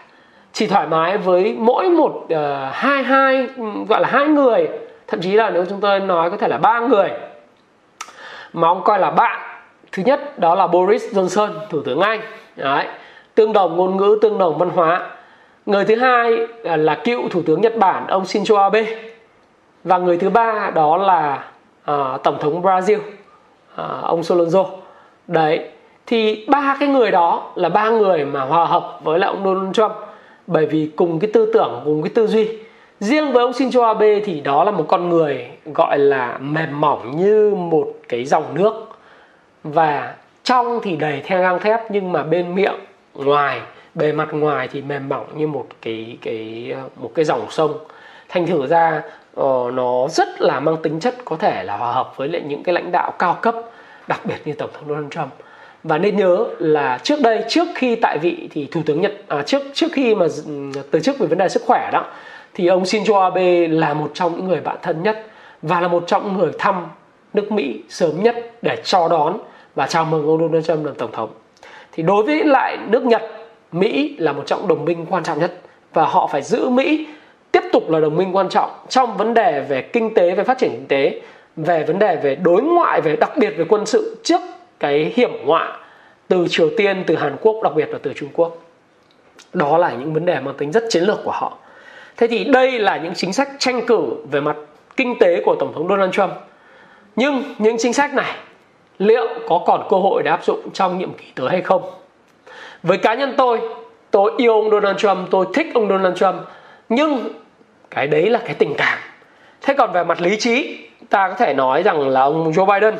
Chỉ 0.53 0.67
thoải 0.67 0.87
mái 0.87 1.17
với 1.17 1.55
mỗi 1.59 1.89
một 1.89 2.11
uh, 2.23 2.37
hai 2.71 3.03
hai 3.03 3.47
gọi 3.89 4.01
là 4.01 4.07
hai 4.07 4.27
người, 4.27 4.67
thậm 5.07 5.21
chí 5.21 5.31
là 5.31 5.49
nếu 5.49 5.65
chúng 5.69 5.81
tôi 5.81 5.99
nói 5.99 6.31
có 6.31 6.37
thể 6.37 6.47
là 6.47 6.57
ba 6.57 6.79
người 6.79 7.09
mà 8.53 8.67
ông 8.67 8.81
coi 8.83 8.99
là 8.99 9.11
bạn. 9.11 9.50
Thứ 9.91 10.03
nhất 10.05 10.39
đó 10.39 10.55
là 10.55 10.67
Boris 10.67 11.03
Johnson, 11.13 11.49
thủ 11.69 11.81
tướng 11.81 11.99
Anh. 11.99 12.21
Đấy, 12.55 12.85
tương 13.35 13.53
đồng 13.53 13.77
ngôn 13.77 13.97
ngữ, 13.97 14.17
tương 14.21 14.37
đồng 14.37 14.57
văn 14.57 14.69
hóa. 14.69 15.09
Người 15.65 15.85
thứ 15.85 15.95
hai 15.95 16.37
à, 16.63 16.75
là 16.75 16.95
cựu 16.95 17.29
thủ 17.29 17.41
tướng 17.45 17.61
Nhật 17.61 17.77
Bản 17.77 18.07
ông 18.07 18.23
Shinzo 18.23 18.57
Abe. 18.57 18.85
Và 19.83 19.97
người 19.97 20.17
thứ 20.17 20.29
ba 20.29 20.71
đó 20.75 20.97
là 20.97 21.43
uh, 21.91 22.23
tổng 22.23 22.37
thống 22.39 22.61
Brazil 22.61 22.97
uh, 22.97 24.03
ông 24.03 24.21
Solonzo. 24.21 24.65
Đấy 25.27 25.69
thì 26.07 26.45
ba 26.49 26.77
cái 26.79 26.89
người 26.89 27.11
đó 27.11 27.51
là 27.55 27.69
ba 27.69 27.89
người 27.89 28.25
mà 28.25 28.41
hòa 28.41 28.65
hợp 28.65 28.99
với 29.03 29.19
lại 29.19 29.27
ông 29.27 29.43
Donald 29.43 29.75
Trump. 29.75 29.91
Bởi 30.47 30.65
vì 30.65 30.91
cùng 30.95 31.19
cái 31.19 31.31
tư 31.33 31.51
tưởng 31.53 31.81
cùng 31.85 32.03
cái 32.03 32.11
tư 32.15 32.27
duy. 32.27 32.49
Riêng 32.99 33.31
với 33.31 33.43
ông 33.43 33.51
Shinzo 33.51 33.83
Abe 33.83 34.19
thì 34.19 34.39
đó 34.39 34.63
là 34.63 34.71
một 34.71 34.85
con 34.87 35.09
người 35.09 35.47
gọi 35.65 35.99
là 35.99 36.37
mềm 36.41 36.81
mỏng 36.81 37.17
như 37.17 37.55
một 37.55 37.93
cái 38.09 38.25
dòng 38.25 38.43
nước 38.53 38.87
và 39.63 40.15
trong 40.43 40.79
thì 40.83 40.95
đầy 40.95 41.21
theo 41.25 41.41
gang 41.41 41.59
thép 41.59 41.91
nhưng 41.91 42.11
mà 42.11 42.23
bên 42.23 42.55
miệng 42.55 42.79
ngoài 43.13 43.61
bề 43.95 44.11
mặt 44.11 44.27
ngoài 44.31 44.67
thì 44.71 44.81
mềm 44.81 45.09
mỏng 45.09 45.25
như 45.35 45.47
một 45.47 45.67
cái 45.81 46.17
cái 46.21 46.73
một 46.95 47.11
cái 47.15 47.25
dòng 47.25 47.45
sông. 47.49 47.77
Thành 48.29 48.47
thử 48.47 48.67
ra 48.67 49.01
uh, 49.39 49.73
nó 49.73 50.07
rất 50.07 50.41
là 50.41 50.59
mang 50.59 50.77
tính 50.83 50.99
chất 50.99 51.15
có 51.25 51.35
thể 51.35 51.63
là 51.63 51.77
hòa 51.77 51.93
hợp 51.93 52.13
với 52.17 52.27
lại 52.27 52.41
những 52.45 52.63
cái 52.63 52.73
lãnh 52.73 52.91
đạo 52.91 53.13
cao 53.19 53.39
cấp 53.41 53.55
đặc 54.07 54.25
biệt 54.25 54.37
như 54.45 54.53
tổng 54.53 54.69
thống 54.73 54.87
Donald 54.87 55.11
Trump. 55.11 55.29
Và 55.83 55.97
nên 55.97 56.17
nhớ 56.17 56.45
là 56.59 56.99
trước 57.03 57.21
đây 57.21 57.43
trước 57.49 57.67
khi 57.75 57.95
tại 57.95 58.17
vị 58.17 58.49
thì 58.51 58.67
thủ 58.71 58.81
tướng 58.85 59.01
Nhật 59.01 59.13
à, 59.27 59.41
trước 59.41 59.61
trước 59.73 59.87
khi 59.93 60.15
mà 60.15 60.25
từ 60.91 60.99
chức 60.99 61.19
về 61.19 61.27
vấn 61.27 61.37
đề 61.37 61.49
sức 61.49 61.63
khỏe 61.65 61.89
đó 61.93 62.05
thì 62.53 62.67
ông 62.67 62.83
Shinzo 62.83 63.21
Abe 63.21 63.67
là 63.67 63.93
một 63.93 64.11
trong 64.13 64.35
những 64.35 64.47
người 64.47 64.59
bạn 64.59 64.77
thân 64.81 65.03
nhất 65.03 65.25
và 65.61 65.79
là 65.79 65.87
một 65.87 66.03
trong 66.07 66.23
những 66.23 66.37
người 66.37 66.51
thăm 66.59 66.87
nước 67.33 67.51
Mỹ 67.51 67.81
sớm 67.89 68.23
nhất 68.23 68.35
để 68.61 68.81
cho 68.83 69.07
đón 69.07 69.37
và 69.75 69.87
chào 69.87 70.05
mừng 70.05 70.27
ông 70.27 70.39
Donald 70.39 70.67
Trump 70.67 70.85
làm 70.85 70.95
tổng 70.95 71.11
thống. 71.11 71.29
Thì 71.91 72.03
đối 72.03 72.23
với 72.23 72.43
lại 72.43 72.77
nước 72.87 73.03
Nhật, 73.03 73.21
Mỹ 73.71 74.15
là 74.19 74.31
một 74.31 74.43
trong 74.45 74.67
đồng 74.67 74.85
minh 74.85 75.05
quan 75.09 75.23
trọng 75.23 75.39
nhất 75.39 75.53
và 75.93 76.05
họ 76.05 76.27
phải 76.27 76.41
giữ 76.41 76.69
Mỹ 76.69 77.07
tiếp 77.51 77.63
tục 77.71 77.89
là 77.89 77.99
đồng 77.99 78.17
minh 78.17 78.35
quan 78.35 78.49
trọng 78.49 78.69
trong 78.89 79.17
vấn 79.17 79.33
đề 79.33 79.65
về 79.69 79.81
kinh 79.81 80.13
tế 80.13 80.35
về 80.35 80.43
phát 80.43 80.57
triển 80.57 80.71
kinh 80.71 80.87
tế 80.87 81.21
về 81.55 81.83
vấn 81.83 81.99
đề 81.99 82.15
về 82.15 82.35
đối 82.35 82.61
ngoại 82.61 83.01
về 83.01 83.15
đặc 83.15 83.31
biệt 83.37 83.49
về 83.57 83.65
quân 83.69 83.85
sự 83.85 84.17
trước 84.23 84.41
cái 84.79 85.13
hiểm 85.15 85.31
họa 85.45 85.77
từ 86.27 86.47
Triều 86.49 86.69
Tiên 86.77 87.03
từ 87.07 87.15
Hàn 87.15 87.37
Quốc 87.41 87.63
đặc 87.63 87.73
biệt 87.75 87.89
là 87.89 87.99
từ 88.01 88.13
Trung 88.15 88.29
Quốc. 88.33 88.57
Đó 89.53 89.77
là 89.77 89.91
những 89.91 90.13
vấn 90.13 90.25
đề 90.25 90.39
mang 90.39 90.55
tính 90.57 90.71
rất 90.71 90.83
chiến 90.89 91.03
lược 91.03 91.19
của 91.23 91.31
họ. 91.31 91.57
Thế 92.17 92.27
thì 92.27 92.43
đây 92.43 92.79
là 92.79 92.97
những 92.97 93.13
chính 93.13 93.33
sách 93.33 93.49
tranh 93.59 93.85
cử 93.85 94.01
về 94.31 94.41
mặt 94.41 94.55
kinh 94.97 95.19
tế 95.19 95.41
của 95.45 95.55
tổng 95.59 95.73
thống 95.73 95.87
Donald 95.87 96.11
Trump. 96.13 96.31
Nhưng 97.15 97.43
những 97.57 97.77
chính 97.79 97.93
sách 97.93 98.13
này 98.13 98.35
liệu 99.01 99.27
có 99.47 99.59
còn 99.65 99.87
cơ 99.89 99.97
hội 99.97 100.23
để 100.23 100.31
áp 100.31 100.43
dụng 100.43 100.59
trong 100.73 100.97
nhiệm 100.97 101.13
kỳ 101.13 101.25
tới 101.35 101.49
hay 101.49 101.61
không? 101.61 101.81
Với 102.83 102.97
cá 102.97 103.13
nhân 103.13 103.33
tôi 103.37 103.59
tôi 104.11 104.31
yêu 104.37 104.53
ông 104.53 104.71
Donald 104.71 104.97
Trump, 104.97 105.31
tôi 105.31 105.45
thích 105.53 105.67
ông 105.73 105.89
Donald 105.89 106.17
Trump, 106.17 106.35
nhưng 106.89 107.29
cái 107.89 108.07
đấy 108.07 108.29
là 108.29 108.39
cái 108.45 108.53
tình 108.53 108.75
cảm. 108.77 108.97
Thế 109.61 109.73
còn 109.77 109.91
về 109.91 110.03
mặt 110.03 110.21
lý 110.21 110.37
trí, 110.39 110.79
ta 111.09 111.27
có 111.29 111.35
thể 111.35 111.53
nói 111.53 111.83
rằng 111.83 112.09
là 112.09 112.21
ông 112.21 112.51
Joe 112.51 112.65
Biden 112.65 112.95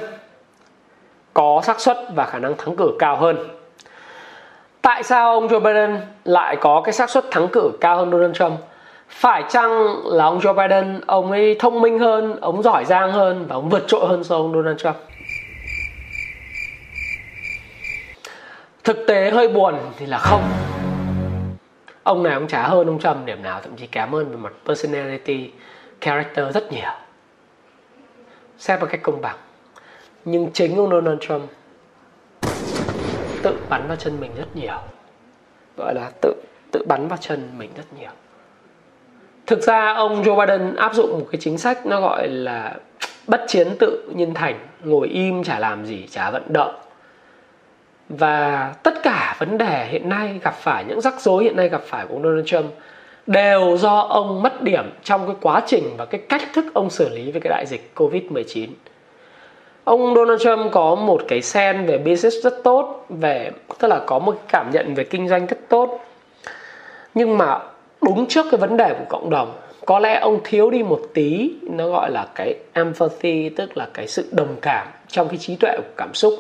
có 1.33 1.61
xác 1.63 1.79
suất 1.79 1.97
và 2.15 2.25
khả 2.25 2.39
năng 2.39 2.57
thắng 2.57 2.75
cử 2.75 2.91
cao 2.99 3.15
hơn. 3.15 3.37
Tại 4.81 5.03
sao 5.03 5.33
ông 5.33 5.47
Joe 5.47 5.59
Biden 5.59 5.97
lại 6.23 6.55
có 6.55 6.81
cái 6.81 6.93
xác 6.93 7.09
suất 7.09 7.31
thắng 7.31 7.47
cử 7.47 7.71
cao 7.81 7.97
hơn 7.97 8.11
Donald 8.11 8.35
Trump? 8.35 8.53
Phải 9.09 9.43
chăng 9.49 9.95
là 10.05 10.25
ông 10.25 10.39
Joe 10.39 10.53
Biden, 10.53 11.01
ông 11.07 11.31
ấy 11.31 11.55
thông 11.59 11.81
minh 11.81 11.99
hơn, 11.99 12.37
ông 12.41 12.63
giỏi 12.63 12.85
giang 12.85 13.11
hơn 13.11 13.45
và 13.49 13.55
ông 13.55 13.69
vượt 13.69 13.83
trội 13.87 14.07
hơn 14.07 14.23
so 14.23 14.35
với 14.35 14.43
ông 14.43 14.53
Donald 14.53 14.77
Trump? 14.77 14.95
Thực 18.83 18.97
tế 19.07 19.31
hơi 19.31 19.47
buồn 19.47 19.75
thì 19.97 20.05
là 20.05 20.17
không. 20.17 20.43
Ông 22.03 22.23
này 22.23 22.33
ông 22.33 22.47
trả 22.47 22.67
hơn 22.67 22.87
ông 22.87 22.99
Trump, 22.99 23.25
điểm 23.25 23.43
nào 23.43 23.61
thậm 23.63 23.75
chí 23.75 23.87
kém 23.87 24.11
hơn 24.11 24.29
về 24.29 24.37
mặt 24.37 24.53
personality, 24.65 25.51
character 26.01 26.53
rất 26.53 26.71
nhiều. 26.71 26.91
Xét 28.57 28.79
một 28.79 28.87
cách 28.91 29.01
công 29.03 29.21
bằng. 29.21 29.35
Nhưng 30.25 30.51
chính 30.53 30.77
ông 30.77 30.89
Donald 30.89 31.19
Trump 31.21 31.49
tự 33.43 33.57
bắn 33.69 33.87
vào 33.87 33.95
chân 33.97 34.19
mình 34.19 34.31
rất 34.37 34.55
nhiều. 34.55 34.77
Gọi 35.77 35.93
là 35.95 36.11
tự 36.21 36.33
tự 36.71 36.85
bắn 36.87 37.07
vào 37.07 37.17
chân 37.17 37.49
mình 37.57 37.69
rất 37.77 37.83
nhiều. 37.99 38.11
Thực 39.47 39.61
ra 39.61 39.93
ông 39.93 40.23
Joe 40.23 40.39
Biden 40.39 40.75
áp 40.75 40.93
dụng 40.93 41.19
một 41.19 41.27
cái 41.31 41.41
chính 41.41 41.57
sách 41.57 41.85
nó 41.85 42.01
gọi 42.01 42.27
là 42.27 42.75
bất 43.27 43.45
chiến 43.47 43.67
tự 43.79 44.11
nhiên 44.15 44.33
thành, 44.33 44.67
ngồi 44.83 45.07
im 45.07 45.43
chả 45.43 45.59
làm 45.59 45.85
gì, 45.85 46.07
chả 46.11 46.31
vận 46.31 46.53
động 46.53 46.80
và 48.17 48.73
tất 48.83 49.03
cả 49.03 49.35
vấn 49.39 49.57
đề 49.57 49.87
hiện 49.89 50.09
nay 50.09 50.39
gặp 50.43 50.55
phải 50.55 50.83
những 50.87 51.01
rắc 51.01 51.21
rối 51.21 51.43
hiện 51.43 51.55
nay 51.55 51.69
gặp 51.69 51.81
phải 51.85 52.05
của 52.05 52.13
ông 52.15 52.23
Donald 52.23 52.45
Trump 52.45 52.65
đều 53.27 53.77
do 53.77 53.99
ông 53.99 54.41
mất 54.43 54.61
điểm 54.61 54.91
trong 55.03 55.25
cái 55.25 55.35
quá 55.41 55.61
trình 55.67 55.83
và 55.97 56.05
cái 56.05 56.21
cách 56.29 56.41
thức 56.53 56.65
ông 56.73 56.89
xử 56.89 57.09
lý 57.09 57.31
với 57.31 57.41
cái 57.41 57.49
đại 57.49 57.65
dịch 57.67 57.91
Covid-19. 57.95 58.67
Ông 59.83 60.15
Donald 60.15 60.41
Trump 60.41 60.71
có 60.71 60.95
một 60.95 61.21
cái 61.27 61.41
sen 61.41 61.85
về 61.85 61.97
business 61.97 62.43
rất 62.43 62.63
tốt, 62.63 63.05
về 63.09 63.51
tức 63.79 63.87
là 63.87 63.99
có 64.05 64.19
một 64.19 64.41
cảm 64.47 64.71
nhận 64.71 64.93
về 64.93 65.03
kinh 65.03 65.27
doanh 65.27 65.45
rất 65.45 65.57
tốt. 65.69 65.99
Nhưng 67.13 67.37
mà 67.37 67.59
đúng 68.01 68.25
trước 68.25 68.45
cái 68.51 68.57
vấn 68.59 68.77
đề 68.77 68.93
của 68.93 69.05
cộng 69.09 69.29
đồng, 69.29 69.53
có 69.85 69.99
lẽ 69.99 70.19
ông 70.19 70.39
thiếu 70.43 70.69
đi 70.69 70.83
một 70.83 71.01
tí 71.13 71.51
nó 71.61 71.89
gọi 71.89 72.11
là 72.11 72.27
cái 72.35 72.55
empathy 72.73 73.49
tức 73.49 73.77
là 73.77 73.87
cái 73.93 74.07
sự 74.07 74.29
đồng 74.31 74.55
cảm 74.61 74.87
trong 75.07 75.27
cái 75.29 75.37
trí 75.37 75.55
tuệ 75.55 75.77
của 75.77 75.93
cảm 75.97 76.13
xúc 76.13 76.33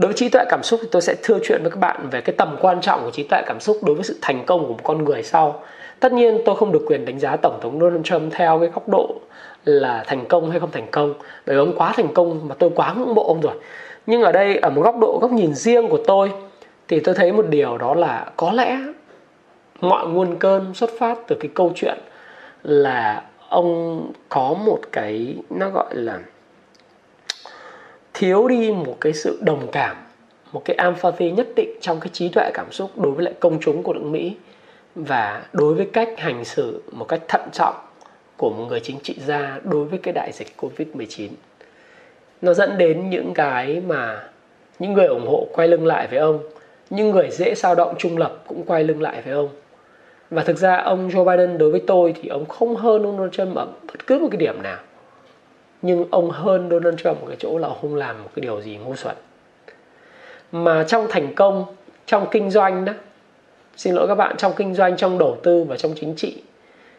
đối 0.00 0.08
với 0.08 0.16
trí 0.16 0.28
tuệ 0.28 0.44
cảm 0.48 0.62
xúc 0.62 0.80
thì 0.82 0.88
tôi 0.90 1.02
sẽ 1.02 1.14
thưa 1.22 1.38
chuyện 1.42 1.62
với 1.62 1.70
các 1.70 1.78
bạn 1.80 2.08
về 2.10 2.20
cái 2.20 2.34
tầm 2.38 2.56
quan 2.60 2.80
trọng 2.80 3.04
của 3.04 3.10
trí 3.10 3.22
tuệ 3.22 3.42
cảm 3.46 3.60
xúc 3.60 3.78
đối 3.82 3.94
với 3.94 4.04
sự 4.04 4.16
thành 4.22 4.44
công 4.46 4.60
của 4.60 4.72
một 4.72 4.80
con 4.82 5.04
người 5.04 5.22
sau. 5.22 5.62
Tất 6.00 6.12
nhiên 6.12 6.38
tôi 6.44 6.56
không 6.56 6.72
được 6.72 6.84
quyền 6.86 7.04
đánh 7.04 7.18
giá 7.18 7.36
tổng 7.36 7.58
thống 7.62 7.80
donald 7.80 8.04
trump 8.04 8.32
theo 8.32 8.58
cái 8.58 8.68
góc 8.68 8.88
độ 8.88 9.14
là 9.64 10.04
thành 10.06 10.26
công 10.26 10.50
hay 10.50 10.60
không 10.60 10.70
thành 10.70 10.86
công. 10.90 11.14
Bởi 11.46 11.56
ông 11.56 11.72
quá 11.76 11.92
thành 11.96 12.14
công 12.14 12.48
mà 12.48 12.54
tôi 12.58 12.70
quá 12.74 12.94
ngưỡng 12.96 13.14
mộ 13.14 13.22
ông 13.22 13.40
rồi. 13.40 13.54
Nhưng 14.06 14.22
ở 14.22 14.32
đây, 14.32 14.56
ở 14.56 14.70
một 14.70 14.82
góc 14.82 14.98
độ, 14.98 15.18
góc 15.22 15.32
nhìn 15.32 15.54
riêng 15.54 15.88
của 15.88 16.00
tôi, 16.06 16.32
thì 16.88 17.00
tôi 17.00 17.14
thấy 17.14 17.32
một 17.32 17.46
điều 17.48 17.78
đó 17.78 17.94
là 17.94 18.26
có 18.36 18.52
lẽ 18.52 18.78
mọi 19.80 20.06
nguồn 20.06 20.36
cơn 20.36 20.74
xuất 20.74 20.90
phát 20.98 21.18
từ 21.26 21.36
cái 21.40 21.50
câu 21.54 21.72
chuyện 21.74 21.98
là 22.62 23.22
ông 23.48 24.00
có 24.28 24.54
một 24.64 24.78
cái, 24.92 25.34
nó 25.50 25.70
gọi 25.70 25.94
là 25.94 26.18
thiếu 28.20 28.48
đi 28.48 28.72
một 28.72 28.96
cái 29.00 29.12
sự 29.12 29.38
đồng 29.42 29.68
cảm 29.72 29.96
một 30.52 30.62
cái 30.64 30.76
empathy 30.76 31.30
nhất 31.30 31.48
định 31.56 31.70
trong 31.80 32.00
cái 32.00 32.08
trí 32.12 32.28
tuệ 32.28 32.50
cảm 32.54 32.72
xúc 32.72 32.90
đối 32.96 33.12
với 33.12 33.24
lại 33.24 33.34
công 33.40 33.58
chúng 33.60 33.82
của 33.82 33.92
nước 33.92 34.04
Mỹ 34.04 34.36
và 34.94 35.42
đối 35.52 35.74
với 35.74 35.86
cách 35.92 36.08
hành 36.16 36.44
xử 36.44 36.82
một 36.92 37.04
cách 37.08 37.20
thận 37.28 37.40
trọng 37.52 37.74
của 38.36 38.50
một 38.50 38.64
người 38.68 38.80
chính 38.80 39.00
trị 39.02 39.16
gia 39.26 39.60
đối 39.64 39.84
với 39.84 39.98
cái 39.98 40.14
đại 40.14 40.30
dịch 40.32 40.48
Covid-19. 40.58 41.28
Nó 42.42 42.54
dẫn 42.54 42.78
đến 42.78 43.10
những 43.10 43.34
cái 43.34 43.82
mà 43.86 44.22
những 44.78 44.92
người 44.92 45.06
ủng 45.06 45.26
hộ 45.26 45.46
quay 45.52 45.68
lưng 45.68 45.86
lại 45.86 46.06
với 46.06 46.18
ông, 46.18 46.38
những 46.90 47.10
người 47.10 47.28
dễ 47.30 47.54
sao 47.54 47.74
động 47.74 47.94
trung 47.98 48.18
lập 48.18 48.42
cũng 48.46 48.62
quay 48.66 48.84
lưng 48.84 49.02
lại 49.02 49.22
với 49.22 49.34
ông. 49.34 49.48
Và 50.30 50.42
thực 50.42 50.58
ra 50.58 50.76
ông 50.76 51.08
Joe 51.08 51.24
Biden 51.24 51.58
đối 51.58 51.70
với 51.70 51.82
tôi 51.86 52.14
thì 52.22 52.28
ông 52.28 52.46
không 52.46 52.76
hơn 52.76 53.02
ông 53.02 53.16
Donald 53.16 53.32
Trump 53.32 53.56
ở 53.56 53.66
bất 53.86 54.06
cứ 54.06 54.18
một 54.18 54.28
cái 54.30 54.38
điểm 54.38 54.62
nào 54.62 54.78
nhưng 55.82 56.04
ông 56.10 56.30
hơn 56.30 56.68
Donald 56.70 56.96
Trump 57.00 57.22
ở 57.22 57.28
cái 57.28 57.36
chỗ 57.40 57.58
là 57.58 57.68
ông 57.68 57.78
không 57.80 57.94
làm 57.94 58.22
một 58.22 58.28
cái 58.34 58.40
điều 58.40 58.60
gì 58.60 58.76
ngu 58.76 58.96
xuẩn. 58.96 59.16
Mà 60.52 60.84
trong 60.88 61.06
thành 61.10 61.34
công, 61.34 61.64
trong 62.06 62.26
kinh 62.30 62.50
doanh 62.50 62.84
đó, 62.84 62.92
xin 63.76 63.94
lỗi 63.94 64.08
các 64.08 64.14
bạn, 64.14 64.36
trong 64.36 64.52
kinh 64.56 64.74
doanh, 64.74 64.96
trong 64.96 65.18
đầu 65.18 65.38
tư 65.42 65.64
và 65.68 65.76
trong 65.76 65.92
chính 66.00 66.14
trị, 66.16 66.42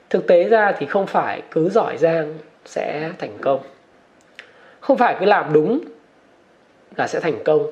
thực 0.09 0.27
tế 0.27 0.43
ra 0.43 0.71
thì 0.77 0.85
không 0.85 1.07
phải 1.07 1.41
cứ 1.51 1.69
giỏi 1.69 1.97
giang 1.97 2.37
sẽ 2.65 3.11
thành 3.17 3.37
công. 3.41 3.59
Không 4.79 4.97
phải 4.97 5.15
cứ 5.19 5.25
làm 5.25 5.53
đúng 5.53 5.79
là 6.95 7.07
sẽ 7.07 7.19
thành 7.19 7.43
công. 7.43 7.71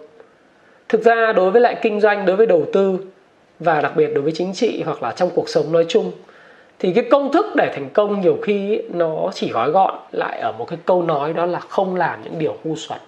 Thực 0.90 1.04
ra 1.04 1.34
đối 1.34 1.52
với 1.52 1.62
lại 1.62 1.76
kinh 1.82 2.02
doanh, 2.02 2.26
đối 2.26 2.36
với 2.36 2.46
đầu 2.46 2.66
tư 2.74 3.00
và 3.60 3.82
đặc 3.82 3.96
biệt 3.96 4.08
đối 4.14 4.22
với 4.22 4.32
chính 4.36 4.54
trị 4.54 4.84
hoặc 4.86 5.04
là 5.04 5.12
trong 5.12 5.30
cuộc 5.36 5.50
sống 5.50 5.72
nói 5.72 5.86
chung 5.90 6.12
thì 6.80 6.94
cái 6.94 7.04
công 7.12 7.32
thức 7.32 7.46
để 7.56 7.72
thành 7.76 7.90
công 7.90 8.22
nhiều 8.22 8.38
khi 8.44 8.82
nó 8.94 9.30
chỉ 9.34 9.52
gói 9.52 9.72
gọn 9.72 9.96
lại 10.12 10.40
ở 10.40 10.52
một 10.52 10.66
cái 10.66 10.80
câu 10.86 11.04
nói 11.04 11.34
đó 11.34 11.46
là 11.46 11.60
không 11.60 11.96
làm 11.96 12.22
những 12.24 12.40
điều 12.40 12.58
ngu 12.64 12.76
xuẩn. 12.76 13.00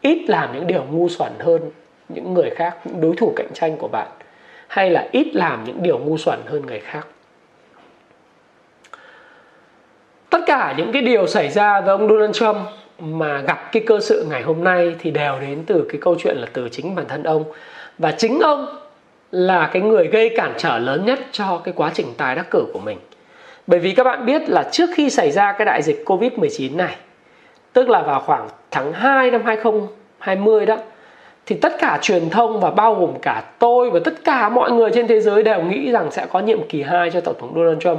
Ít 0.00 0.24
làm 0.28 0.52
những 0.52 0.66
điều 0.66 0.84
ngu 0.90 1.08
xuẩn 1.08 1.32
hơn 1.38 1.70
những 2.08 2.34
người 2.34 2.50
khác, 2.50 2.76
những 2.84 3.00
đối 3.00 3.16
thủ 3.16 3.32
cạnh 3.36 3.48
tranh 3.54 3.76
của 3.76 3.88
bạn, 3.88 4.08
hay 4.68 4.90
là 4.90 5.08
ít 5.12 5.26
làm 5.34 5.64
những 5.64 5.82
điều 5.82 5.98
ngu 5.98 6.18
xuẩn 6.18 6.38
hơn 6.46 6.66
người 6.66 6.80
khác. 6.80 7.06
Tất 10.30 10.40
cả 10.46 10.74
những 10.76 10.92
cái 10.92 11.02
điều 11.02 11.26
xảy 11.26 11.48
ra 11.48 11.80
với 11.80 11.90
ông 11.90 12.08
Donald 12.08 12.36
Trump 12.36 12.56
mà 12.98 13.40
gặp 13.40 13.72
cái 13.72 13.82
cơ 13.86 14.00
sự 14.00 14.26
ngày 14.30 14.42
hôm 14.42 14.64
nay 14.64 14.94
thì 14.98 15.10
đều 15.10 15.40
đến 15.40 15.64
từ 15.66 15.86
cái 15.88 16.00
câu 16.00 16.16
chuyện 16.18 16.36
là 16.36 16.46
từ 16.52 16.68
chính 16.68 16.94
bản 16.94 17.04
thân 17.08 17.22
ông. 17.22 17.44
Và 17.98 18.12
chính 18.12 18.40
ông 18.40 18.85
là 19.30 19.70
cái 19.72 19.82
người 19.82 20.06
gây 20.06 20.34
cản 20.36 20.54
trở 20.58 20.78
lớn 20.78 21.04
nhất 21.04 21.18
cho 21.32 21.60
cái 21.64 21.74
quá 21.76 21.90
trình 21.94 22.06
tái 22.16 22.34
đắc 22.34 22.46
cử 22.50 22.64
của 22.72 22.80
mình. 22.80 22.98
Bởi 23.66 23.80
vì 23.80 23.92
các 23.92 24.04
bạn 24.04 24.26
biết 24.26 24.48
là 24.48 24.62
trước 24.72 24.90
khi 24.94 25.10
xảy 25.10 25.30
ra 25.30 25.52
cái 25.52 25.64
đại 25.64 25.82
dịch 25.82 26.02
Covid-19 26.06 26.76
này, 26.76 26.96
tức 27.72 27.88
là 27.88 28.02
vào 28.02 28.20
khoảng 28.20 28.48
tháng 28.70 28.92
2 28.92 29.30
năm 29.30 29.42
2020 29.44 30.66
đó, 30.66 30.76
thì 31.46 31.56
tất 31.56 31.72
cả 31.78 31.98
truyền 32.02 32.30
thông 32.30 32.60
và 32.60 32.70
bao 32.70 32.94
gồm 32.94 33.12
cả 33.22 33.42
tôi 33.58 33.90
và 33.90 34.00
tất 34.04 34.14
cả 34.24 34.48
mọi 34.48 34.70
người 34.70 34.90
trên 34.94 35.06
thế 35.06 35.20
giới 35.20 35.42
đều 35.42 35.62
nghĩ 35.62 35.90
rằng 35.90 36.10
sẽ 36.10 36.26
có 36.26 36.40
nhiệm 36.40 36.68
kỳ 36.68 36.82
2 36.82 37.10
cho 37.10 37.20
Tổng 37.20 37.34
thống 37.40 37.52
Donald 37.54 37.78
Trump 37.80 37.98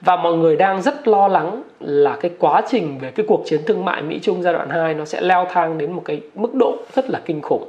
và 0.00 0.16
mọi 0.16 0.32
người 0.32 0.56
đang 0.56 0.82
rất 0.82 1.08
lo 1.08 1.28
lắng 1.28 1.62
là 1.80 2.16
cái 2.20 2.30
quá 2.38 2.62
trình 2.68 2.98
về 2.98 3.10
cái 3.10 3.26
cuộc 3.28 3.42
chiến 3.46 3.60
thương 3.66 3.84
mại 3.84 4.02
Mỹ 4.02 4.18
Trung 4.22 4.42
giai 4.42 4.52
đoạn 4.52 4.70
2 4.70 4.94
nó 4.94 5.04
sẽ 5.04 5.20
leo 5.20 5.46
thang 5.50 5.78
đến 5.78 5.92
một 5.92 6.02
cái 6.04 6.20
mức 6.34 6.54
độ 6.54 6.76
rất 6.94 7.10
là 7.10 7.20
kinh 7.24 7.42
khủng. 7.42 7.68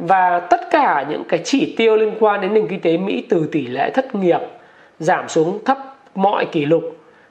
Và 0.00 0.40
tất 0.40 0.60
cả 0.70 1.06
những 1.10 1.24
cái 1.28 1.40
chỉ 1.44 1.74
tiêu 1.76 1.96
liên 1.96 2.14
quan 2.20 2.40
đến 2.40 2.54
nền 2.54 2.66
kinh 2.68 2.80
tế 2.80 2.96
Mỹ 2.96 3.24
từ 3.28 3.48
tỷ 3.52 3.66
lệ 3.66 3.90
thất 3.90 4.14
nghiệp 4.14 4.40
giảm 4.98 5.28
xuống 5.28 5.64
thấp 5.64 5.78
mọi 6.14 6.44
kỷ 6.44 6.64
lục, 6.64 6.82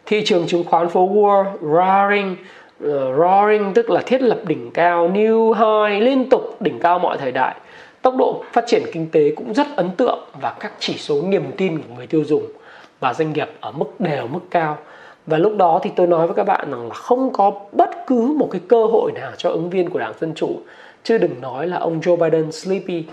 thị 0.06 0.22
trường 0.26 0.48
chứng 0.48 0.64
khoán 0.64 0.90
phố 0.90 1.10
Wall 1.10 1.46
roaring 1.62 2.36
uh, 2.84 3.18
roaring 3.18 3.74
tức 3.74 3.90
là 3.90 4.02
thiết 4.02 4.22
lập 4.22 4.40
đỉnh 4.48 4.72
cao 4.72 5.10
new 5.10 5.54
high 5.54 6.04
liên 6.04 6.30
tục 6.30 6.62
đỉnh 6.62 6.80
cao 6.80 7.00
mọi 7.00 7.18
thời 7.18 7.32
đại. 7.32 7.56
Tốc 8.02 8.16
độ 8.18 8.44
phát 8.52 8.64
triển 8.68 8.84
kinh 8.94 9.10
tế 9.12 9.34
cũng 9.36 9.54
rất 9.54 9.68
ấn 9.76 9.90
tượng 9.98 10.20
và 10.42 10.54
các 10.60 10.72
chỉ 10.80 10.94
số 10.98 11.22
niềm 11.22 11.44
tin 11.58 11.78
của 11.78 11.96
người 11.98 12.08
tiêu 12.08 12.24
dùng 12.26 12.44
và 13.00 13.14
doanh 13.14 13.34
nghiệp 13.34 13.50
ở 13.60 13.72
mức 13.72 14.00
đều 14.00 14.28
mức 14.28 14.40
cao. 14.52 14.78
Và 15.28 15.38
lúc 15.38 15.58
đó 15.58 15.80
thì 15.84 15.90
tôi 15.96 16.08
nói 16.08 16.28
với 16.28 16.36
các 16.36 16.44
bạn 16.44 16.72
rằng 16.72 16.88
là 16.88 16.94
không 16.94 17.34
có 17.34 17.52
bất 17.72 17.90
cứ 18.08 18.34
một 18.38 18.48
cái 18.52 18.62
cơ 18.68 18.86
hội 18.86 19.12
nào 19.12 19.32
cho 19.38 19.50
ứng 19.50 19.70
viên 19.70 19.90
của 19.90 20.00
đảng 20.00 20.14
dân 20.20 20.34
chủ 20.36 20.60
chứ 21.04 21.18
đừng 21.18 21.42
nói 21.42 21.68
là 21.68 21.78
ông 21.78 22.00
Joe 22.00 22.18
Biden 22.18 22.52
sleepy 22.52 23.04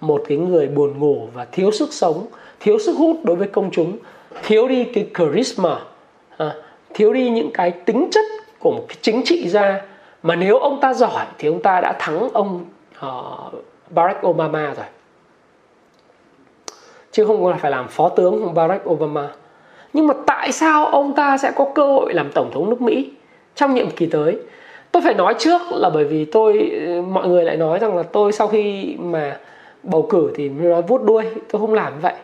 một 0.00 0.22
cái 0.28 0.38
người 0.38 0.68
buồn 0.68 0.98
ngủ 0.98 1.28
và 1.34 1.44
thiếu 1.52 1.70
sức 1.70 1.92
sống 1.92 2.26
thiếu 2.60 2.78
sức 2.78 2.96
hút 2.96 3.16
đối 3.24 3.36
với 3.36 3.48
công 3.48 3.70
chúng 3.70 3.98
thiếu 4.42 4.68
đi 4.68 4.84
cái 4.84 5.08
charisma 5.18 5.78
thiếu 6.94 7.12
đi 7.12 7.30
những 7.30 7.50
cái 7.54 7.70
tính 7.70 8.08
chất 8.10 8.24
của 8.58 8.70
một 8.70 8.84
cái 8.88 8.96
chính 9.00 9.22
trị 9.24 9.48
gia 9.48 9.80
mà 10.22 10.36
nếu 10.36 10.58
ông 10.58 10.80
ta 10.80 10.94
giỏi 10.94 11.26
thì 11.38 11.48
ông 11.48 11.62
ta 11.62 11.80
đã 11.80 11.92
thắng 11.98 12.28
ông 12.32 12.64
uh, 13.06 13.54
Barack 13.90 14.26
Obama 14.26 14.74
rồi. 14.76 14.86
Chứ 17.12 17.24
không 17.24 17.58
phải 17.60 17.70
làm 17.70 17.88
phó 17.88 18.08
tướng 18.08 18.42
của 18.42 18.48
Barack 18.48 18.88
Obama. 18.88 19.28
Nhưng 19.92 20.06
mà 20.06 20.14
tại 20.26 20.52
sao 20.52 20.86
ông 20.86 21.14
ta 21.14 21.38
sẽ 21.38 21.52
có 21.56 21.66
cơ 21.74 21.86
hội 21.86 22.14
làm 22.14 22.30
tổng 22.34 22.50
thống 22.52 22.70
nước 22.70 22.80
Mỹ 22.80 23.12
trong 23.54 23.74
nhiệm 23.74 23.90
kỳ 23.90 24.06
tới? 24.06 24.38
Tôi 24.92 25.02
phải 25.02 25.14
nói 25.14 25.34
trước 25.38 25.60
là 25.70 25.90
bởi 25.90 26.04
vì 26.04 26.24
tôi, 26.24 26.70
mọi 27.08 27.28
người 27.28 27.44
lại 27.44 27.56
nói 27.56 27.78
rằng 27.78 27.96
là 27.96 28.02
tôi 28.02 28.32
sau 28.32 28.48
khi 28.48 28.96
mà 28.98 29.38
bầu 29.82 30.06
cử 30.10 30.32
thì 30.34 30.48
nói 30.48 30.82
vuốt 30.82 31.02
đuôi. 31.02 31.24
Tôi 31.52 31.60
không 31.60 31.74
làm 31.74 32.00
vậy. 32.00 32.14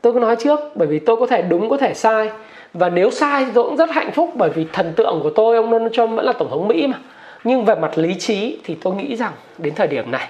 Tôi 0.00 0.12
cứ 0.12 0.18
nói 0.18 0.36
trước, 0.36 0.60
bởi 0.74 0.88
vì 0.88 0.98
tôi 0.98 1.16
có 1.16 1.26
thể 1.26 1.42
đúng, 1.42 1.70
có 1.70 1.76
thể 1.76 1.94
sai. 1.94 2.30
Và 2.74 2.88
nếu 2.88 3.10
sai 3.10 3.44
thì 3.44 3.50
tôi 3.54 3.64
cũng 3.64 3.76
rất 3.76 3.90
hạnh 3.90 4.10
phúc, 4.12 4.30
bởi 4.34 4.50
vì 4.50 4.66
thần 4.72 4.92
tượng 4.96 5.20
của 5.22 5.30
tôi, 5.30 5.56
ông 5.56 5.70
Donald 5.70 5.92
Trump 5.92 6.10
vẫn 6.16 6.24
là 6.24 6.32
tổng 6.32 6.50
thống 6.50 6.68
Mỹ 6.68 6.86
mà. 6.86 6.98
Nhưng 7.44 7.64
về 7.64 7.74
mặt 7.74 7.98
lý 7.98 8.14
trí 8.14 8.58
thì 8.64 8.76
tôi 8.82 8.94
nghĩ 8.94 9.16
rằng 9.16 9.32
đến 9.58 9.74
thời 9.74 9.86
điểm 9.86 10.10
này, 10.10 10.28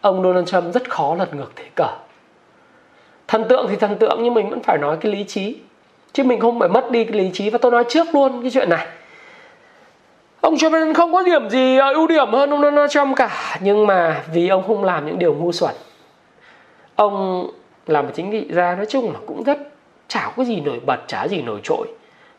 ông 0.00 0.22
Donald 0.22 0.48
Trump 0.48 0.74
rất 0.74 0.90
khó 0.90 1.14
lật 1.14 1.34
ngược 1.34 1.52
thế 1.56 1.64
cờ. 1.74 1.88
Thần 3.28 3.44
tượng 3.48 3.66
thì 3.70 3.76
thần 3.76 3.96
tượng 3.96 4.22
nhưng 4.22 4.34
mình 4.34 4.50
vẫn 4.50 4.60
phải 4.60 4.78
nói 4.78 4.96
cái 5.00 5.12
lý 5.12 5.24
trí. 5.24 5.56
Chứ 6.12 6.24
mình 6.24 6.40
không 6.40 6.60
phải 6.60 6.68
mất 6.68 6.90
đi 6.90 7.04
cái 7.04 7.12
lý 7.12 7.30
trí. 7.32 7.50
Và 7.50 7.58
tôi 7.58 7.72
nói 7.72 7.84
trước 7.88 8.06
luôn 8.14 8.42
cái 8.42 8.50
chuyện 8.50 8.68
này 8.70 8.86
ông 10.42 10.54
Joe 10.54 10.70
Biden 10.70 10.94
không 10.94 11.12
có 11.12 11.22
điểm 11.22 11.50
gì 11.50 11.78
à, 11.78 11.88
ưu 11.94 12.06
điểm 12.06 12.32
hơn 12.32 12.50
ông 12.50 12.62
Donald 12.62 12.90
Trump 12.90 13.16
cả. 13.16 13.58
Nhưng 13.60 13.86
mà 13.86 14.22
vì 14.32 14.48
ông 14.48 14.66
không 14.66 14.84
làm 14.84 15.06
những 15.06 15.18
điều 15.18 15.34
ngu 15.34 15.52
xuẩn. 15.52 15.74
Ông 16.96 17.46
làm 17.86 18.06
một 18.06 18.12
chính 18.14 18.30
trị 18.30 18.46
gia 18.50 18.74
nói 18.74 18.86
chung 18.88 19.12
là 19.12 19.18
cũng 19.26 19.42
rất 19.42 19.58
chả 20.08 20.32
có 20.36 20.44
gì 20.44 20.60
nổi 20.60 20.80
bật, 20.86 21.00
chả 21.06 21.28
gì 21.28 21.42
nổi 21.42 21.60
trội. 21.62 21.88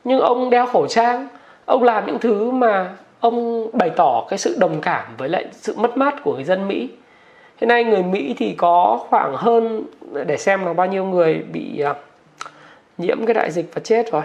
Nhưng 0.03 0.19
ông 0.19 0.49
đeo 0.49 0.65
khẩu 0.65 0.87
trang, 0.87 1.27
ông 1.65 1.83
làm 1.83 2.05
những 2.05 2.19
thứ 2.19 2.51
mà 2.51 2.89
ông 3.19 3.67
bày 3.73 3.89
tỏ 3.89 4.25
cái 4.29 4.39
sự 4.39 4.57
đồng 4.59 4.81
cảm 4.81 5.05
với 5.17 5.29
lại 5.29 5.45
sự 5.51 5.75
mất 5.77 5.97
mát 5.97 6.23
của 6.23 6.33
người 6.33 6.43
dân 6.43 6.67
Mỹ. 6.67 6.89
Hiện 7.61 7.67
nay 7.67 7.83
người 7.83 8.03
Mỹ 8.03 8.35
thì 8.37 8.55
có 8.57 8.99
khoảng 9.09 9.35
hơn, 9.35 9.83
để 10.25 10.37
xem 10.37 10.65
là 10.65 10.73
bao 10.73 10.87
nhiêu 10.87 11.05
người 11.05 11.43
bị 11.53 11.79
à, 11.79 11.93
nhiễm 12.97 13.25
cái 13.25 13.33
đại 13.33 13.51
dịch 13.51 13.69
và 13.73 13.81
chết 13.83 14.11
rồi. 14.11 14.23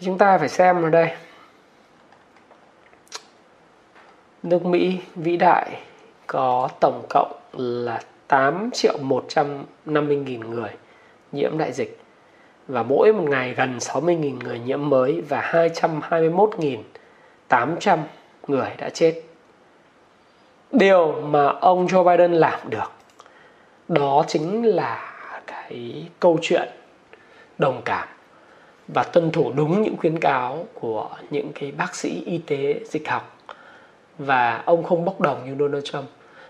Chúng 0.00 0.18
ta 0.18 0.38
phải 0.38 0.48
xem 0.48 0.82
ở 0.82 0.90
đây. 0.90 1.10
Nước 4.42 4.64
Mỹ 4.64 5.00
vĩ 5.14 5.36
đại 5.36 5.82
có 6.26 6.68
tổng 6.80 7.06
cộng 7.08 7.32
là 7.52 8.00
8 8.28 8.70
triệu 8.72 8.98
150 9.00 10.16
nghìn 10.16 10.40
người 10.40 10.70
nhiễm 11.32 11.58
đại 11.58 11.72
dịch. 11.72 12.00
Và 12.68 12.82
mỗi 12.82 13.12
một 13.12 13.24
ngày 13.28 13.54
gần 13.54 13.80
60 13.80 14.16
nghìn 14.16 14.38
người 14.38 14.58
nhiễm 14.58 14.88
mới 14.88 15.20
và 15.28 15.40
221 15.40 16.50
nghìn 16.58 16.82
800 17.48 17.98
người 18.48 18.70
đã 18.78 18.90
chết. 18.90 19.22
Điều 20.72 21.12
mà 21.12 21.46
ông 21.46 21.86
Joe 21.86 22.04
Biden 22.04 22.32
làm 22.32 22.70
được, 22.70 22.92
đó 23.88 24.24
chính 24.28 24.64
là 24.66 25.14
cái 25.46 26.08
câu 26.20 26.38
chuyện 26.42 26.68
đồng 27.58 27.82
cảm 27.84 28.08
và 28.94 29.02
tuân 29.02 29.30
thủ 29.30 29.52
đúng 29.56 29.82
những 29.82 29.96
khuyến 29.96 30.18
cáo 30.18 30.66
của 30.74 31.08
những 31.30 31.52
cái 31.54 31.72
bác 31.72 31.94
sĩ 31.94 32.22
y 32.26 32.38
tế 32.38 32.80
dịch 32.84 33.08
học 33.08 33.36
và 34.18 34.62
ông 34.64 34.82
không 34.82 35.04
bốc 35.04 35.20
đồng 35.20 35.38
như 35.46 35.56
Donald 35.58 35.84
Trump. 35.84 36.04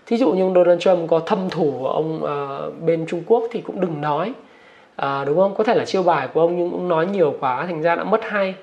Thí 0.05 0.17
dụ 0.17 0.31
như 0.31 0.51
Donald 0.55 0.79
Trump 0.79 1.09
có 1.09 1.19
thâm 1.19 1.49
thù 1.49 1.75
của 1.79 1.87
ông 1.87 2.23
uh, 2.23 2.83
bên 2.83 3.05
Trung 3.07 3.23
Quốc 3.27 3.43
thì 3.51 3.61
cũng 3.61 3.81
đừng 3.81 4.01
nói 4.01 4.33
uh, 5.01 5.27
đúng 5.27 5.37
không? 5.37 5.55
Có 5.55 5.63
thể 5.63 5.75
là 5.75 5.85
chiêu 5.85 6.03
bài 6.03 6.27
của 6.33 6.41
ông 6.41 6.57
nhưng 6.57 6.71
ông 6.71 6.87
nói 6.87 7.05
nhiều 7.05 7.35
quá 7.39 7.65
thành 7.65 7.81
ra 7.81 7.95
đã 7.95 8.03
mất 8.03 8.21
hay 8.23 8.55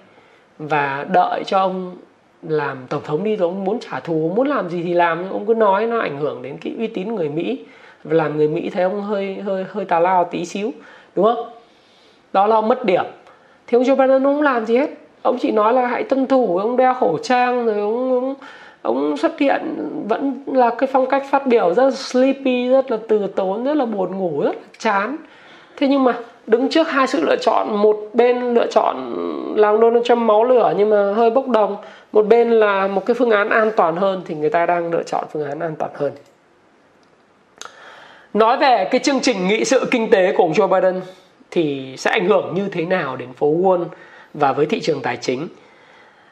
và 0.59 1.07
đợi 1.13 1.43
cho 1.47 1.59
ông 1.59 1.97
làm 2.43 2.79
tổng 2.89 3.03
thống 3.05 3.25
đi 3.25 3.37
rồi 3.37 3.49
ông 3.49 3.65
muốn 3.65 3.81
trả 3.81 4.01
thù 4.01 4.33
muốn 4.37 4.49
làm 4.49 4.69
gì 4.69 4.83
thì 4.83 4.95
làm 4.95 5.23
nhưng 5.23 5.33
ông 5.33 5.47
cứ 5.47 5.55
nói 5.55 5.87
nó 5.87 5.99
ảnh 5.99 6.19
hưởng 6.19 6.43
đến 6.43 6.57
cái 6.61 6.75
uy 6.79 6.87
tín 6.87 7.15
người 7.15 7.29
Mỹ 7.29 7.65
và 8.05 8.15
làm 8.15 8.37
người 8.37 8.49
Mỹ 8.49 8.71
thấy 8.71 8.83
ông 8.83 9.03
hơi 9.03 9.35
hơi 9.35 9.65
hơi 9.69 9.85
tà 9.85 10.01
lao 10.01 10.25
tí 10.25 10.45
xíu 10.45 10.73
đúng 11.15 11.25
không? 11.25 11.51
Đó 12.33 12.47
là 12.47 12.57
ông 12.57 12.69
mất 12.69 12.85
điểm. 12.85 13.05
Thì 13.69 13.77
ông 13.77 13.83
Joe 13.83 13.97
Biden 13.97 14.11
ông 14.11 14.35
không 14.35 14.43
làm 14.43 14.67
gì 14.67 14.77
hết. 14.77 14.91
Ông 15.23 15.39
chỉ 15.41 15.51
nói 15.51 15.73
là 15.73 15.87
hãy 15.87 16.03
tuân 16.03 16.27
thủ, 16.27 16.59
ông 16.59 16.77
đeo 16.77 16.95
khẩu 16.95 17.19
trang 17.23 17.67
rồi 17.67 17.79
ông, 17.79 18.13
ông 18.13 18.35
ông 18.83 19.17
xuất 19.17 19.39
hiện. 19.39 19.63
Vẫn 20.09 20.43
là 20.47 20.71
cái 20.79 20.89
phong 20.93 21.07
cách 21.07 21.23
phát 21.31 21.47
biểu 21.47 21.75
rất 21.75 21.85
là 21.85 21.91
sleepy 21.91 22.69
rất 22.69 22.91
là 22.91 22.97
từ 23.09 23.27
tốn 23.27 23.65
rất 23.65 23.75
là 23.75 23.87
buồn 23.87 24.19
ngủ 24.19 24.41
rất 24.41 24.55
là 24.55 24.63
chán. 24.79 25.17
Thế 25.77 25.89
nhưng 25.89 26.05
mà 26.05 26.15
đứng 26.47 26.69
trước 26.69 26.89
hai 26.89 27.07
sự 27.07 27.25
lựa 27.25 27.37
chọn 27.37 27.77
một 27.77 27.97
bên 28.13 28.55
lựa 28.55 28.67
chọn 28.67 28.97
là 29.57 29.69
ông 29.69 29.81
Donald 29.81 30.05
Trump 30.05 30.19
máu 30.19 30.45
lửa 30.45 30.75
nhưng 30.77 30.91
mà 30.91 31.13
hơi 31.13 31.31
bốc 31.31 31.49
đồng 31.49 31.77
một 32.13 32.27
bên 32.27 32.51
là 32.51 32.87
một 32.87 33.07
cái 33.07 33.15
phương 33.15 33.31
án 33.31 33.49
an 33.49 33.71
toàn 33.77 33.97
hơn 33.97 34.23
thì 34.27 34.35
người 34.35 34.51
ta 34.51 34.67
đang 34.67 34.91
lựa 34.91 35.03
chọn 35.03 35.25
phương 35.33 35.49
án 35.49 35.61
an 35.61 35.75
toàn 35.79 35.91
hơn. 35.95 36.13
Nói 38.35 38.57
về 38.57 38.89
cái 38.91 39.01
chương 39.01 39.21
trình 39.21 39.49
nghị 39.49 39.65
sự 39.65 39.89
kinh 39.91 40.11
tế 40.11 40.33
của 40.37 40.43
ông 40.43 40.53
Joe 40.53 40.69
Biden 40.69 41.01
thì 41.59 41.95
sẽ 41.97 42.11
ảnh 42.11 42.27
hưởng 42.27 42.55
như 42.55 42.69
thế 42.69 42.85
nào 42.85 43.17
đến 43.17 43.33
phố 43.33 43.47
Wall 43.47 43.85
và 44.35 44.53
với 44.53 44.67
thị 44.67 44.81
trường 44.81 45.03
tài 45.03 45.17
chính 45.17 45.49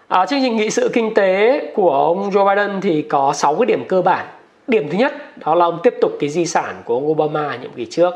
À, 0.08 0.26
chương 0.26 0.40
trình 0.42 0.56
nghị 0.56 0.70
sự 0.70 0.90
kinh 0.92 1.14
tế 1.14 1.60
của 1.74 1.90
ông 1.90 2.30
Joe 2.30 2.48
Biden 2.48 2.80
thì 2.80 3.02
có 3.02 3.32
6 3.34 3.54
cái 3.54 3.66
điểm 3.66 3.84
cơ 3.88 4.02
bản. 4.02 4.26
Điểm 4.68 4.88
thứ 4.90 4.98
nhất 4.98 5.12
đó 5.44 5.54
là 5.54 5.64
ông 5.64 5.78
tiếp 5.82 5.94
tục 6.00 6.12
cái 6.20 6.30
di 6.30 6.46
sản 6.46 6.74
của 6.84 6.94
ông 6.94 7.10
Obama 7.10 7.56
nhiệm 7.56 7.72
kỳ 7.72 7.84
trước. 7.84 8.14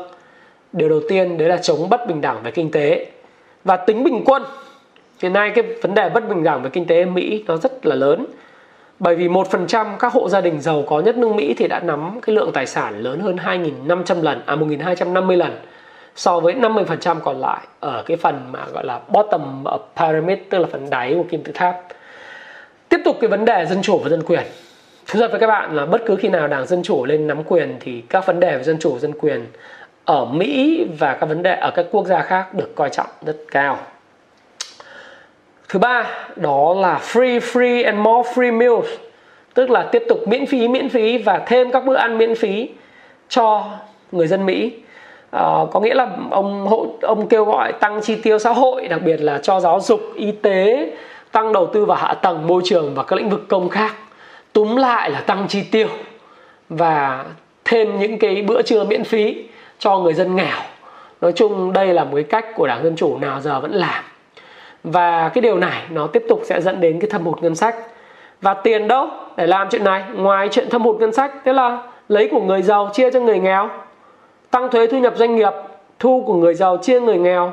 Điều 0.73 0.89
đầu 0.89 1.01
tiên 1.09 1.37
đấy 1.37 1.49
là 1.49 1.57
chống 1.57 1.89
bất 1.89 2.07
bình 2.07 2.21
đẳng 2.21 2.43
về 2.43 2.51
kinh 2.51 2.71
tế 2.71 3.05
và 3.63 3.77
tính 3.77 4.03
bình 4.03 4.23
quân. 4.25 4.43
Hiện 5.21 5.33
nay 5.33 5.51
cái 5.55 5.63
vấn 5.81 5.95
đề 5.95 6.09
bất 6.09 6.29
bình 6.29 6.43
đẳng 6.43 6.63
về 6.63 6.69
kinh 6.73 6.85
tế 6.85 7.03
ở 7.03 7.05
Mỹ 7.05 7.43
nó 7.47 7.57
rất 7.57 7.85
là 7.85 7.95
lớn. 7.95 8.25
Bởi 8.99 9.15
vì 9.15 9.27
1% 9.27 9.97
các 9.99 10.13
hộ 10.13 10.29
gia 10.29 10.41
đình 10.41 10.61
giàu 10.61 10.83
có 10.87 10.99
nhất 10.99 11.17
nước 11.17 11.35
Mỹ 11.35 11.53
thì 11.57 11.67
đã 11.67 11.79
nắm 11.79 12.19
cái 12.21 12.35
lượng 12.35 12.51
tài 12.53 12.65
sản 12.65 13.01
lớn 13.01 13.19
hơn 13.19 13.35
2.500 13.35 14.21
lần, 14.21 14.41
à 14.45 14.55
1.250 14.55 15.37
lần 15.37 15.51
so 16.15 16.39
với 16.39 16.53
50% 16.53 17.19
còn 17.19 17.41
lại 17.41 17.59
ở 17.79 18.03
cái 18.05 18.17
phần 18.17 18.51
mà 18.51 18.65
gọi 18.73 18.85
là 18.85 18.99
bottom 19.07 19.63
of 19.63 19.79
pyramid, 19.95 20.37
tức 20.49 20.59
là 20.59 20.67
phần 20.71 20.89
đáy 20.89 21.13
của 21.13 21.23
kim 21.29 21.43
tự 21.43 21.51
tháp. 21.51 21.81
Tiếp 22.89 23.01
tục 23.05 23.17
cái 23.21 23.29
vấn 23.29 23.45
đề 23.45 23.65
dân 23.65 23.81
chủ 23.81 23.99
và 23.99 24.09
dân 24.09 24.23
quyền. 24.23 24.43
Thú 25.07 25.19
thật 25.19 25.31
với 25.31 25.39
các 25.39 25.47
bạn 25.47 25.75
là 25.75 25.85
bất 25.85 26.01
cứ 26.05 26.15
khi 26.15 26.29
nào 26.29 26.47
đảng 26.47 26.67
dân 26.67 26.83
chủ 26.83 27.05
lên 27.05 27.27
nắm 27.27 27.43
quyền 27.43 27.77
thì 27.79 28.01
các 28.01 28.25
vấn 28.25 28.39
đề 28.39 28.57
về 28.57 28.63
dân 28.63 28.77
chủ 28.79 28.99
dân 28.99 29.13
quyền 29.19 29.45
ở 30.05 30.25
Mỹ 30.25 30.85
và 30.99 31.13
các 31.13 31.25
vấn 31.25 31.43
đề 31.43 31.55
ở 31.55 31.71
các 31.71 31.85
quốc 31.91 32.05
gia 32.05 32.21
khác 32.21 32.53
được 32.53 32.75
coi 32.75 32.89
trọng 32.89 33.07
rất 33.25 33.37
cao. 33.51 33.79
Thứ 35.69 35.79
ba, 35.79 36.09
đó 36.35 36.73
là 36.73 36.99
free 37.03 37.39
free 37.39 37.85
and 37.85 37.97
more 37.97 38.29
free 38.29 38.57
meals, 38.57 38.89
tức 39.53 39.69
là 39.69 39.89
tiếp 39.91 40.03
tục 40.09 40.27
miễn 40.27 40.45
phí 40.45 40.67
miễn 40.67 40.89
phí 40.89 41.17
và 41.17 41.41
thêm 41.45 41.71
các 41.71 41.85
bữa 41.85 41.95
ăn 41.95 42.17
miễn 42.17 42.35
phí 42.35 42.69
cho 43.29 43.65
người 44.11 44.27
dân 44.27 44.45
Mỹ 44.45 44.73
à, 45.31 45.41
có 45.71 45.79
nghĩa 45.79 45.93
là 45.93 46.07
ông 46.31 46.67
hộ 46.67 46.87
ông 47.01 47.27
kêu 47.27 47.45
gọi 47.45 47.73
tăng 47.73 48.01
chi 48.01 48.15
tiêu 48.15 48.39
xã 48.39 48.49
hội 48.49 48.87
đặc 48.87 49.01
biệt 49.05 49.17
là 49.17 49.37
cho 49.37 49.59
giáo 49.59 49.79
dục 49.79 50.01
y 50.15 50.31
tế 50.31 50.91
tăng 51.31 51.53
đầu 51.53 51.67
tư 51.67 51.85
vào 51.85 51.97
hạ 51.97 52.13
tầng 52.13 52.47
môi 52.47 52.61
trường 52.65 52.95
và 52.95 53.03
các 53.03 53.15
lĩnh 53.15 53.29
vực 53.29 53.45
công 53.47 53.69
khác. 53.69 53.95
Túm 54.53 54.75
lại 54.75 55.11
là 55.11 55.21
tăng 55.21 55.47
chi 55.47 55.63
tiêu 55.71 55.87
và 56.69 57.25
thêm 57.65 57.99
những 57.99 58.19
cái 58.19 58.41
bữa 58.41 58.61
trưa 58.61 58.83
miễn 58.83 59.03
phí 59.03 59.43
cho 59.79 59.97
người 59.97 60.13
dân 60.13 60.35
nghèo. 60.35 60.57
Nói 61.21 61.31
chung 61.31 61.73
đây 61.73 61.93
là 61.93 62.03
một 62.03 62.11
cái 62.15 62.23
cách 62.23 62.45
của 62.55 62.67
đảng 62.67 62.83
dân 62.83 62.95
chủ 62.95 63.17
nào 63.17 63.41
giờ 63.41 63.59
vẫn 63.59 63.71
làm. 63.71 64.03
Và 64.83 65.29
cái 65.29 65.41
điều 65.41 65.57
này 65.57 65.81
nó 65.89 66.07
tiếp 66.07 66.23
tục 66.29 66.41
sẽ 66.43 66.61
dẫn 66.61 66.81
đến 66.81 66.99
cái 66.99 67.09
thâm 67.09 67.23
hụt 67.23 67.43
ngân 67.43 67.55
sách. 67.55 67.75
Và 68.41 68.53
tiền 68.53 68.87
đâu? 68.87 69.07
Để 69.37 69.47
làm 69.47 69.67
chuyện 69.71 69.83
này 69.83 70.03
ngoài 70.15 70.47
chuyện 70.51 70.69
thâm 70.69 70.81
hụt 70.81 70.99
ngân 70.99 71.13
sách 71.13 71.31
tức 71.43 71.53
là 71.53 71.81
lấy 72.09 72.27
của 72.31 72.41
người 72.41 72.61
giàu 72.61 72.89
chia 72.93 73.11
cho 73.11 73.19
người 73.19 73.39
nghèo 73.39 73.69
tăng 74.51 74.69
thuế 74.69 74.87
thu 74.87 74.97
nhập 74.97 75.13
doanh 75.17 75.35
nghiệp 75.35 75.53
thu 75.99 76.23
của 76.27 76.33
người 76.33 76.53
giàu 76.53 76.77
chia 76.77 76.99
người 76.99 77.17
nghèo 77.17 77.51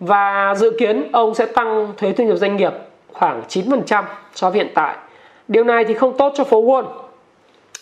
và 0.00 0.54
dự 0.56 0.70
kiến 0.78 1.12
ông 1.12 1.34
sẽ 1.34 1.46
tăng 1.46 1.92
thuế 1.96 2.12
thu 2.12 2.24
nhập 2.24 2.36
doanh 2.36 2.56
nghiệp 2.56 2.72
khoảng 3.12 3.42
9% 3.48 4.02
so 4.34 4.50
với 4.50 4.58
hiện 4.58 4.72
tại. 4.74 4.96
Điều 5.48 5.64
này 5.64 5.84
thì 5.84 5.94
không 5.94 6.16
tốt 6.16 6.32
cho 6.36 6.44
phố 6.44 6.62
Wall. 6.62 6.84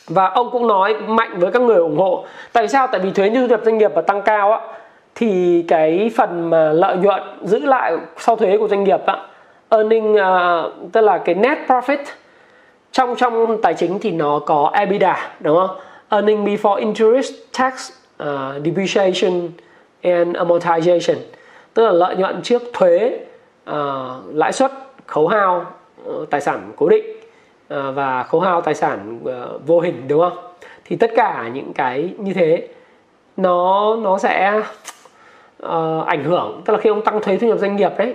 Và 0.09 0.27
ông 0.27 0.51
cũng 0.53 0.67
nói 0.67 0.95
mạnh 0.95 1.31
với 1.39 1.51
các 1.51 1.63
người 1.63 1.77
ủng 1.77 1.99
hộ. 1.99 2.25
Tại 2.53 2.69
sao? 2.69 2.87
Tại 2.87 3.01
vì 3.01 3.11
thuế 3.11 3.31
thu 3.31 3.47
nhập 3.47 3.61
doanh 3.65 3.79
nghiệp 3.79 3.91
và 3.95 4.03
tăng 4.03 4.23
cao 4.23 4.53
á 4.53 4.61
thì 5.15 5.65
cái 5.69 6.11
phần 6.17 6.51
mà 6.51 6.73
lợi 6.73 6.97
nhuận 6.97 7.23
giữ 7.43 7.59
lại 7.59 7.93
sau 8.19 8.37
thuế 8.37 8.59
của 8.59 8.69
doanh 8.69 8.85
nghiệp 8.85 9.01
á, 9.07 9.17
earning 9.69 10.15
uh, 10.15 10.93
tức 10.93 11.01
là 11.01 11.19
cái 11.19 11.35
net 11.35 11.59
profit 11.67 11.99
trong 12.93 13.15
trong 13.17 13.63
tài 13.63 13.75
chính 13.75 13.99
thì 13.99 14.11
nó 14.11 14.41
có 14.47 14.71
EBITDA 14.73 15.31
đúng 15.41 15.57
không? 15.57 15.77
Earning 16.09 16.45
before 16.45 16.75
interest, 16.75 17.33
tax, 17.59 17.93
uh, 18.23 18.65
depreciation 18.65 19.51
and 20.03 20.37
amortization. 20.37 21.17
Tức 21.75 21.85
là 21.85 21.93
lợi 21.93 22.17
nhuận 22.17 22.43
trước 22.43 22.63
thuế, 22.73 23.19
uh, 23.71 23.77
lãi 24.35 24.53
suất, 24.53 24.73
khấu 25.07 25.29
hao 25.29 25.67
uh, 26.09 26.31
tài 26.31 26.41
sản 26.41 26.73
cố 26.77 26.89
định 26.89 27.05
uh, 27.75 27.95
và 27.95 28.23
khấu 28.23 28.41
hao 28.41 28.61
tài 28.61 28.75
sản 28.75 29.21
uh, 29.25 29.67
vô 29.67 29.81
hình 29.81 30.09
đúng 30.09 30.21
không? 30.21 30.39
Thì 30.85 30.97
tất 30.97 31.11
cả 31.17 31.51
những 31.55 31.73
cái 31.73 32.11
như 32.19 32.33
thế 32.33 32.69
nó 33.37 33.97
nó 33.97 34.19
sẽ 34.19 34.63
uh, 35.67 36.07
ảnh 36.07 36.25
hưởng. 36.25 36.63
Tức 36.65 36.73
là 36.73 36.79
khi 36.79 36.91
ông 36.91 37.05
tăng 37.05 37.23
thuế 37.23 37.37
thu 37.37 37.47
nhập 37.47 37.59
doanh 37.59 37.77
nghiệp 37.77 37.93
đấy 37.99 38.15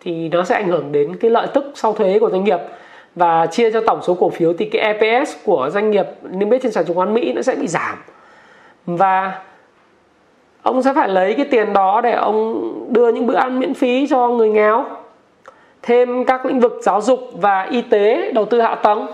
thì 0.00 0.28
nó 0.28 0.44
sẽ 0.44 0.54
ảnh 0.54 0.68
hưởng 0.68 0.92
đến 0.92 1.16
cái 1.16 1.30
lợi 1.30 1.46
tức 1.54 1.64
sau 1.74 1.92
thuế 1.92 2.18
của 2.18 2.30
doanh 2.30 2.44
nghiệp 2.44 2.58
và 3.14 3.46
chia 3.46 3.70
cho 3.70 3.80
tổng 3.86 4.02
số 4.02 4.14
cổ 4.14 4.30
phiếu 4.30 4.52
thì 4.52 4.64
cái 4.64 4.94
EPS 4.94 5.36
của 5.44 5.70
doanh 5.72 5.90
nghiệp 5.90 6.06
niêm 6.22 6.50
yết 6.50 6.62
trên 6.62 6.72
sàn 6.72 6.84
chứng 6.84 6.96
khoán 6.96 7.14
Mỹ 7.14 7.32
nó 7.32 7.42
sẽ 7.42 7.54
bị 7.54 7.66
giảm 7.66 7.98
và 8.96 9.40
ông 10.62 10.82
sẽ 10.82 10.92
phải 10.94 11.08
lấy 11.08 11.34
cái 11.34 11.46
tiền 11.50 11.72
đó 11.72 12.00
để 12.00 12.12
ông 12.12 12.72
đưa 12.92 13.12
những 13.12 13.26
bữa 13.26 13.34
ăn 13.34 13.60
miễn 13.60 13.74
phí 13.74 14.06
cho 14.10 14.28
người 14.28 14.48
nghèo 14.48 14.84
thêm 15.82 16.24
các 16.24 16.46
lĩnh 16.46 16.60
vực 16.60 16.78
giáo 16.82 17.00
dục 17.00 17.20
và 17.32 17.62
y 17.62 17.82
tế 17.82 18.32
đầu 18.32 18.44
tư 18.44 18.60
hạ 18.60 18.74
tầng. 18.74 19.06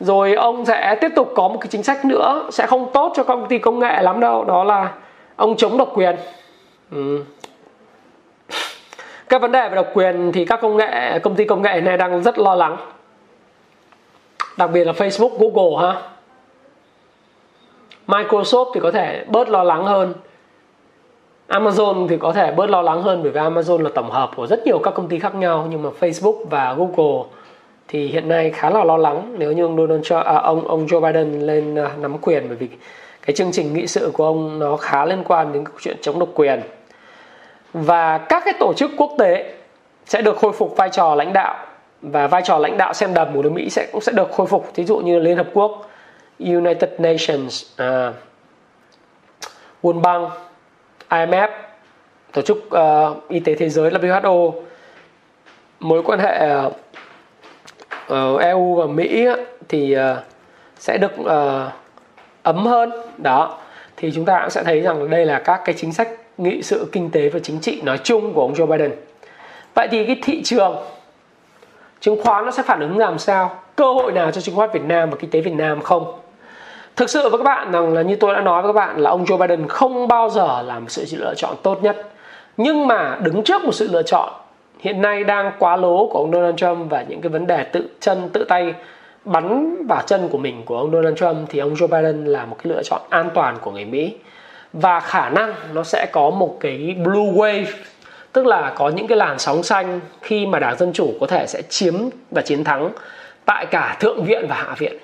Rồi 0.00 0.34
ông 0.34 0.64
sẽ 0.64 0.94
tiếp 1.00 1.08
tục 1.16 1.32
có 1.36 1.48
một 1.48 1.58
cái 1.60 1.68
chính 1.68 1.82
sách 1.82 2.04
nữa 2.04 2.48
sẽ 2.50 2.66
không 2.66 2.90
tốt 2.92 3.12
cho 3.16 3.24
công 3.24 3.46
ty 3.48 3.58
công 3.58 3.78
nghệ 3.78 4.02
lắm 4.02 4.20
đâu 4.20 4.44
đó 4.44 4.64
là 4.64 4.92
ông 5.36 5.56
chống 5.56 5.78
độc 5.78 5.90
quyền. 5.94 6.16
Ừ. 6.90 7.24
các 9.28 9.42
vấn 9.42 9.52
đề 9.52 9.68
về 9.68 9.74
độc 9.76 9.86
quyền 9.94 10.32
thì 10.32 10.44
các 10.44 10.60
công 10.62 10.76
nghệ 10.76 11.18
công 11.18 11.34
ty 11.34 11.44
công 11.44 11.62
nghệ 11.62 11.80
này 11.80 11.96
đang 11.96 12.22
rất 12.22 12.38
lo 12.38 12.54
lắng. 12.54 12.76
Đặc 14.56 14.70
biệt 14.72 14.84
là 14.84 14.92
Facebook, 14.92 15.38
Google 15.38 15.86
ha. 15.86 16.15
Microsoft 18.06 18.70
thì 18.74 18.80
có 18.80 18.90
thể 18.90 19.24
bớt 19.28 19.48
lo 19.48 19.62
lắng 19.62 19.84
hơn. 19.84 20.14
Amazon 21.48 22.08
thì 22.08 22.16
có 22.16 22.32
thể 22.32 22.52
bớt 22.52 22.70
lo 22.70 22.82
lắng 22.82 23.02
hơn 23.02 23.22
bởi 23.22 23.32
vì 23.32 23.40
Amazon 23.40 23.82
là 23.82 23.90
tổng 23.94 24.10
hợp 24.10 24.30
của 24.36 24.46
rất 24.46 24.66
nhiều 24.66 24.78
các 24.78 24.94
công 24.94 25.08
ty 25.08 25.18
khác 25.18 25.34
nhau 25.34 25.66
nhưng 25.70 25.82
mà 25.82 25.90
Facebook 26.00 26.44
và 26.50 26.74
Google 26.74 27.24
thì 27.88 28.06
hiện 28.06 28.28
nay 28.28 28.50
khá 28.50 28.70
là 28.70 28.84
lo 28.84 28.96
lắng 28.96 29.34
nếu 29.38 29.52
như 29.52 29.62
ông 29.62 29.76
Donald 29.76 30.04
Trump, 30.04 30.24
à, 30.24 30.34
ông 30.34 30.68
ông 30.68 30.86
Joe 30.86 31.00
Biden 31.00 31.40
lên 31.40 31.74
à, 31.74 31.90
nắm 32.00 32.18
quyền 32.18 32.48
bởi 32.48 32.56
vì 32.56 32.68
cái 33.26 33.36
chương 33.36 33.52
trình 33.52 33.74
nghị 33.74 33.86
sự 33.86 34.10
của 34.14 34.24
ông 34.24 34.58
nó 34.58 34.76
khá 34.76 35.04
liên 35.04 35.24
quan 35.24 35.52
đến 35.52 35.64
câu 35.64 35.74
chuyện 35.80 35.96
chống 36.00 36.18
độc 36.18 36.28
quyền. 36.34 36.60
Và 37.72 38.18
các 38.18 38.42
cái 38.44 38.54
tổ 38.60 38.72
chức 38.76 38.90
quốc 38.96 39.10
tế 39.18 39.52
sẽ 40.06 40.22
được 40.22 40.36
khôi 40.36 40.52
phục 40.52 40.76
vai 40.76 40.88
trò 40.92 41.14
lãnh 41.14 41.32
đạo 41.32 41.66
và 42.02 42.26
vai 42.26 42.42
trò 42.44 42.58
lãnh 42.58 42.76
đạo 42.76 42.92
xem 42.92 43.14
đầm 43.14 43.28
của 43.34 43.42
nước 43.42 43.52
Mỹ 43.52 43.70
sẽ 43.70 43.86
cũng 43.92 44.00
sẽ 44.00 44.12
được 44.12 44.32
khôi 44.32 44.46
phục. 44.46 44.74
Ví 44.74 44.84
dụ 44.84 44.98
như 44.98 45.18
Liên 45.18 45.36
Hợp 45.36 45.46
Quốc, 45.54 45.88
United 46.40 46.90
Nations, 46.98 47.64
uh, 47.82 48.14
World 49.82 50.00
Bank, 50.00 50.32
IMF, 51.08 51.48
tổ 52.32 52.42
chức 52.42 52.58
uh, 52.66 53.28
y 53.28 53.40
tế 53.40 53.54
thế 53.54 53.68
giới 53.68 53.90
WHO, 53.90 54.52
mối 55.80 56.02
quan 56.02 56.18
hệ 56.18 56.48
uh, 56.66 56.72
uh, 58.12 58.40
EU 58.40 58.74
và 58.74 58.86
Mỹ 58.86 59.26
thì 59.68 59.96
uh, 59.96 60.16
sẽ 60.78 60.98
được 60.98 61.12
uh, 61.20 61.72
ấm 62.42 62.66
hơn. 62.66 62.92
Đó 63.18 63.58
thì 63.96 64.12
chúng 64.14 64.24
ta 64.24 64.40
cũng 64.40 64.50
sẽ 64.50 64.64
thấy 64.64 64.80
rằng 64.80 65.10
đây 65.10 65.26
là 65.26 65.38
các 65.38 65.60
cái 65.64 65.74
chính 65.78 65.92
sách 65.92 66.08
nghị 66.38 66.62
sự 66.62 66.88
kinh 66.92 67.10
tế 67.10 67.28
và 67.28 67.38
chính 67.42 67.60
trị 67.60 67.80
nói 67.82 67.98
chung 68.04 68.34
của 68.34 68.40
ông 68.40 68.54
Joe 68.54 68.66
Biden. 68.66 68.92
Vậy 69.74 69.88
thì 69.90 70.06
cái 70.06 70.16
thị 70.22 70.42
trường 70.42 70.76
chứng 72.00 72.22
khoán 72.24 72.44
nó 72.44 72.50
sẽ 72.50 72.62
phản 72.62 72.80
ứng 72.80 72.98
làm 72.98 73.18
sao? 73.18 73.62
Cơ 73.76 73.92
hội 73.92 74.12
nào 74.12 74.30
cho 74.30 74.40
chứng 74.40 74.56
khoán 74.56 74.70
Việt 74.72 74.82
Nam 74.82 75.10
và 75.10 75.16
kinh 75.20 75.30
tế 75.30 75.40
Việt 75.40 75.54
Nam 75.54 75.80
không? 75.80 76.18
Thực 76.96 77.10
sự 77.10 77.28
với 77.28 77.38
các 77.38 77.44
bạn 77.44 77.72
rằng 77.72 77.94
là 77.94 78.02
như 78.02 78.16
tôi 78.16 78.34
đã 78.34 78.40
nói 78.40 78.62
với 78.62 78.68
các 78.68 78.76
bạn 78.76 78.98
là 78.98 79.10
ông 79.10 79.24
Joe 79.24 79.38
Biden 79.38 79.68
không 79.68 80.08
bao 80.08 80.30
giờ 80.30 80.62
là 80.62 80.78
một 80.78 80.88
sự 80.88 81.04
lựa 81.18 81.34
chọn 81.36 81.54
tốt 81.62 81.82
nhất. 81.82 82.10
Nhưng 82.56 82.86
mà 82.86 83.18
đứng 83.22 83.42
trước 83.42 83.64
một 83.64 83.72
sự 83.72 83.88
lựa 83.92 84.02
chọn, 84.02 84.32
hiện 84.78 85.02
nay 85.02 85.24
đang 85.24 85.52
quá 85.58 85.76
lố 85.76 86.06
của 86.06 86.18
ông 86.18 86.32
Donald 86.32 86.56
Trump 86.56 86.90
và 86.90 87.04
những 87.08 87.20
cái 87.20 87.30
vấn 87.30 87.46
đề 87.46 87.64
tự 87.64 87.88
chân, 88.00 88.28
tự 88.32 88.44
tay 88.44 88.74
bắn 89.24 89.76
vào 89.86 90.02
chân 90.06 90.28
của 90.28 90.38
mình 90.38 90.62
của 90.64 90.78
ông 90.78 90.92
Donald 90.92 91.16
Trump 91.16 91.48
thì 91.48 91.58
ông 91.58 91.74
Joe 91.74 91.86
Biden 91.86 92.24
là 92.24 92.44
một 92.44 92.56
cái 92.64 92.72
lựa 92.72 92.82
chọn 92.82 93.00
an 93.08 93.30
toàn 93.34 93.56
của 93.60 93.70
người 93.70 93.84
Mỹ. 93.84 94.14
Và 94.72 95.00
khả 95.00 95.30
năng 95.30 95.54
nó 95.72 95.82
sẽ 95.82 96.06
có 96.12 96.30
một 96.30 96.56
cái 96.60 96.96
blue 97.04 97.32
wave, 97.32 97.64
tức 98.32 98.46
là 98.46 98.72
có 98.76 98.88
những 98.88 99.06
cái 99.06 99.18
làn 99.18 99.38
sóng 99.38 99.62
xanh 99.62 100.00
khi 100.22 100.46
mà 100.46 100.58
đảng 100.58 100.76
dân 100.76 100.92
chủ 100.92 101.14
có 101.20 101.26
thể 101.26 101.46
sẽ 101.46 101.62
chiếm 101.68 101.94
và 102.30 102.42
chiến 102.42 102.64
thắng 102.64 102.90
tại 103.44 103.66
cả 103.66 103.96
thượng 104.00 104.24
viện 104.24 104.46
và 104.48 104.54
hạ 104.54 104.74
viện 104.78 104.96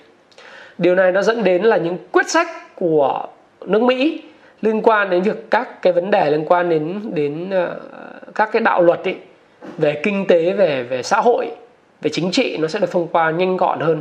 điều 0.83 0.95
này 0.95 1.13
nó 1.13 1.23
dẫn 1.23 1.45
đến 1.45 1.63
là 1.63 1.77
những 1.77 1.99
quyết 2.13 2.29
sách 2.29 2.49
của 2.75 3.27
nước 3.67 3.83
mỹ 3.83 4.23
liên 4.63 4.83
quan 4.83 5.11
đến 5.11 5.23
việc 5.23 5.51
các 5.51 5.83
cái 5.83 5.93
vấn 5.93 6.11
đề 6.11 6.31
liên 6.31 6.45
quan 6.45 6.69
đến 6.69 7.01
đến 7.15 7.51
uh, 7.51 8.35
các 8.35 8.49
cái 8.53 8.63
đạo 8.63 8.83
luật 8.83 9.05
ấy, 9.05 9.17
về 9.79 10.01
kinh 10.03 10.27
tế 10.27 10.53
về 10.53 10.83
về 10.83 11.03
xã 11.03 11.21
hội 11.21 11.51
về 12.03 12.11
chính 12.11 12.31
trị 12.31 12.57
nó 12.61 12.69
sẽ 12.69 12.79
được 12.79 12.91
thông 12.91 13.09
qua 13.09 13.31
nhanh 13.31 13.57
gọn 13.57 13.81
hơn. 13.81 14.01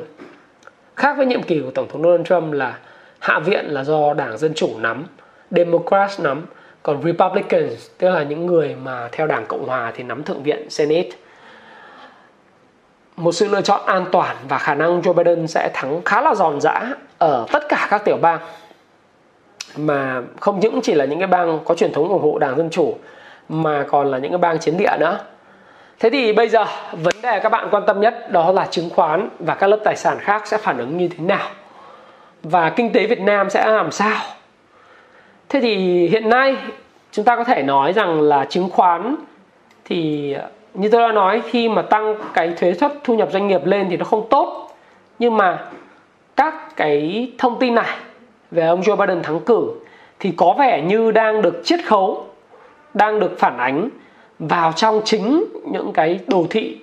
Khác 0.96 1.18
với 1.18 1.26
nhiệm 1.26 1.44
kỳ 1.44 1.60
của 1.60 1.72
tổng 1.72 1.88
thống 1.90 2.04
Donald 2.04 2.28
Trump 2.28 2.54
là 2.54 2.78
hạ 3.20 3.40
viện 3.40 3.66
là 3.66 3.84
do 3.84 4.14
đảng 4.14 4.38
dân 4.38 4.54
chủ 4.54 4.70
nắm 4.80 5.06
Democrats 5.52 6.22
nắm 6.22 6.46
còn 6.84 7.04
Republicans 7.04 7.90
tức 7.98 8.10
là 8.10 8.24
những 8.24 8.46
người 8.46 8.76
mà 8.84 9.10
theo 9.12 9.28
đảng 9.28 9.46
Cộng 9.48 9.68
hòa 9.68 9.92
thì 9.96 10.04
nắm 10.04 10.24
thượng 10.24 10.44
viện 10.44 10.70
Senate 10.70 11.10
một 13.22 13.32
sự 13.32 13.48
lựa 13.48 13.62
chọn 13.62 13.82
an 13.86 14.06
toàn 14.12 14.36
và 14.50 14.58
khả 14.58 14.76
năng 14.76 15.02
Joe 15.02 15.14
Biden 15.14 15.48
sẽ 15.48 15.70
thắng 15.74 16.02
khá 16.06 16.22
là 16.22 16.36
giòn 16.36 16.62
giã 16.62 16.94
ở 17.18 17.46
tất 17.52 17.64
cả 17.70 17.88
các 17.90 18.06
tiểu 18.06 18.18
bang. 18.22 18.40
Mà 19.78 20.22
không 20.40 20.60
những 20.60 20.80
chỉ 20.84 20.94
là 20.94 21.06
những 21.06 21.20
cái 21.20 21.28
bang 21.28 21.60
có 21.66 21.76
truyền 21.76 21.94
thống 21.94 22.08
ủng 22.08 22.22
hộ 22.22 22.38
đảng 22.38 22.58
dân 22.58 22.70
chủ, 22.70 22.98
mà 23.50 23.86
còn 23.90 24.12
là 24.12 24.18
những 24.18 24.32
cái 24.32 24.38
bang 24.38 24.60
chiến 24.60 24.78
địa 24.78 24.98
nữa. 25.00 25.20
Thế 26.00 26.10
thì 26.10 26.34
bây 26.34 26.50
giờ, 26.50 26.66
vấn 26.92 27.16
đề 27.24 27.40
các 27.40 27.50
bạn 27.50 27.68
quan 27.72 27.84
tâm 27.88 28.02
nhất 28.02 28.32
đó 28.32 28.52
là 28.52 28.68
chứng 28.72 28.90
khoán 28.90 29.30
và 29.40 29.56
các 29.56 29.68
lớp 29.68 29.80
tài 29.84 29.96
sản 29.96 30.18
khác 30.20 30.48
sẽ 30.48 30.58
phản 30.58 30.78
ứng 30.78 30.98
như 30.98 31.08
thế 31.08 31.24
nào? 31.24 31.48
Và 32.44 32.70
kinh 32.70 32.94
tế 32.94 33.08
Việt 33.08 33.22
Nam 33.22 33.50
sẽ 33.50 33.68
làm 33.68 33.92
sao? 33.92 34.22
Thế 35.50 35.62
thì 35.62 36.08
hiện 36.08 36.30
nay, 36.30 36.58
chúng 37.12 37.26
ta 37.26 37.36
có 37.36 37.44
thể 37.44 37.64
nói 37.64 37.94
rằng 37.94 38.22
là 38.22 38.46
chứng 38.46 38.70
khoán 38.70 39.16
thì 39.86 40.36
như 40.74 40.90
tôi 40.90 41.02
đã 41.02 41.12
nói 41.12 41.42
khi 41.50 41.70
mà 41.70 41.82
tăng 41.82 42.16
cái 42.34 42.54
thuế 42.58 42.74
suất 42.74 42.92
thu 43.04 43.14
nhập 43.14 43.30
doanh 43.32 43.48
nghiệp 43.48 43.66
lên 43.66 43.88
thì 43.90 43.98
nó 43.98 44.06
không 44.06 44.28
tốt. 44.30 44.76
Nhưng 45.20 45.38
mà 45.38 45.60
các 46.36 46.76
cái 46.76 47.32
thông 47.38 47.60
tin 47.60 47.76
này 47.76 47.98
về 48.52 48.68
ông 48.68 48.82
Joe 48.82 48.96
Biden 48.96 49.24
thắng 49.24 49.40
cử 49.40 49.72
thì 50.20 50.34
có 50.38 50.56
vẻ 50.60 50.82
như 50.82 51.12
đang 51.12 51.42
được 51.42 51.62
chiết 51.64 51.80
khấu 51.86 52.26
đang 52.94 53.20
được 53.20 53.40
phản 53.40 53.58
ánh 53.58 53.90
vào 54.40 54.72
trong 54.72 55.02
chính 55.06 55.46
những 55.72 55.94
cái 55.94 56.20
đồ 56.28 56.46
thị 56.50 56.78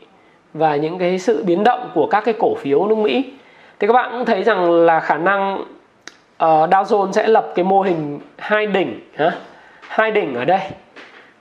và 0.55 0.77
những 0.77 0.99
cái 0.99 1.19
sự 1.19 1.45
biến 1.45 1.65
động 1.65 1.91
của 1.95 2.07
các 2.07 2.25
cái 2.25 2.35
cổ 2.39 2.55
phiếu 2.55 2.87
nước 2.87 2.99
Mỹ. 2.99 3.33
Thì 3.79 3.87
các 3.87 3.93
bạn 3.93 4.11
cũng 4.11 4.25
thấy 4.25 4.43
rằng 4.43 4.71
là 4.71 5.01
khả 5.01 5.17
năng 5.17 5.55
uh, 5.61 5.65
Dow 6.41 6.85
Jones 6.85 7.13
sẽ 7.13 7.27
lập 7.27 7.53
cái 7.55 7.65
mô 7.65 7.83
hình 7.83 8.21
hai 8.39 8.67
đỉnh 8.67 9.01
ha? 9.17 9.33
hai 9.81 10.11
đỉnh 10.11 10.35
ở 10.35 10.45
đây 10.45 10.61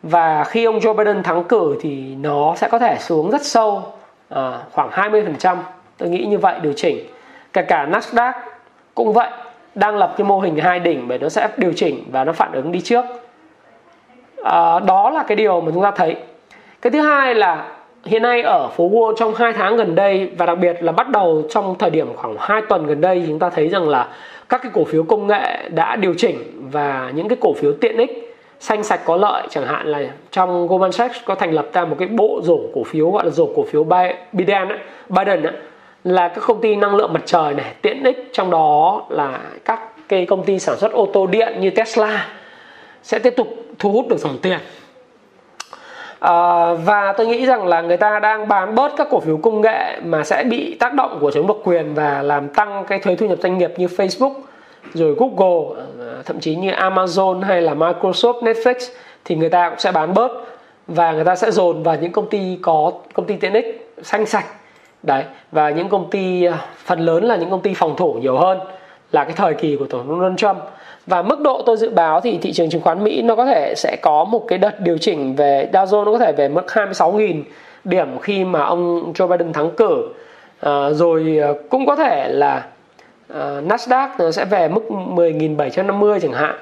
và 0.09 0.43
khi 0.43 0.63
ông 0.63 0.79
Joe 0.79 0.93
Biden 0.93 1.23
thắng 1.23 1.43
cử 1.43 1.77
thì 1.81 2.15
nó 2.15 2.53
sẽ 2.55 2.67
có 2.67 2.79
thể 2.79 2.97
xuống 2.99 3.31
rất 3.31 3.45
sâu 3.45 3.83
à, 4.29 4.59
khoảng 4.71 4.89
20% 4.89 5.57
tôi 5.97 6.09
nghĩ 6.09 6.25
như 6.25 6.37
vậy 6.37 6.55
điều 6.61 6.73
chỉnh. 6.73 6.97
Kể 7.53 7.61
cả 7.61 7.87
Nasdaq 7.91 8.33
cũng 8.95 9.13
vậy 9.13 9.29
đang 9.75 9.97
lập 9.97 10.13
cái 10.17 10.27
mô 10.27 10.39
hình 10.39 10.55
hai 10.55 10.79
đỉnh 10.79 11.07
bởi 11.07 11.19
nó 11.19 11.29
sẽ 11.29 11.47
điều 11.57 11.73
chỉnh 11.73 12.03
và 12.11 12.23
nó 12.23 12.33
phản 12.33 12.51
ứng 12.51 12.71
đi 12.71 12.81
trước. 12.81 13.05
À, 14.43 14.79
đó 14.79 15.09
là 15.09 15.23
cái 15.23 15.35
điều 15.35 15.61
mà 15.61 15.71
chúng 15.73 15.83
ta 15.83 15.91
thấy. 15.91 16.15
Cái 16.81 16.91
thứ 16.91 17.01
hai 17.01 17.35
là 17.35 17.71
hiện 18.05 18.21
nay 18.21 18.41
ở 18.41 18.67
phố 18.75 18.89
Wall 18.89 19.13
trong 19.15 19.35
hai 19.35 19.53
tháng 19.53 19.77
gần 19.77 19.95
đây 19.95 20.29
và 20.37 20.45
đặc 20.45 20.59
biệt 20.59 20.83
là 20.83 20.91
bắt 20.91 21.09
đầu 21.09 21.43
trong 21.49 21.75
thời 21.79 21.89
điểm 21.89 22.13
khoảng 22.15 22.35
2 22.39 22.61
tuần 22.69 22.87
gần 22.87 23.01
đây 23.01 23.23
chúng 23.27 23.39
ta 23.39 23.49
thấy 23.49 23.67
rằng 23.67 23.89
là 23.89 24.07
các 24.49 24.61
cái 24.63 24.71
cổ 24.75 24.83
phiếu 24.83 25.03
công 25.03 25.27
nghệ 25.27 25.69
đã 25.69 25.95
điều 25.95 26.13
chỉnh 26.17 26.37
và 26.71 27.11
những 27.15 27.27
cái 27.27 27.37
cổ 27.41 27.53
phiếu 27.53 27.73
tiện 27.81 27.97
ích 27.97 28.26
xanh 28.59 28.83
sạch 28.83 28.99
có 29.05 29.15
lợi 29.17 29.47
chẳng 29.49 29.65
hạn 29.67 29.87
là 29.87 29.99
trong 30.31 30.67
Goldman 30.67 30.91
Sachs 30.91 31.17
có 31.25 31.35
thành 31.35 31.51
lập 31.51 31.67
ra 31.73 31.85
một 31.85 31.95
cái 31.99 32.07
bộ 32.07 32.39
rổ 32.43 32.59
cổ 32.75 32.83
phiếu 32.83 33.11
gọi 33.11 33.25
là 33.25 33.29
rổ 33.29 33.45
cổ 33.55 33.65
phiếu 33.71 33.83
Biden 34.31 34.67
ấy, 34.67 34.77
Biden 35.09 35.43
ấy, 35.43 35.53
là 36.03 36.27
các 36.27 36.43
công 36.47 36.61
ty 36.61 36.75
năng 36.75 36.95
lượng 36.95 37.13
mặt 37.13 37.21
trời 37.25 37.53
này 37.53 37.73
tiện 37.81 38.03
ích 38.03 38.29
trong 38.33 38.51
đó 38.51 39.01
là 39.09 39.39
các 39.65 39.79
cái 40.09 40.25
công 40.25 40.43
ty 40.43 40.59
sản 40.59 40.77
xuất 40.77 40.91
ô 40.91 41.09
tô 41.13 41.27
điện 41.27 41.57
như 41.59 41.69
Tesla 41.69 42.27
sẽ 43.03 43.19
tiếp 43.19 43.33
tục 43.37 43.47
thu 43.79 43.91
hút 43.91 44.07
được 44.07 44.17
dòng 44.17 44.37
tiền. 44.41 44.59
À, 46.19 46.73
và 46.73 47.13
tôi 47.17 47.27
nghĩ 47.27 47.45
rằng 47.45 47.67
là 47.67 47.81
người 47.81 47.97
ta 47.97 48.19
đang 48.19 48.47
bán 48.47 48.75
bớt 48.75 48.91
các 48.97 49.07
cổ 49.11 49.19
phiếu 49.19 49.37
công 49.37 49.61
nghệ 49.61 49.99
mà 50.05 50.23
sẽ 50.23 50.43
bị 50.43 50.77
tác 50.79 50.93
động 50.93 51.17
của 51.21 51.31
chống 51.31 51.47
độc 51.47 51.57
quyền 51.63 51.93
và 51.93 52.21
làm 52.21 52.49
tăng 52.49 52.85
cái 52.87 52.99
thuế 52.99 53.15
thu 53.15 53.27
nhập 53.27 53.37
doanh 53.41 53.57
nghiệp 53.57 53.71
như 53.77 53.87
Facebook 53.87 54.33
rồi 54.93 55.15
Google 55.17 55.83
thậm 56.25 56.39
chí 56.39 56.55
như 56.55 56.71
Amazon 56.71 57.41
hay 57.41 57.61
là 57.61 57.73
Microsoft 57.73 58.41
Netflix 58.43 58.91
thì 59.25 59.35
người 59.35 59.49
ta 59.49 59.69
cũng 59.69 59.79
sẽ 59.79 59.91
bán 59.91 60.13
bớt 60.13 60.31
và 60.87 61.11
người 61.11 61.23
ta 61.23 61.35
sẽ 61.35 61.51
dồn 61.51 61.83
vào 61.83 61.95
những 62.01 62.11
công 62.11 62.29
ty 62.29 62.57
có 62.61 62.91
công 63.13 63.25
ty 63.25 63.35
tiện 63.35 63.53
ích 63.53 63.93
xanh 64.03 64.25
sạch. 64.25 64.45
Đấy 65.03 65.23
và 65.51 65.69
những 65.69 65.89
công 65.89 66.09
ty 66.09 66.43
à, 66.43 66.65
phần 66.85 66.99
lớn 66.99 67.23
là 67.23 67.35
những 67.35 67.49
công 67.49 67.61
ty 67.61 67.73
phòng 67.73 67.95
thủ 67.97 68.13
nhiều 68.13 68.37
hơn 68.37 68.59
là 69.11 69.23
cái 69.23 69.33
thời 69.33 69.53
kỳ 69.53 69.75
của 69.75 69.85
tổng 69.85 70.07
thống 70.07 70.19
Donald 70.19 70.37
Trump. 70.37 70.57
Và 71.07 71.21
mức 71.21 71.39
độ 71.39 71.61
tôi 71.65 71.77
dự 71.77 71.89
báo 71.89 72.21
thì 72.21 72.37
thị 72.37 72.53
trường 72.53 72.69
chứng 72.69 72.81
khoán 72.81 73.03
Mỹ 73.03 73.21
nó 73.21 73.35
có 73.35 73.45
thể 73.45 73.73
sẽ 73.77 73.97
có 74.01 74.23
một 74.23 74.45
cái 74.47 74.59
đợt 74.59 74.79
điều 74.79 74.97
chỉnh 74.97 75.35
về 75.35 75.69
Dow 75.73 75.85
Jones 75.85 76.03
nó 76.03 76.11
có 76.11 76.17
thể 76.17 76.31
về 76.31 76.49
mức 76.49 76.65
26.000 76.67 77.43
điểm 77.83 78.19
khi 78.19 78.45
mà 78.45 78.63
ông 78.63 79.13
Joe 79.13 79.27
Biden 79.27 79.53
thắng 79.53 79.71
cử. 79.71 80.09
À, 80.59 80.89
rồi 80.89 81.39
à, 81.43 81.49
cũng 81.69 81.85
có 81.85 81.95
thể 81.95 82.27
là 82.29 82.65
uh, 83.33 83.37
Nasdaq 83.63 84.09
nó 84.19 84.31
sẽ 84.31 84.45
về 84.45 84.67
mức 84.67 84.81
10.750 84.89 86.19
chẳng 86.19 86.33
hạn. 86.33 86.55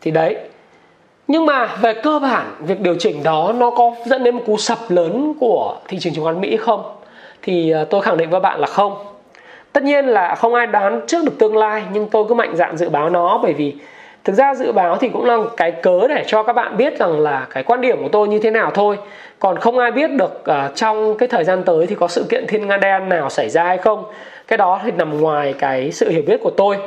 Thì 0.00 0.10
đấy. 0.10 0.36
Nhưng 1.28 1.46
mà 1.46 1.76
về 1.80 1.94
cơ 1.94 2.18
bản 2.18 2.54
việc 2.60 2.80
điều 2.80 2.94
chỉnh 2.98 3.22
đó 3.22 3.52
nó 3.58 3.70
có 3.70 3.94
dẫn 4.04 4.24
đến 4.24 4.34
một 4.34 4.42
cú 4.46 4.56
sập 4.56 4.78
lớn 4.88 5.34
của 5.40 5.76
thị 5.88 5.98
trường 6.00 6.14
chứng 6.14 6.24
khoán 6.24 6.40
Mỹ 6.40 6.56
không? 6.56 6.82
Thì 7.42 7.74
uh, 7.82 7.90
tôi 7.90 8.02
khẳng 8.02 8.16
định 8.16 8.30
với 8.30 8.40
bạn 8.40 8.60
là 8.60 8.66
không. 8.66 9.06
Tất 9.72 9.82
nhiên 9.82 10.06
là 10.06 10.34
không 10.34 10.54
ai 10.54 10.66
đoán 10.66 11.00
trước 11.06 11.24
được 11.24 11.38
tương 11.38 11.56
lai 11.56 11.82
nhưng 11.92 12.08
tôi 12.08 12.24
cứ 12.28 12.34
mạnh 12.34 12.56
dạn 12.56 12.76
dự 12.76 12.88
báo 12.88 13.10
nó 13.10 13.40
bởi 13.42 13.52
vì 13.52 13.74
thực 14.24 14.32
ra 14.32 14.54
dự 14.54 14.72
báo 14.72 14.96
thì 14.96 15.08
cũng 15.08 15.24
là 15.24 15.38
cái 15.56 15.70
cớ 15.70 16.08
để 16.08 16.24
cho 16.26 16.42
các 16.42 16.52
bạn 16.52 16.76
biết 16.76 16.98
rằng 16.98 17.20
là 17.20 17.46
cái 17.50 17.62
quan 17.62 17.80
điểm 17.80 18.02
của 18.02 18.08
tôi 18.08 18.28
như 18.28 18.38
thế 18.38 18.50
nào 18.50 18.70
thôi. 18.74 18.98
Còn 19.38 19.58
không 19.58 19.78
ai 19.78 19.90
biết 19.90 20.10
được 20.10 20.44
uh, 20.50 20.74
trong 20.74 21.18
cái 21.18 21.28
thời 21.28 21.44
gian 21.44 21.62
tới 21.62 21.86
thì 21.86 21.94
có 21.94 22.08
sự 22.08 22.26
kiện 22.28 22.46
thiên 22.46 22.66
nga 22.66 22.76
đen 22.76 23.08
nào 23.08 23.30
xảy 23.30 23.48
ra 23.48 23.64
hay 23.64 23.78
không. 23.78 24.04
Cái 24.48 24.56
đó 24.56 24.80
thì 24.84 24.90
nằm 24.90 25.20
ngoài 25.20 25.54
cái 25.58 25.92
sự 25.92 26.10
hiểu 26.10 26.22
biết 26.26 26.40
của 26.42 26.50
tôi. 26.50 26.78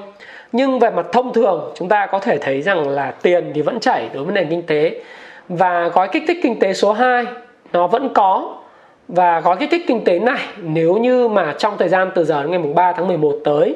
Nhưng 0.52 0.80
về 0.80 0.90
mặt 0.90 1.06
thông 1.12 1.34
thường 1.34 1.72
chúng 1.76 1.90
ta 1.90 2.06
có 2.06 2.20
thể 2.20 2.38
thấy 2.38 2.62
rằng 2.62 2.90
là 2.90 3.14
tiền 3.22 3.52
thì 3.54 3.62
vẫn 3.62 3.80
chảy 3.80 4.10
đối 4.14 4.24
với 4.24 4.34
nền 4.34 4.50
kinh 4.50 4.64
tế. 4.64 5.02
Và 5.50 5.88
gói 5.88 6.08
kích 6.08 6.24
thích 6.28 6.38
kinh 6.44 6.60
tế 6.60 6.74
số 6.74 6.92
2 6.92 7.26
nó 7.74 7.88
vẫn 7.88 8.10
có. 8.14 8.58
Và 9.08 9.40
gói 9.40 9.56
kích 9.60 9.72
thích 9.72 9.86
kinh 9.88 10.04
tế 10.04 10.20
này 10.20 10.42
nếu 10.62 10.96
như 10.98 11.28
mà 11.28 11.56
trong 11.58 11.78
thời 11.78 11.90
gian 11.90 12.12
từ 12.16 12.24
giờ 12.24 12.44
đến 12.44 12.52
ngày 12.52 12.74
3 12.76 12.94
tháng 12.94 13.08
11 13.08 13.36
tới 13.44 13.76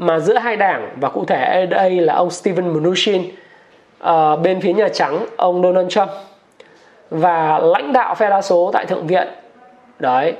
mà 0.00 0.18
giữa 0.18 0.38
hai 0.38 0.56
đảng 0.56 0.88
và 1.00 1.08
cụ 1.08 1.24
thể 1.24 1.44
ở 1.44 1.66
đây 1.66 2.00
là 2.00 2.14
ông 2.14 2.30
Steven 2.30 2.68
Mnuchin 2.68 3.22
uh, 4.04 4.40
bên 4.42 4.60
phía 4.60 4.72
Nhà 4.72 4.88
Trắng 4.88 5.26
ông 5.36 5.62
Donald 5.62 5.88
Trump 5.88 6.08
và 7.10 7.58
lãnh 7.58 7.92
đạo 7.92 8.14
phe 8.14 8.30
đa 8.30 8.42
số 8.42 8.70
tại 8.72 8.86
Thượng 8.86 9.06
viện. 9.06 9.28
Đấy 9.98 10.34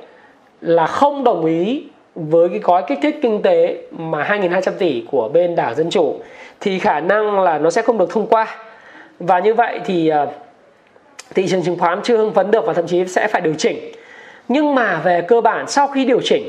là 0.61 0.87
không 0.87 1.25
đồng 1.25 1.45
ý 1.45 1.85
với 2.15 2.49
cái 2.49 2.59
gói 2.59 2.83
kích 2.89 2.99
thích 3.03 3.19
kinh 3.23 3.43
tế 3.43 3.79
mà 3.91 4.25
2.200 4.25 4.73
tỷ 4.79 5.05
của 5.11 5.29
bên 5.29 5.57
đảng 5.57 5.75
Dân 5.75 5.91
Chủ 5.91 6.21
thì 6.61 6.79
khả 6.79 7.01
năng 7.01 7.41
là 7.41 7.59
nó 7.59 7.71
sẽ 7.71 7.83
không 7.83 7.99
được 7.99 8.11
thông 8.11 8.27
qua. 8.27 8.57
Và 9.19 9.39
như 9.39 9.55
vậy 9.55 9.81
thì 9.85 10.13
uh, 10.23 10.29
thị 11.35 11.49
trường 11.49 11.63
chứng 11.63 11.79
khoán 11.79 12.01
chưa 12.03 12.17
hưng 12.17 12.35
phấn 12.35 12.51
được 12.51 12.67
và 12.67 12.73
thậm 12.73 12.87
chí 12.87 13.05
sẽ 13.07 13.29
phải 13.29 13.41
điều 13.41 13.55
chỉnh. 13.59 13.79
Nhưng 14.49 14.75
mà 14.75 15.01
về 15.05 15.21
cơ 15.21 15.41
bản 15.41 15.69
sau 15.69 15.89
khi 15.89 16.05
điều 16.05 16.21
chỉnh 16.25 16.49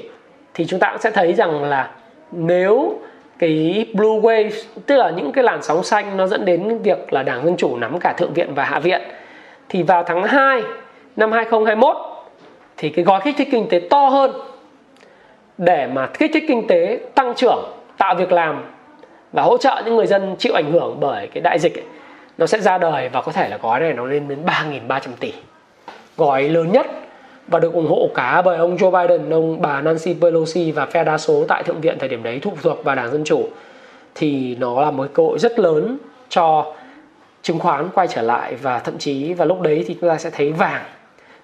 thì 0.54 0.66
chúng 0.66 0.80
ta 0.80 0.92
cũng 0.92 1.02
sẽ 1.02 1.12
thấy 1.12 1.34
rằng 1.34 1.64
là 1.64 1.90
nếu 2.32 3.00
cái 3.40 3.86
blue 3.94 4.20
wave 4.22 4.52
tức 4.86 4.98
là 4.98 5.10
những 5.10 5.32
cái 5.32 5.44
làn 5.44 5.64
sóng 5.64 5.84
xanh 5.84 6.18
nó 6.18 6.28
dẫn 6.28 6.46
đến 6.46 6.78
việc 6.78 7.14
là 7.14 7.24
đảng 7.24 7.46
dân 7.46 7.58
chủ 7.58 7.78
nắm 7.78 8.00
cả 8.00 8.14
thượng 8.14 8.34
viện 8.34 8.54
và 8.54 8.64
hạ 8.64 8.80
viện 8.80 9.02
thì 9.70 9.84
vào 9.84 10.04
tháng 10.04 10.24
2 10.24 10.62
năm 11.16 11.32
2021 11.32 11.96
thì 12.78 12.90
cái 12.90 13.06
gói 13.06 13.22
kích 13.24 13.36
thích 13.38 13.48
kinh 13.52 13.68
tế 13.70 13.82
to 13.90 14.10
hơn 14.10 14.32
để 15.58 15.88
mà 15.94 16.08
kích 16.08 16.32
thích 16.34 16.44
kinh 16.48 16.68
tế 16.68 17.00
tăng 17.16 17.34
trưởng 17.36 17.72
tạo 17.98 18.16
việc 18.16 18.32
làm 18.32 18.64
và 19.32 19.44
hỗ 19.44 19.58
trợ 19.58 19.82
những 19.86 19.96
người 19.96 20.08
dân 20.08 20.36
chịu 20.40 20.54
ảnh 20.54 20.72
hưởng 20.72 20.98
bởi 21.00 21.28
cái 21.28 21.42
đại 21.42 21.60
dịch 21.60 21.78
ấy, 21.78 21.84
nó 22.38 22.46
sẽ 22.46 22.60
ra 22.60 22.78
đời 22.78 23.10
và 23.10 23.22
có 23.22 23.32
thể 23.32 23.50
là 23.50 23.58
gói 23.58 23.80
này 23.80 23.94
nó 23.94 24.06
lên 24.06 24.28
đến 24.28 24.40
3.300 24.88 25.00
tỷ. 25.20 25.34
Gói 26.18 26.44
lớn 26.44 26.72
nhất 26.72 26.88
và 27.48 27.60
được 27.60 27.74
ủng 27.74 27.88
hộ 27.88 28.10
cả 28.16 28.42
bởi 28.42 28.58
ông 28.58 28.78
Joe 28.78 29.08
Biden, 29.08 29.30
ông 29.30 29.62
bà 29.62 29.82
Nancy 29.82 30.16
Pelosi 30.22 30.72
và 30.72 30.86
phe 30.86 31.04
đa 31.04 31.18
số 31.18 31.46
tại 31.48 31.64
thượng 31.64 31.82
viện 31.82 31.98
thời 32.00 32.10
điểm 32.10 32.24
đấy 32.24 32.40
thuộc 32.42 32.54
thuộc 32.62 32.84
vào 32.84 32.96
đảng 32.96 33.12
dân 33.12 33.24
chủ. 33.24 33.50
Thì 34.16 34.56
nó 34.60 34.82
là 34.82 34.92
một 34.92 35.08
cơ 35.14 35.24
hội 35.24 35.40
rất 35.40 35.60
lớn 35.60 35.98
cho 36.30 36.74
chứng 37.42 37.60
khoán 37.60 37.90
quay 37.94 38.08
trở 38.08 38.22
lại 38.22 38.56
và 38.56 38.80
thậm 38.80 38.98
chí 38.98 39.34
và 39.34 39.46
lúc 39.46 39.62
đấy 39.62 39.84
thì 39.88 39.98
chúng 40.02 40.10
ta 40.10 40.18
sẽ 40.18 40.30
thấy 40.30 40.52
vàng 40.52 40.84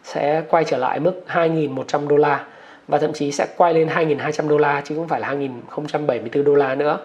sẽ 0.04 0.44
quay 0.50 0.64
trở 0.64 0.78
lại 0.78 1.00
mức 1.00 1.14
2.100 1.28 2.08
đô 2.08 2.18
la 2.18 2.46
và 2.88 2.98
thậm 2.98 3.14
chí 3.14 3.32
sẽ 3.32 3.48
quay 3.58 3.74
lên 3.74 3.88
2.200 3.88 4.48
đô 4.48 4.58
la 4.58 4.82
chứ 4.86 4.96
không 4.96 5.08
phải 5.08 5.20
là 5.20 5.34
2.074 5.76 6.44
đô 6.44 6.56
la 6.56 6.76
nữa. 6.76 6.98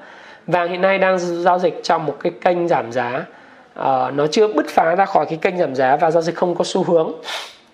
Vàng 0.46 0.68
hiện 0.68 0.80
nay 0.80 0.98
đang 0.98 1.18
giao 1.18 1.58
dịch 1.58 1.80
trong 1.82 2.06
một 2.06 2.16
cái 2.20 2.32
kênh 2.40 2.68
giảm 2.68 2.92
giá. 2.92 3.24
Uh, 3.80 4.14
nó 4.14 4.26
chưa 4.30 4.48
bứt 4.48 4.66
phá 4.68 4.94
ra 4.94 5.04
khỏi 5.04 5.26
cái 5.26 5.38
kênh 5.42 5.58
giảm 5.58 5.74
giá 5.74 5.96
và 5.96 6.10
giao 6.10 6.22
dịch 6.22 6.34
không 6.34 6.54
có 6.54 6.64
xu 6.64 6.82
hướng 6.82 7.12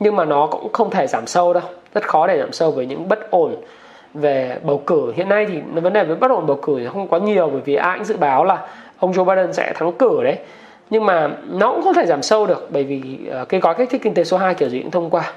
nhưng 0.00 0.16
mà 0.16 0.24
nó 0.24 0.46
cũng 0.46 0.72
không 0.72 0.90
thể 0.90 1.06
giảm 1.06 1.26
sâu 1.26 1.54
đâu. 1.54 1.62
Rất 1.94 2.08
khó 2.08 2.26
để 2.26 2.38
giảm 2.38 2.52
sâu 2.52 2.70
với 2.70 2.86
những 2.86 3.08
bất 3.08 3.30
ổn 3.30 3.56
về 4.14 4.58
bầu 4.62 4.82
cử. 4.86 5.12
Hiện 5.16 5.28
nay 5.28 5.46
thì 5.46 5.60
vấn 5.60 5.92
đề 5.92 6.04
với 6.04 6.16
bất 6.16 6.30
ổn 6.30 6.46
bầu 6.46 6.58
cử 6.62 6.78
thì 6.78 6.86
không 6.86 7.08
quá 7.08 7.18
nhiều, 7.18 7.48
bởi 7.52 7.60
vì 7.64 7.74
ai 7.74 7.98
cũng 7.98 8.04
dự 8.04 8.16
báo 8.16 8.44
là 8.44 8.66
ông 8.98 9.12
Joe 9.12 9.24
Biden 9.24 9.52
sẽ 9.52 9.72
thắng 9.72 9.92
cử 9.92 10.20
đấy. 10.24 10.38
Nhưng 10.90 11.06
mà 11.06 11.30
nó 11.50 11.72
cũng 11.72 11.82
không 11.82 11.94
thể 11.94 12.06
giảm 12.06 12.22
sâu 12.22 12.46
được, 12.46 12.68
bởi 12.70 12.84
vì 12.84 13.18
ờ, 13.30 13.44
cái 13.44 13.60
gói 13.60 13.74
kích 13.74 13.90
thích 13.90 14.02
kinh 14.04 14.14
tế 14.14 14.24
số 14.24 14.36
2 14.36 14.54
kiểu 14.54 14.68
gì 14.68 14.80
cũng 14.80 14.90
thông 14.90 15.10
qua. 15.10 15.32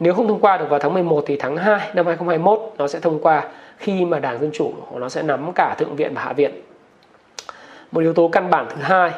Nếu 0.00 0.14
không 0.14 0.28
thông 0.28 0.40
qua 0.40 0.56
được 0.56 0.66
vào 0.70 0.78
tháng 0.78 0.94
11 0.94 1.24
thì 1.26 1.36
tháng 1.36 1.56
2 1.56 1.80
năm 1.94 2.06
2021 2.06 2.60
nó 2.78 2.88
sẽ 2.88 3.00
thông 3.00 3.18
qua 3.18 3.48
khi 3.78 4.04
mà 4.04 4.18
Đảng 4.18 4.38
Dân 4.40 4.50
Chủ 4.52 4.72
nó 4.94 5.08
sẽ 5.08 5.22
nắm 5.22 5.52
cả 5.54 5.74
Thượng 5.78 5.96
viện 5.96 6.14
và 6.14 6.22
Hạ 6.22 6.32
viện. 6.32 6.50
Một 7.92 8.00
yếu 8.00 8.14
tố 8.14 8.28
căn 8.28 8.50
bản 8.50 8.66
thứ 8.70 8.82
hai, 8.82 9.10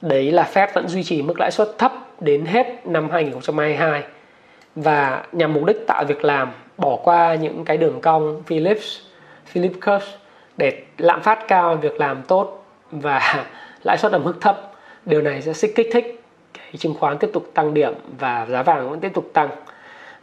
đấy 0.00 0.30
là 0.30 0.48
Fed 0.54 0.68
vẫn 0.74 0.88
duy 0.88 1.04
trì 1.04 1.22
mức 1.22 1.40
lãi 1.40 1.50
suất 1.50 1.68
thấp 1.78 1.92
đến 2.20 2.44
hết 2.44 2.86
năm 2.86 3.10
2022 3.10 4.02
và 4.82 5.24
nhằm 5.32 5.52
mục 5.52 5.64
đích 5.64 5.86
tạo 5.86 6.04
việc 6.04 6.24
làm, 6.24 6.52
bỏ 6.76 6.96
qua 6.96 7.34
những 7.34 7.64
cái 7.64 7.76
đường 7.76 8.00
cong 8.00 8.42
Phillips 8.46 8.98
Philip 9.46 9.72
curve 9.72 10.06
để 10.56 10.82
lạm 10.98 11.22
phát 11.22 11.48
cao, 11.48 11.76
việc 11.76 12.00
làm 12.00 12.22
tốt 12.22 12.64
và 12.90 13.46
lãi 13.82 13.98
suất 13.98 14.12
ở 14.12 14.18
mức 14.18 14.34
thấp. 14.40 14.72
Điều 15.04 15.22
này 15.22 15.42
sẽ 15.42 15.68
kích 15.68 15.88
thích 15.92 16.22
cái 16.54 16.72
chứng 16.78 16.94
khoán 16.94 17.18
tiếp 17.18 17.30
tục 17.32 17.50
tăng 17.54 17.74
điểm 17.74 17.94
và 18.18 18.46
giá 18.50 18.62
vàng 18.62 18.90
vẫn 18.90 19.00
tiếp 19.00 19.14
tục 19.14 19.30
tăng. 19.32 19.48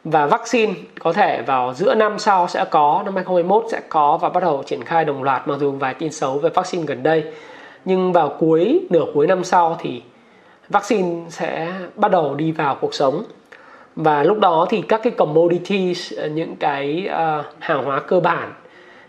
Và 0.03 0.25
vaccine 0.25 0.73
có 0.99 1.13
thể 1.13 1.41
vào 1.41 1.73
giữa 1.73 1.95
năm 1.95 2.19
sau 2.19 2.47
sẽ 2.47 2.65
có, 2.69 3.01
năm 3.05 3.15
2021 3.15 3.65
sẽ 3.71 3.81
có 3.89 4.17
và 4.17 4.29
bắt 4.29 4.43
đầu 4.43 4.63
triển 4.65 4.83
khai 4.83 5.05
đồng 5.05 5.23
loạt, 5.23 5.47
mặc 5.47 5.55
dù 5.59 5.71
vài 5.71 5.93
tin 5.93 6.11
xấu 6.11 6.39
về 6.39 6.49
vaccine 6.49 6.83
gần 6.85 7.03
đây. 7.03 7.23
Nhưng 7.85 8.13
vào 8.13 8.35
cuối, 8.39 8.87
nửa 8.89 9.05
cuối 9.13 9.27
năm 9.27 9.43
sau 9.43 9.77
thì 9.79 10.01
vaccine 10.69 11.29
sẽ 11.29 11.73
bắt 11.95 12.11
đầu 12.11 12.35
đi 12.35 12.51
vào 12.51 12.77
cuộc 12.81 12.93
sống 12.93 13.23
và 13.95 14.23
lúc 14.23 14.39
đó 14.39 14.67
thì 14.69 14.81
các 14.81 15.01
cái 15.03 15.11
commodities 15.11 16.13
ờ, 16.17 16.27
những 16.27 16.55
cái 16.55 17.09
uh, 17.09 17.45
hàng 17.59 17.85
hóa 17.85 17.99
cơ 17.99 18.19
bản 18.19 18.53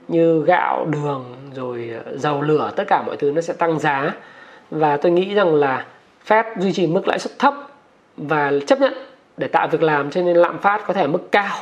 như 0.09 0.43
gạo 0.47 0.85
đường 0.85 1.25
rồi 1.55 1.91
ờ, 2.05 2.17
dầu 2.17 2.43
lửa 2.43 2.71
tất 2.77 2.85
cả 2.89 3.03
mọi 3.03 3.17
thứ 3.17 3.31
nó 3.31 3.41
sẽ 3.41 3.53
tăng 3.53 3.79
giá. 3.79 4.15
Và 4.71 4.97
tôi 4.97 5.13
nghĩ 5.13 5.35
rằng 5.35 5.55
là 5.55 5.87
Fed 6.27 6.45
duy 6.59 6.73
trì 6.73 6.87
mức 6.87 7.09
lãi 7.09 7.19
suất 7.19 7.39
thấp 7.39 7.55
và 8.17 8.53
chấp 8.67 8.81
nhận 8.81 8.93
để 9.37 9.49
tạo 9.49 9.69
việc 9.69 9.83
làm 9.83 10.11
cho 10.11 10.23
nên 10.23 10.37
lạm 10.37 10.59
phát 10.59 10.87
có 10.87 10.95
thể 10.95 11.07
mức 11.07 11.33
cao. 11.33 11.57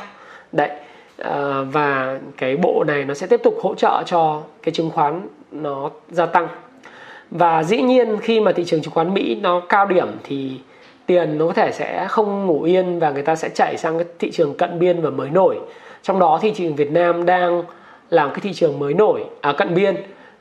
Đấy 0.51 0.69
à, 1.17 1.61
và 1.71 2.19
cái 2.37 2.57
bộ 2.57 2.83
này 2.87 3.03
nó 3.05 3.13
sẽ 3.13 3.27
tiếp 3.27 3.41
tục 3.43 3.57
hỗ 3.63 3.75
trợ 3.75 4.03
cho 4.05 4.41
cái 4.63 4.73
chứng 4.73 4.89
khoán 4.89 5.27
nó 5.51 5.89
gia 6.09 6.25
tăng. 6.25 6.47
Và 7.31 7.63
dĩ 7.63 7.81
nhiên 7.81 8.17
khi 8.21 8.39
mà 8.39 8.51
thị 8.51 8.63
trường 8.65 8.81
chứng 8.81 8.93
khoán 8.93 9.13
Mỹ 9.13 9.39
nó 9.41 9.59
cao 9.59 9.85
điểm 9.85 10.07
thì 10.23 10.59
tiền 11.05 11.37
nó 11.37 11.47
có 11.47 11.53
thể 11.53 11.71
sẽ 11.71 12.07
không 12.09 12.45
ngủ 12.45 12.63
yên 12.63 12.99
và 12.99 13.11
người 13.11 13.23
ta 13.23 13.35
sẽ 13.35 13.49
chạy 13.49 13.77
sang 13.77 13.97
cái 13.97 14.07
thị 14.19 14.31
trường 14.31 14.53
cận 14.53 14.79
biên 14.79 15.01
và 15.01 15.09
mới 15.09 15.29
nổi. 15.29 15.59
Trong 16.01 16.19
đó 16.19 16.39
thị 16.41 16.53
trường 16.55 16.75
Việt 16.75 16.91
Nam 16.91 17.25
đang 17.25 17.63
làm 18.09 18.29
cái 18.29 18.39
thị 18.39 18.53
trường 18.53 18.79
mới 18.79 18.93
nổi 18.93 19.25
à 19.41 19.53
cận 19.53 19.75
biên. 19.75 19.95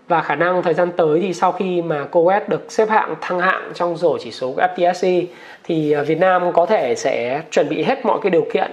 Và 0.08 0.20
khả 0.20 0.34
năng 0.34 0.62
thời 0.62 0.74
gian 0.74 0.90
tới 0.96 1.20
thì 1.20 1.34
sau 1.34 1.52
khi 1.52 1.82
mà 1.82 2.04
Coet 2.04 2.48
được 2.48 2.72
xếp 2.72 2.88
hạng 2.90 3.14
thăng 3.20 3.40
hạng 3.40 3.72
trong 3.74 3.96
rổ 3.96 4.18
chỉ 4.18 4.30
số 4.30 4.54
FTSE 4.54 5.24
thì 5.64 5.92
à, 5.92 6.02
Việt 6.02 6.18
Nam 6.18 6.52
có 6.52 6.66
thể 6.66 6.94
sẽ 6.94 7.42
chuẩn 7.50 7.68
bị 7.68 7.82
hết 7.82 8.04
mọi 8.04 8.18
cái 8.22 8.30
điều 8.30 8.46
kiện 8.52 8.70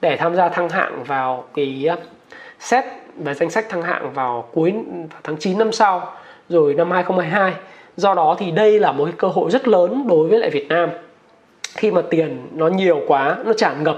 để 0.00 0.16
tham 0.16 0.34
gia 0.34 0.48
thăng 0.48 0.68
hạng 0.68 1.04
vào 1.04 1.44
cái 1.54 1.86
à, 1.88 1.96
set 2.58 2.84
danh 3.34 3.50
sách 3.50 3.68
thăng 3.68 3.82
hạng 3.82 4.12
vào 4.12 4.48
cuối 4.52 4.74
tháng 5.22 5.36
9 5.36 5.58
năm 5.58 5.72
sau 5.72 6.12
rồi 6.48 6.74
năm 6.74 6.90
2022 6.90 7.52
do 7.96 8.14
đó 8.14 8.36
thì 8.38 8.50
đây 8.50 8.80
là 8.80 8.92
một 8.92 9.04
cái 9.04 9.14
cơ 9.18 9.28
hội 9.28 9.50
rất 9.50 9.68
lớn 9.68 10.06
đối 10.08 10.28
với 10.28 10.38
lại 10.38 10.50
Việt 10.50 10.68
Nam 10.68 10.90
khi 11.76 11.90
mà 11.90 12.02
tiền 12.10 12.48
nó 12.54 12.68
nhiều 12.68 13.00
quá 13.06 13.36
nó 13.44 13.52
tràn 13.52 13.84
ngập 13.84 13.96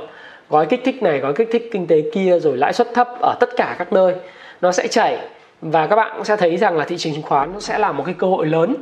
gói 0.51 0.67
kích 0.67 0.81
thích 0.85 1.03
này 1.03 1.19
gói 1.19 1.33
kích 1.33 1.49
thích 1.53 1.69
kinh 1.73 1.87
tế 1.87 2.03
kia 2.13 2.39
rồi 2.39 2.57
lãi 2.57 2.73
suất 2.73 2.95
thấp 2.95 3.09
ở 3.21 3.35
tất 3.41 3.57
cả 3.57 3.77
các 3.79 3.93
nơi 3.93 4.15
nó 4.61 4.73
sẽ 4.73 4.89
chảy. 4.89 5.19
Và 5.61 5.87
các 5.87 5.97
bạn 5.97 6.25
sẽ 6.25 6.37
thấy 6.37 6.57
rằng 6.57 6.77
là 6.77 6.85
thị 6.85 6.97
trường 6.99 7.13
chứng 7.15 7.23
khoán 7.23 7.53
nó 7.53 7.61
sẽ 7.61 7.79
là 7.79 7.93
một 7.93 8.03
cái 8.07 8.15
cơ 8.19 8.27
hội 8.27 8.47
lớn. 8.47 8.77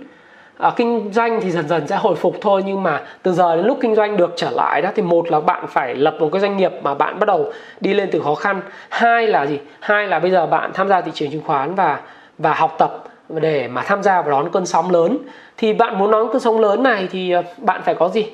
À, 0.59 0.73
kinh 0.77 1.13
doanh 1.13 1.41
thì 1.41 1.51
dần 1.51 1.69
dần 1.69 1.87
sẽ 1.87 1.97
hồi 1.97 2.17
phục 2.17 2.37
thôi 2.41 2.63
nhưng 2.67 2.83
mà 2.83 3.03
từ 3.23 3.33
giờ 3.33 3.57
đến 3.57 3.67
lúc 3.67 3.79
kinh 3.81 3.95
doanh 3.95 4.17
được 4.17 4.33
trở 4.37 4.51
lại 4.51 4.83
đó 4.83 4.91
thì 4.95 5.03
một 5.03 5.31
là 5.31 5.41
bạn 5.41 5.67
phải 5.69 5.95
lập 5.95 6.17
một 6.21 6.29
cái 6.33 6.41
doanh 6.41 6.57
nghiệp 6.57 6.73
mà 6.83 6.95
bạn 6.95 7.19
bắt 7.19 7.27
đầu 7.27 7.53
đi 7.81 7.95
lên 7.95 8.09
từ 8.13 8.21
khó 8.21 8.35
khăn. 8.35 8.61
Hai 8.89 9.27
là 9.27 9.47
gì? 9.47 9.59
Hai 9.81 10.07
là 10.07 10.19
bây 10.19 10.31
giờ 10.31 10.47
bạn 10.47 10.71
tham 10.75 10.89
gia 10.89 11.01
thị 11.01 11.11
trường 11.15 11.31
chứng 11.31 11.43
khoán 11.47 11.75
và 11.75 12.01
và 12.39 12.55
học 12.55 12.75
tập 12.79 13.05
để 13.29 13.69
mà 13.69 13.83
tham 13.83 14.03
gia 14.03 14.23
vào 14.23 14.31
đón 14.31 14.53
cơn 14.53 14.67
sóng 14.67 14.91
lớn. 14.91 15.19
Thì 15.57 15.73
bạn 15.73 15.99
muốn 15.99 16.11
đón 16.11 16.29
cơn 16.33 16.41
sóng 16.41 16.61
lớn 16.61 16.83
này 16.83 17.09
thì 17.13 17.31
ờ, 17.31 17.43
bạn 17.59 17.81
phải 17.85 17.95
có 17.95 18.09
gì? 18.09 18.27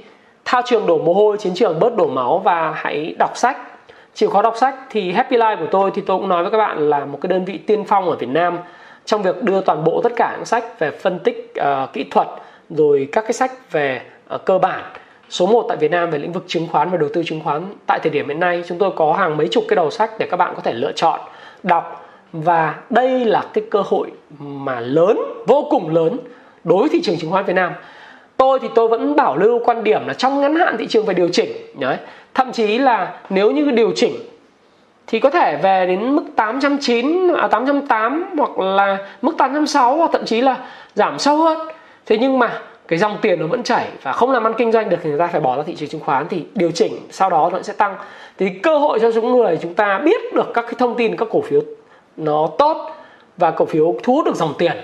Thao 0.51 0.63
trường 0.65 0.87
đổ 0.87 0.99
mồ 0.99 1.13
hôi 1.13 1.37
chiến 1.39 1.55
trường 1.55 1.81
bớt 1.81 1.97
đổ 1.97 2.07
máu 2.07 2.39
và 2.39 2.73
hãy 2.77 3.15
đọc 3.19 3.37
sách. 3.37 3.57
Chịu 4.15 4.31
khó 4.31 4.43
đọc 4.43 4.55
sách 4.57 4.75
thì 4.91 5.13
Happy 5.13 5.37
Life 5.37 5.57
của 5.57 5.67
tôi 5.71 5.91
thì 5.95 6.03
tôi 6.07 6.19
cũng 6.19 6.29
nói 6.29 6.43
với 6.43 6.53
các 6.53 6.59
bạn 6.59 6.91
là 6.91 7.05
một 7.05 7.19
cái 7.23 7.29
đơn 7.29 7.45
vị 7.45 7.59
tiên 7.59 7.85
phong 7.85 8.11
ở 8.11 8.17
Việt 8.17 8.29
Nam 8.29 8.59
trong 9.05 9.23
việc 9.23 9.43
đưa 9.43 9.61
toàn 9.61 9.85
bộ 9.85 10.01
tất 10.03 10.13
cả 10.17 10.35
những 10.37 10.45
sách 10.45 10.79
về 10.79 10.91
phân 10.91 11.19
tích 11.19 11.55
uh, 11.61 11.93
kỹ 11.93 12.05
thuật 12.11 12.29
rồi 12.71 13.09
các 13.13 13.21
cái 13.21 13.33
sách 13.33 13.73
về 13.73 14.03
uh, 14.35 14.45
cơ 14.45 14.59
bản. 14.59 14.85
Số 15.29 15.47
1 15.47 15.65
tại 15.69 15.77
Việt 15.77 15.91
Nam 15.91 16.11
về 16.11 16.19
lĩnh 16.19 16.33
vực 16.33 16.45
chứng 16.47 16.69
khoán 16.73 16.91
và 16.91 16.97
đầu 16.97 17.09
tư 17.15 17.23
chứng 17.27 17.41
khoán. 17.45 17.75
Tại 17.87 17.99
thời 18.03 18.11
điểm 18.11 18.29
hiện 18.29 18.41
nay 18.41 18.63
chúng 18.67 18.79
tôi 18.79 18.91
có 18.97 19.13
hàng 19.13 19.37
mấy 19.37 19.49
chục 19.49 19.65
cái 19.69 19.77
đầu 19.77 19.91
sách 19.91 20.11
để 20.19 20.27
các 20.31 20.37
bạn 20.37 20.53
có 20.57 20.63
thể 20.63 20.73
lựa 20.73 20.93
chọn 20.93 21.21
đọc. 21.63 22.07
Và 22.33 22.75
đây 22.91 23.25
là 23.25 23.45
cái 23.53 23.65
cơ 23.71 23.83
hội 23.87 24.11
mà 24.39 24.81
lớn 24.81 25.19
vô 25.47 25.67
cùng 25.71 25.95
lớn 25.95 26.19
đối 26.65 26.79
với 26.79 26.89
thị 26.89 27.01
trường 27.03 27.19
chứng 27.19 27.31
khoán 27.31 27.45
Việt 27.45 27.55
Nam 27.55 27.73
tôi 28.39 28.59
thì 28.63 28.69
tôi 28.75 28.89
vẫn 28.89 29.17
bảo 29.17 29.37
lưu 29.37 29.61
quan 29.65 29.85
điểm 29.85 30.07
là 30.07 30.15
trong 30.15 30.41
ngắn 30.41 30.57
hạn 30.57 30.77
thị 30.79 30.87
trường 30.87 31.07
phải 31.07 31.15
điều 31.15 31.29
chỉnh, 31.29 31.49
đấy. 31.79 31.97
Thậm 32.35 32.53
chí 32.53 32.79
là 32.79 33.13
nếu 33.31 33.51
như 33.51 33.71
điều 33.71 33.93
chỉnh 33.97 34.13
thì 35.07 35.21
có 35.21 35.31
thể 35.31 35.57
về 35.63 35.87
đến 35.87 36.17
mức 36.17 36.23
809 36.37 37.35
à 37.37 37.49
808 37.49 38.35
hoặc 38.37 38.59
là 38.59 38.99
mức 39.23 39.35
806 39.39 39.97
hoặc 39.97 40.11
thậm 40.13 40.25
chí 40.25 40.41
là 40.41 40.57
giảm 40.95 41.19
sâu 41.19 41.37
hơn. 41.37 41.59
Thế 42.07 42.19
nhưng 42.19 42.39
mà 42.39 42.61
cái 42.89 42.99
dòng 42.99 43.17
tiền 43.23 43.41
nó 43.41 43.47
vẫn 43.47 43.63
chảy 43.63 43.89
và 44.03 44.13
không 44.13 44.31
làm 44.31 44.47
ăn 44.47 44.53
kinh 44.59 44.73
doanh 44.73 44.89
được 44.89 44.97
thì 45.03 45.11
người 45.11 45.19
ta 45.19 45.27
phải 45.27 45.41
bỏ 45.41 45.57
ra 45.57 45.63
thị 45.67 45.75
trường 45.77 45.89
chứng 45.89 46.01
khoán 46.01 46.27
thì 46.29 46.45
điều 46.55 46.71
chỉnh, 46.71 46.93
sau 47.11 47.31
đó 47.31 47.51
nó 47.53 47.63
sẽ 47.63 47.73
tăng. 47.73 47.97
Thì 48.39 48.49
cơ 48.63 48.79
hội 48.79 48.99
cho 49.01 49.11
những 49.15 49.37
người 49.37 49.59
chúng 49.63 49.75
ta 49.75 49.99
biết 49.99 50.35
được 50.35 50.51
các 50.55 50.63
cái 50.63 50.75
thông 50.79 50.95
tin, 50.95 51.17
các 51.17 51.29
cổ 51.31 51.41
phiếu 51.41 51.61
nó 52.17 52.49
tốt 52.59 52.91
và 53.37 53.51
cổ 53.51 53.65
phiếu 53.65 53.95
thu 54.03 54.15
hút 54.15 54.25
được 54.25 54.37
dòng 54.37 54.55
tiền 54.59 54.77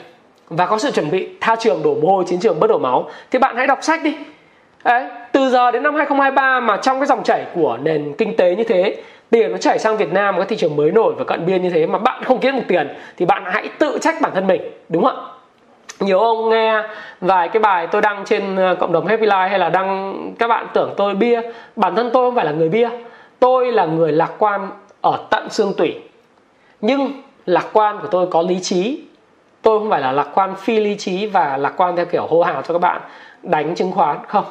và 0.48 0.66
có 0.66 0.78
sự 0.78 0.90
chuẩn 0.90 1.10
bị 1.10 1.28
tha 1.40 1.56
trường 1.56 1.82
đổ 1.82 1.94
mồ 1.94 2.08
hôi 2.08 2.24
chiến 2.26 2.40
trường 2.40 2.60
bất 2.60 2.66
đổ 2.66 2.78
máu. 2.78 3.10
Thì 3.30 3.38
bạn 3.38 3.56
hãy 3.56 3.66
đọc 3.66 3.78
sách 3.82 4.02
đi. 4.02 4.16
Đấy, 4.84 5.04
từ 5.32 5.50
giờ 5.50 5.70
đến 5.70 5.82
năm 5.82 5.94
2023 5.94 6.60
mà 6.60 6.76
trong 6.76 7.00
cái 7.00 7.06
dòng 7.06 7.24
chảy 7.24 7.46
của 7.54 7.78
nền 7.82 8.14
kinh 8.18 8.36
tế 8.36 8.56
như 8.56 8.64
thế 8.64 8.96
tiền 9.30 9.52
nó 9.52 9.58
chảy 9.58 9.78
sang 9.78 9.96
Việt 9.96 10.12
Nam 10.12 10.34
các 10.38 10.48
thị 10.48 10.56
trường 10.56 10.76
mới 10.76 10.90
nổi 10.90 11.14
và 11.18 11.24
cận 11.24 11.46
biên 11.46 11.62
như 11.62 11.70
thế 11.70 11.86
mà 11.86 11.98
bạn 11.98 12.24
không 12.24 12.38
kiếm 12.38 12.56
được 12.56 12.62
tiền 12.68 12.88
thì 13.16 13.26
bạn 13.26 13.42
hãy 13.46 13.68
tự 13.78 13.98
trách 14.00 14.20
bản 14.20 14.32
thân 14.34 14.46
mình 14.46 14.62
đúng 14.88 15.04
không 15.04 15.16
ạ? 15.16 15.22
Nhiều 16.00 16.18
ông 16.18 16.50
nghe 16.50 16.82
vài 17.20 17.48
cái 17.48 17.60
bài 17.60 17.86
tôi 17.86 18.02
đăng 18.02 18.24
trên 18.24 18.56
ờ, 18.56 18.74
cộng 18.74 18.92
đồng 18.92 19.06
Happy 19.06 19.26
Life 19.26 19.48
hay 19.48 19.58
là 19.58 19.68
đăng 19.68 20.14
các 20.38 20.48
bạn 20.48 20.66
tưởng 20.74 20.94
tôi 20.96 21.14
bia 21.14 21.40
bản 21.76 21.94
thân 21.94 22.10
tôi 22.12 22.28
không 22.28 22.34
phải 22.34 22.44
là 22.44 22.52
người 22.52 22.68
bia. 22.68 22.88
Tôi 23.38 23.72
là 23.72 23.86
người 23.86 24.12
lạc 24.12 24.30
quan 24.38 24.70
ở 25.00 25.18
tận 25.30 25.50
xương 25.50 25.72
tủy. 25.76 25.94
Nhưng 26.80 27.22
lạc 27.46 27.66
quan 27.72 27.98
của 28.02 28.08
tôi 28.10 28.26
có 28.26 28.42
lý 28.42 28.60
trí 28.60 29.04
tôi 29.64 29.78
không 29.78 29.90
phải 29.90 30.00
là 30.00 30.12
lạc 30.12 30.28
quan 30.34 30.54
phi 30.56 30.80
lý 30.80 30.94
trí 30.94 31.26
và 31.26 31.56
lạc 31.56 31.72
quan 31.76 31.96
theo 31.96 32.06
kiểu 32.06 32.26
hô 32.26 32.42
hào 32.42 32.62
cho 32.62 32.74
các 32.74 32.80
bạn 32.80 33.00
đánh 33.42 33.74
chứng 33.74 33.92
khoán 33.92 34.16
không. 34.28 34.44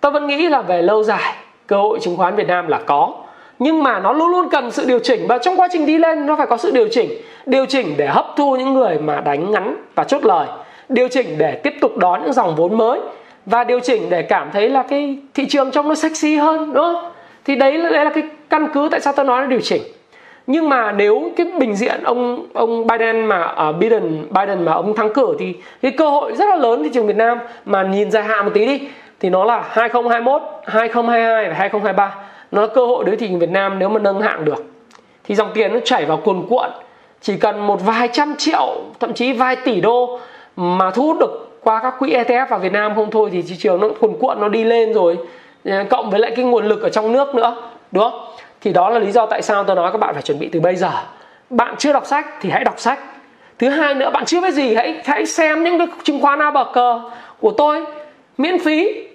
Tôi 0.00 0.12
vẫn 0.12 0.26
nghĩ 0.26 0.48
là 0.48 0.62
về 0.62 0.82
lâu 0.82 1.02
dài 1.02 1.34
cơ 1.66 1.76
hội 1.76 1.98
chứng 2.02 2.16
khoán 2.16 2.36
Việt 2.36 2.48
Nam 2.48 2.68
là 2.68 2.80
có 2.86 3.14
nhưng 3.58 3.82
mà 3.82 4.00
nó 4.00 4.12
luôn 4.12 4.28
luôn 4.28 4.48
cần 4.50 4.70
sự 4.70 4.84
điều 4.86 4.98
chỉnh 4.98 5.26
và 5.28 5.38
trong 5.38 5.56
quá 5.56 5.68
trình 5.72 5.86
đi 5.86 5.98
lên 5.98 6.26
nó 6.26 6.36
phải 6.36 6.46
có 6.46 6.56
sự 6.56 6.70
điều 6.70 6.88
chỉnh. 6.90 7.10
Điều 7.46 7.66
chỉnh 7.66 7.94
để 7.96 8.06
hấp 8.06 8.26
thu 8.36 8.56
những 8.56 8.74
người 8.74 8.98
mà 8.98 9.20
đánh 9.20 9.50
ngắn 9.50 9.76
và 9.94 10.04
chốt 10.04 10.24
lời 10.24 10.46
điều 10.88 11.08
chỉnh 11.08 11.38
để 11.38 11.60
tiếp 11.62 11.74
tục 11.80 11.96
đón 11.96 12.22
những 12.22 12.32
dòng 12.32 12.56
vốn 12.56 12.78
mới 12.78 13.00
và 13.46 13.64
điều 13.64 13.80
chỉnh 13.80 14.10
để 14.10 14.22
cảm 14.22 14.50
thấy 14.52 14.70
là 14.70 14.82
cái 14.82 15.18
thị 15.34 15.46
trường 15.48 15.70
trong 15.70 15.88
nó 15.88 15.94
sexy 15.94 16.36
hơn 16.36 16.72
đúng 16.72 16.84
không? 16.94 17.12
Thì 17.44 17.56
đấy 17.56 17.78
là, 17.78 17.90
đấy 17.90 18.04
là 18.04 18.10
cái 18.14 18.22
căn 18.50 18.68
cứ 18.74 18.88
tại 18.90 19.00
sao 19.00 19.12
tôi 19.12 19.24
nói 19.24 19.42
là 19.42 19.46
điều 19.46 19.60
chỉnh 19.60 19.82
nhưng 20.46 20.68
mà 20.68 20.92
nếu 20.92 21.30
cái 21.36 21.46
bình 21.58 21.76
diện 21.76 22.02
ông 22.04 22.46
ông 22.52 22.86
Biden 22.86 23.26
mà 23.26 23.54
uh, 23.68 23.76
Biden 23.76 24.26
Biden 24.30 24.64
mà 24.64 24.72
ông 24.72 24.96
thắng 24.96 25.12
cử 25.12 25.36
thì 25.38 25.54
cái 25.82 25.92
cơ 25.92 26.08
hội 26.08 26.36
rất 26.36 26.48
là 26.48 26.56
lớn 26.56 26.82
thị 26.82 26.90
trường 26.94 27.06
Việt 27.06 27.16
Nam. 27.16 27.38
Mà 27.64 27.82
nhìn 27.82 28.10
dài 28.10 28.22
hạn 28.22 28.44
một 28.44 28.50
tí 28.54 28.66
đi 28.66 28.80
thì 29.20 29.30
nó 29.30 29.44
là 29.44 29.64
2021, 29.68 30.42
2022 30.64 31.48
và 31.48 31.54
2023 31.54 32.14
nó 32.52 32.62
là 32.62 32.68
cơ 32.74 32.86
hội 32.86 33.04
đối 33.04 33.16
thị 33.16 33.28
trường 33.28 33.38
Việt 33.38 33.50
Nam 33.50 33.78
nếu 33.78 33.88
mà 33.88 34.00
nâng 34.00 34.20
hạng 34.20 34.44
được. 34.44 34.64
Thì 35.24 35.34
dòng 35.34 35.50
tiền 35.54 35.72
nó 35.72 35.80
chảy 35.84 36.04
vào 36.04 36.16
cuồn 36.16 36.46
cuộn. 36.48 36.70
Chỉ 37.20 37.36
cần 37.36 37.66
một 37.66 37.80
vài 37.84 38.08
trăm 38.12 38.34
triệu 38.38 38.76
thậm 39.00 39.14
chí 39.14 39.32
vài 39.32 39.56
tỷ 39.56 39.80
đô 39.80 40.18
mà 40.56 40.90
thu 40.90 41.02
hút 41.02 41.16
được 41.20 41.58
qua 41.60 41.80
các 41.82 41.94
quỹ 41.98 42.12
ETF 42.12 42.46
vào 42.48 42.58
Việt 42.58 42.72
Nam 42.72 42.94
không 42.94 43.10
thôi 43.10 43.28
thì 43.32 43.42
thị 43.42 43.56
trường 43.58 43.80
nó 43.80 43.88
cuồn 44.00 44.16
cuộn 44.20 44.40
nó 44.40 44.48
đi 44.48 44.64
lên 44.64 44.92
rồi. 44.92 45.18
Ờ, 45.64 45.84
cộng 45.90 46.10
với 46.10 46.20
lại 46.20 46.32
cái 46.36 46.44
nguồn 46.44 46.64
lực 46.64 46.82
ở 46.82 46.88
trong 46.88 47.12
nước 47.12 47.34
nữa 47.34 47.56
đúng 47.92 48.10
không? 48.10 48.31
Thì 48.62 48.72
đó 48.72 48.90
là 48.90 48.98
lý 48.98 49.12
do 49.12 49.26
tại 49.26 49.42
sao 49.42 49.64
tôi 49.64 49.76
nói 49.76 49.92
các 49.92 49.98
bạn 49.98 50.14
phải 50.14 50.22
chuẩn 50.22 50.38
bị 50.38 50.48
từ 50.52 50.60
bây 50.60 50.76
giờ. 50.76 50.90
Bạn 51.50 51.74
chưa 51.78 51.92
đọc 51.92 52.06
sách 52.06 52.26
thì 52.40 52.50
hãy 52.50 52.64
đọc 52.64 52.80
sách. 52.80 52.98
Thứ 53.58 53.68
hai 53.68 53.94
nữa, 53.94 54.10
bạn 54.10 54.24
chưa 54.24 54.40
biết 54.40 54.54
gì, 54.54 54.74
hãy 54.74 55.02
hãy 55.04 55.26
xem 55.26 55.64
những 55.64 55.78
cái 55.78 55.86
chứng 56.02 56.20
khoán 56.20 56.42
a 56.42 56.50
bờ 56.50 56.64
cờ 56.72 57.00
của 57.40 57.50
tôi. 57.50 57.84
Miễn 58.38 58.58
phí 58.58 59.06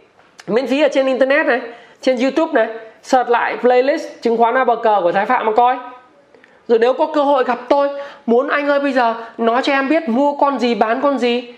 miễn 0.47 0.67
phí 0.67 0.81
ở 0.81 0.87
trên 0.91 1.05
internet 1.05 1.45
này, 1.45 1.61
trên 2.01 2.17
youtube 2.17 2.53
này. 2.53 2.77
Search 3.03 3.29
lại 3.29 3.57
playlist 3.57 4.07
chứng 4.21 4.37
khoán 4.37 4.57
a 4.57 4.63
bờ 4.63 4.75
cờ 4.75 4.99
của 5.03 5.11
thái 5.11 5.25
phạm 5.25 5.45
mà 5.45 5.51
coi. 5.51 5.77
Rồi 6.67 6.79
nếu 6.79 6.93
có 6.93 7.07
cơ 7.15 7.23
hội 7.23 7.43
gặp 7.43 7.59
tôi, 7.69 7.89
muốn 8.25 8.47
anh 8.47 8.67
ơi 8.67 8.79
bây 8.79 8.93
giờ 8.93 9.15
nói 9.37 9.61
cho 9.63 9.73
em 9.73 9.89
biết 9.89 10.09
mua 10.09 10.33
con 10.37 10.59
gì, 10.59 10.75
bán 10.75 11.01
con 11.01 11.17
gì. 11.17 11.53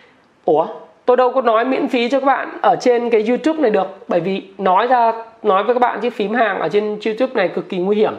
Ủa? 0.45 0.67
Tôi 1.09 1.17
đâu 1.17 1.31
có 1.31 1.41
nói 1.41 1.65
miễn 1.65 1.87
phí 1.87 2.09
cho 2.09 2.19
các 2.19 2.25
bạn 2.25 2.57
ở 2.61 2.75
trên 2.81 3.09
cái 3.09 3.25
youtube 3.27 3.61
này 3.61 3.71
được, 3.71 3.87
bởi 4.07 4.19
vì 4.19 4.43
nói 4.57 4.87
ra, 4.87 5.13
nói 5.43 5.63
với 5.63 5.75
các 5.75 5.79
bạn 5.79 5.99
chứ 6.01 6.09
phím 6.09 6.33
hàng 6.33 6.59
ở 6.59 6.69
trên 6.69 6.99
youtube 7.05 7.33
này 7.33 7.47
cực 7.47 7.69
kỳ 7.69 7.77
nguy 7.77 7.95
hiểm, 7.95 8.13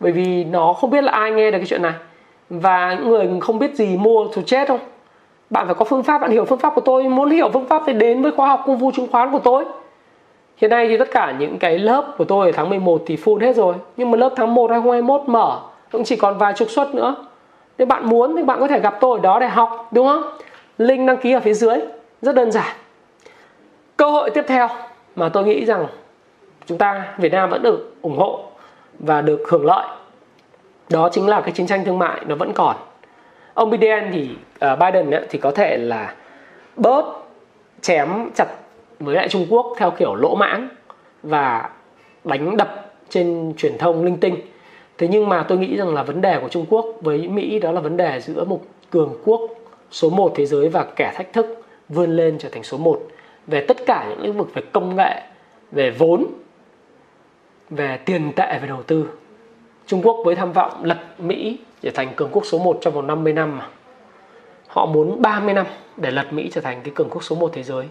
bởi 0.00 0.12
vì 0.12 0.44
nó 0.44 0.72
không 0.72 0.90
biết 0.90 1.04
là 1.04 1.12
ai 1.12 1.30
nghe 1.30 1.50
được 1.50 1.58
cái 1.58 1.66
chuyện 1.66 1.82
này. 1.82 1.92
Và 2.50 2.94
những 2.94 3.08
người 3.08 3.28
không 3.40 3.58
biết 3.58 3.74
gì 3.74 3.96
mua 3.96 4.26
thì 4.34 4.42
chết 4.46 4.68
không? 4.68 4.78
Bạn 5.50 5.66
phải 5.66 5.74
có 5.74 5.84
phương 5.84 6.02
pháp, 6.02 6.18
bạn 6.18 6.30
hiểu 6.30 6.44
phương 6.44 6.58
pháp 6.58 6.74
của 6.74 6.80
tôi, 6.80 7.02
muốn 7.02 7.30
hiểu 7.30 7.48
phương 7.52 7.66
pháp 7.66 7.82
thì 7.86 7.92
đến 7.92 8.22
với 8.22 8.32
khóa 8.32 8.48
học 8.48 8.62
công 8.66 8.80
phu 8.80 8.90
chứng 8.90 9.08
khoán 9.12 9.32
của 9.32 9.38
tôi. 9.38 9.64
Hiện 10.56 10.70
nay 10.70 10.88
thì 10.88 10.96
tất 10.96 11.10
cả 11.10 11.34
những 11.38 11.58
cái 11.58 11.78
lớp 11.78 12.04
của 12.18 12.24
tôi 12.24 12.46
ở 12.46 12.52
tháng 12.52 12.68
11 12.68 13.02
thì 13.06 13.16
full 13.16 13.40
hết 13.40 13.56
rồi, 13.56 13.74
nhưng 13.96 14.10
mà 14.10 14.18
lớp 14.18 14.30
tháng 14.36 14.54
1 14.54 14.70
2021 14.70 15.28
mở, 15.28 15.58
cũng 15.92 16.04
chỉ 16.04 16.16
còn 16.16 16.38
vài 16.38 16.52
chục 16.52 16.70
suất 16.70 16.94
nữa. 16.94 17.14
Nếu 17.78 17.86
bạn 17.86 18.08
muốn 18.08 18.36
thì 18.36 18.42
bạn 18.42 18.60
có 18.60 18.68
thể 18.68 18.80
gặp 18.80 18.96
tôi 19.00 19.18
ở 19.18 19.22
đó 19.22 19.38
để 19.38 19.48
học, 19.48 19.88
đúng 19.90 20.06
không? 20.06 20.22
Link 20.78 21.08
đăng 21.08 21.16
ký 21.16 21.32
ở 21.32 21.40
phía 21.40 21.54
dưới 21.54 21.78
rất 22.22 22.34
đơn 22.34 22.52
giản. 22.52 22.76
Cơ 23.96 24.10
hội 24.10 24.30
tiếp 24.30 24.44
theo 24.48 24.68
mà 25.16 25.28
tôi 25.28 25.44
nghĩ 25.44 25.64
rằng 25.64 25.86
chúng 26.66 26.78
ta 26.78 27.14
Việt 27.18 27.32
Nam 27.32 27.50
vẫn 27.50 27.62
được 27.62 27.94
ủng 28.02 28.18
hộ 28.18 28.44
và 28.98 29.22
được 29.22 29.42
hưởng 29.48 29.66
lợi 29.66 29.86
đó 30.90 31.08
chính 31.12 31.26
là 31.26 31.40
cái 31.40 31.52
chiến 31.52 31.66
tranh 31.66 31.84
thương 31.84 31.98
mại 31.98 32.20
nó 32.26 32.34
vẫn 32.34 32.52
còn. 32.52 32.76
Ông 33.54 33.70
Biden 33.70 34.10
thì 34.12 34.30
uh, 34.72 34.78
Biden 34.78 35.10
ấy, 35.10 35.26
thì 35.30 35.38
có 35.38 35.50
thể 35.50 35.76
là 35.76 36.14
bớt 36.76 37.04
chém 37.80 38.30
chặt 38.34 38.46
với 39.00 39.14
lại 39.14 39.28
Trung 39.28 39.46
Quốc 39.50 39.74
theo 39.78 39.90
kiểu 39.90 40.14
lỗ 40.14 40.34
mãng 40.34 40.68
và 41.22 41.70
đánh 42.24 42.56
đập 42.56 42.92
trên 43.08 43.52
truyền 43.56 43.78
thông 43.78 44.04
linh 44.04 44.16
tinh. 44.16 44.36
Thế 44.98 45.08
nhưng 45.08 45.28
mà 45.28 45.44
tôi 45.48 45.58
nghĩ 45.58 45.76
rằng 45.76 45.94
là 45.94 46.02
vấn 46.02 46.20
đề 46.20 46.38
của 46.40 46.48
Trung 46.48 46.66
Quốc 46.70 46.86
với 47.00 47.28
Mỹ 47.28 47.58
đó 47.58 47.72
là 47.72 47.80
vấn 47.80 47.96
đề 47.96 48.20
giữa 48.20 48.44
một 48.44 48.60
cường 48.90 49.16
quốc 49.24 49.40
số 49.90 50.10
1 50.10 50.32
thế 50.34 50.46
giới 50.46 50.68
và 50.68 50.84
kẻ 50.96 51.12
thách 51.14 51.32
thức 51.32 51.65
vươn 51.88 52.16
lên 52.16 52.38
trở 52.38 52.48
thành 52.48 52.62
số 52.62 52.78
1 52.78 53.00
về 53.46 53.64
tất 53.68 53.76
cả 53.86 54.06
những 54.08 54.20
lĩnh 54.20 54.32
vực 54.32 54.54
về 54.54 54.62
công 54.72 54.96
nghệ, 54.96 55.22
về 55.72 55.90
vốn, 55.90 56.26
về 57.70 57.98
tiền 58.04 58.32
tệ 58.36 58.58
về 58.62 58.68
đầu 58.68 58.82
tư. 58.82 59.08
Trung 59.86 60.02
Quốc 60.02 60.16
với 60.24 60.34
tham 60.34 60.52
vọng 60.52 60.84
lật 60.84 60.98
Mỹ 61.18 61.58
trở 61.82 61.90
thành 61.94 62.14
cường 62.16 62.30
quốc 62.32 62.46
số 62.46 62.58
1 62.58 62.78
trong 62.80 62.94
vòng 62.94 63.06
50 63.06 63.32
năm 63.32 63.58
mà. 63.58 63.68
Họ 64.68 64.86
muốn 64.86 65.22
30 65.22 65.54
năm 65.54 65.66
để 65.96 66.10
lật 66.10 66.32
Mỹ 66.32 66.50
trở 66.52 66.60
thành 66.60 66.80
cái 66.84 66.92
cường 66.94 67.10
quốc 67.10 67.24
số 67.24 67.36
1 67.36 67.50
thế 67.54 67.62
giới 67.62 67.86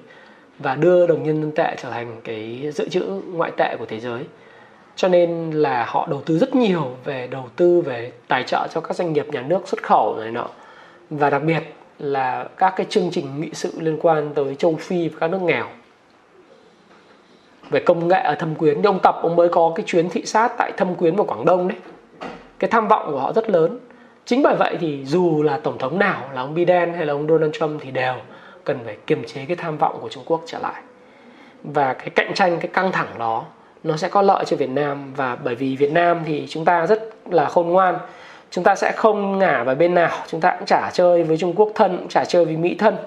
và 0.60 0.76
đưa 0.76 1.08
đồng 1.08 1.24
nhân 1.24 1.42
dân 1.42 1.52
tệ 1.52 1.76
trở 1.82 1.90
thành 1.90 2.22
cái 2.24 2.72
dự 2.74 2.90
trữ 2.90 3.22
ngoại 3.34 3.52
tệ 3.58 3.76
của 3.80 3.86
thế 3.86 4.00
giới. 4.00 4.24
Cho 4.96 5.08
nên 5.08 5.52
là 5.52 5.86
họ 5.88 6.08
đầu 6.10 6.22
tư 6.26 6.38
rất 6.38 6.56
nhiều 6.56 6.92
về 7.04 7.28
đầu 7.28 7.46
tư 7.56 7.82
về 7.82 8.12
tài 8.28 8.44
trợ 8.44 8.68
cho 8.74 8.82
các 8.82 8.96
doanh 8.96 9.14
nghiệp 9.14 9.28
nhà 9.32 9.42
nước 9.42 9.68
xuất 9.68 9.84
khẩu 9.84 10.18
này 10.20 10.32
nọ. 10.32 10.48
Và 11.10 11.30
đặc 11.30 11.44
biệt 11.44 11.64
là 12.00 12.48
các 12.58 12.74
cái 12.78 12.86
chương 12.90 13.10
trình 13.12 13.42
nghị 13.42 13.50
sự 13.54 13.72
liên 13.80 13.98
quan 14.02 14.34
tới 14.34 14.56
châu 14.56 14.76
Phi 14.76 15.10
và 15.10 15.18
các 15.20 15.28
nước 15.28 15.42
nghèo 15.42 15.68
về 17.70 17.80
công 17.80 18.08
nghệ 18.08 18.20
ở 18.20 18.36
Thâm 18.36 18.56
Quyến. 18.56 18.74
Nhưng 18.76 18.92
ông 18.92 19.00
Tập 19.04 19.16
ông 19.22 19.36
mới 19.36 19.50
có 19.50 19.72
cái 19.76 19.84
chuyến 19.88 20.10
thị 20.10 20.26
sát 20.26 20.52
tại 20.58 20.72
Thâm 20.78 20.96
Quyến 20.96 21.16
và 21.16 21.24
Quảng 21.24 21.46
Đông 21.46 21.68
đấy. 21.68 21.78
Cái 22.60 22.70
tham 22.70 22.88
vọng 22.88 23.12
của 23.12 23.20
họ 23.20 23.34
rất 23.34 23.50
lớn. 23.50 23.80
Chính 24.26 24.44
bởi 24.44 24.56
vậy 24.56 24.78
thì 24.80 25.06
dù 25.06 25.44
là 25.44 25.58
tổng 25.58 25.78
thống 25.78 26.00
nào, 26.00 26.30
là 26.34 26.42
ông 26.42 26.54
Biden 26.54 26.94
hay 26.94 27.06
là 27.06 27.14
ông 27.14 27.28
Donald 27.28 27.54
Trump 27.54 27.82
thì 27.84 27.92
đều 27.92 28.16
cần 28.64 28.80
phải 28.86 28.98
kiềm 29.08 29.24
chế 29.24 29.46
cái 29.46 29.56
tham 29.56 29.78
vọng 29.78 29.98
của 30.02 30.10
Trung 30.10 30.24
Quốc 30.26 30.42
trở 30.46 30.60
lại. 30.60 30.82
Và 31.64 31.94
cái 31.94 32.10
cạnh 32.10 32.34
tranh, 32.34 32.58
cái 32.60 32.68
căng 32.68 32.92
thẳng 32.92 33.08
đó, 33.20 33.46
nó 33.84 33.98
sẽ 33.98 34.10
có 34.10 34.22
lợi 34.22 34.46
cho 34.46 34.58
Việt 34.58 34.70
Nam 34.70 35.14
và 35.16 35.36
bởi 35.36 35.56
vì 35.56 35.76
Việt 35.76 35.92
Nam 35.92 36.22
thì 36.26 36.46
chúng 36.50 36.66
ta 36.66 36.88
rất 36.88 37.10
là 37.30 37.46
khôn 37.46 37.70
ngoan 37.70 37.98
chúng 38.52 38.64
ta 38.64 38.76
sẽ 38.76 38.92
không 38.92 39.40
ngả 39.40 39.64
vào 39.64 39.76
bên 39.76 39.94
nào. 39.94 40.12
Chúng 40.28 40.42
ta 40.42 40.56
cũng 40.56 40.66
chả 40.66 40.90
chơi 40.94 41.24
với 41.24 41.38
Trung 41.38 41.54
Quốc 41.56 41.72
thân 41.76 41.98
cũng 41.98 42.08
chả 42.08 42.26
chơi 42.26 42.46
với 42.46 42.58
Mỹ 42.58 42.76
thân. 42.80 42.98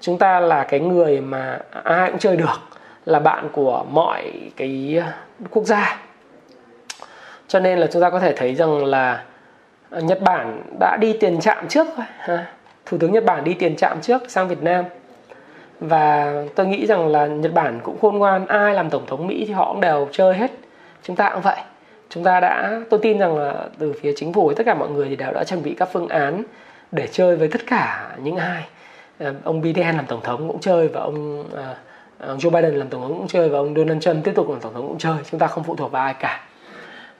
Chúng 0.00 0.18
ta 0.18 0.40
là 0.40 0.64
cái 0.64 0.80
người 0.80 1.20
mà 1.20 1.58
à, 1.70 1.80
ai 1.84 2.10
cũng 2.10 2.18
chơi 2.18 2.36
được 2.36 2.60
là 3.06 3.18
bạn 3.18 3.48
của 3.52 3.84
mọi 3.90 4.32
cái 4.56 5.02
quốc 5.50 5.64
gia. 5.64 6.00
Cho 7.48 7.60
nên 7.60 7.78
là 7.78 7.86
chúng 7.92 8.02
ta 8.02 8.10
có 8.10 8.20
thể 8.20 8.32
thấy 8.36 8.54
rằng 8.54 8.84
là 8.84 9.22
Nhật 9.90 10.20
Bản 10.20 10.62
đã 10.80 10.96
đi 11.00 11.12
tiền 11.12 11.40
chạm 11.40 11.68
trước 11.68 11.86
thôi, 11.96 12.38
Thủ 12.86 12.98
tướng 12.98 13.12
Nhật 13.12 13.24
Bản 13.24 13.44
đi 13.44 13.54
tiền 13.54 13.76
chạm 13.76 14.00
trước 14.00 14.30
sang 14.30 14.48
Việt 14.48 14.62
Nam. 14.62 14.84
Và 15.80 16.34
tôi 16.54 16.66
nghĩ 16.66 16.86
rằng 16.86 17.08
là 17.08 17.26
Nhật 17.26 17.52
Bản 17.54 17.80
cũng 17.82 18.00
khôn 18.00 18.18
ngoan 18.18 18.46
ai 18.46 18.74
làm 18.74 18.90
tổng 18.90 19.06
thống 19.06 19.26
Mỹ 19.26 19.44
thì 19.46 19.52
họ 19.52 19.72
cũng 19.72 19.80
đều 19.80 20.08
chơi 20.12 20.34
hết. 20.34 20.50
Chúng 21.02 21.16
ta 21.16 21.30
cũng 21.30 21.42
vậy 21.42 21.56
chúng 22.14 22.24
ta 22.24 22.40
đã, 22.40 22.80
tôi 22.90 23.00
tin 23.02 23.18
rằng 23.18 23.38
là 23.38 23.68
từ 23.78 23.92
phía 24.00 24.12
chính 24.16 24.32
phủ, 24.32 24.52
tất 24.52 24.62
cả 24.66 24.74
mọi 24.74 24.90
người 24.90 25.08
thì 25.08 25.16
đều 25.16 25.32
đã 25.32 25.44
chuẩn 25.44 25.62
bị 25.62 25.74
các 25.74 25.88
phương 25.92 26.08
án 26.08 26.42
để 26.92 27.08
chơi 27.12 27.36
với 27.36 27.48
tất 27.48 27.60
cả 27.66 28.16
những 28.22 28.36
ai. 28.36 28.64
Ờ, 29.18 29.34
ông 29.44 29.60
Biden 29.60 29.96
làm 29.96 30.06
tổng 30.06 30.20
thống 30.22 30.48
cũng 30.48 30.60
chơi 30.60 30.88
và 30.88 31.00
ông 31.00 31.44
ông 32.18 32.38
Joe 32.38 32.50
Biden 32.50 32.74
làm 32.74 32.88
tổng 32.88 33.00
thống 33.00 33.18
cũng 33.18 33.28
chơi 33.28 33.48
và 33.48 33.58
ông 33.58 33.74
Donald 33.74 34.02
Trump 34.02 34.24
tiếp 34.24 34.32
tục 34.34 34.50
làm 34.50 34.60
tổng 34.60 34.74
thống 34.74 34.88
cũng 34.88 34.98
chơi. 34.98 35.16
Chúng 35.30 35.40
ta 35.40 35.46
không 35.46 35.64
phụ 35.64 35.76
thuộc 35.76 35.92
vào 35.92 36.04
ai 36.04 36.14
cả. 36.14 36.40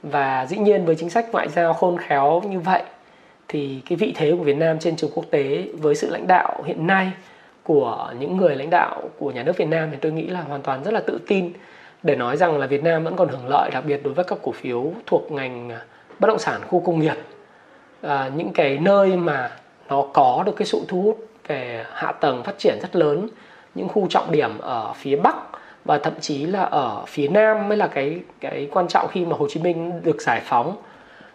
Và 0.03 0.47
dĩ 0.47 0.57
nhiên 0.57 0.85
với 0.85 0.97
chính 0.97 1.11
sách 1.11 1.27
ngoại 1.33 1.49
giao 1.49 1.73
khôn 1.73 1.99
khéo 1.99 2.43
như 2.49 2.61
vậy, 2.61 2.83
thì 3.49 3.81
cái 3.89 3.97
vị 3.97 4.13
thế 4.17 4.31
của 4.31 4.45
Việt 4.45 4.57
Nam 4.57 4.79
trên 4.79 4.97
trường 4.97 5.11
quốc 5.15 5.25
tế 5.31 5.65
với 5.73 5.95
sự 5.95 6.11
lãnh 6.11 6.27
đạo 6.27 6.63
hiện 6.67 6.87
nay 6.87 7.13
của 7.63 8.13
những 8.19 8.37
người 8.37 8.57
lãnh 8.57 8.71
đạo 8.71 9.03
của 9.19 9.31
nhà 9.31 9.43
nước 9.43 9.57
Việt 9.57 9.69
Nam 9.69 9.89
thì 9.91 9.97
tôi 10.01 10.13
nghĩ 10.13 10.27
là 10.27 10.41
hoàn 10.41 10.63
toàn 10.63 10.85
rất 10.85 10.95
là 10.95 11.01
tự 11.07 11.21
tin 11.27 11.53
để 12.03 12.17
nói 12.17 12.37
rằng 12.37 12.59
là 12.59 12.67
Việt 12.67 12.83
Nam 12.83 13.05
vẫn 13.05 13.17
còn 13.17 13.29
hưởng 13.29 13.49
lợi 13.49 13.71
đặc 13.71 13.85
biệt 13.87 14.01
đối 14.05 14.15
với 14.15 14.25
các 14.25 14.39
cổ 14.43 14.53
phiếu 14.53 14.93
thuộc 15.07 15.33
ngành 15.33 15.71
à, 15.71 15.81
bất 16.19 16.29
động 16.29 16.39
sản 16.39 16.61
khu 16.69 16.81
công 16.81 17.01
nghiệp. 17.01 17.17
À, 18.03 18.31
những 18.37 18.53
cái 18.53 18.79
nơi 18.79 19.17
mà 19.17 19.51
nó 19.89 20.05
có 20.13 20.43
được 20.47 20.57
cái 20.57 20.67
sự 20.67 20.81
thu 20.89 21.03
hút 21.03 21.27
về 21.47 21.85
hạ 21.93 22.13
tầng 22.13 22.43
phát 22.43 22.59
triển 22.59 22.79
rất 22.83 22.97
lớn 22.97 23.29
những 23.75 23.89
khu 23.89 24.07
trọng 24.11 24.33
điểm 24.33 24.59
ở 24.59 24.93
phía 24.97 25.17
bắc 25.17 25.37
và 25.85 25.99
thậm 25.99 26.13
chí 26.21 26.47
là 26.47 26.63
ở 26.63 27.05
phía 27.07 27.29
nam 27.29 27.69
mới 27.69 27.77
là 27.77 27.87
cái 27.87 28.21
cái 28.41 28.69
quan 28.73 28.89
trọng 28.89 29.09
khi 29.09 29.25
mà 29.25 29.37
Hồ 29.37 29.47
Chí 29.51 29.61
Minh 29.61 30.03
được 30.05 30.23
giải 30.23 30.41
phóng 30.45 30.77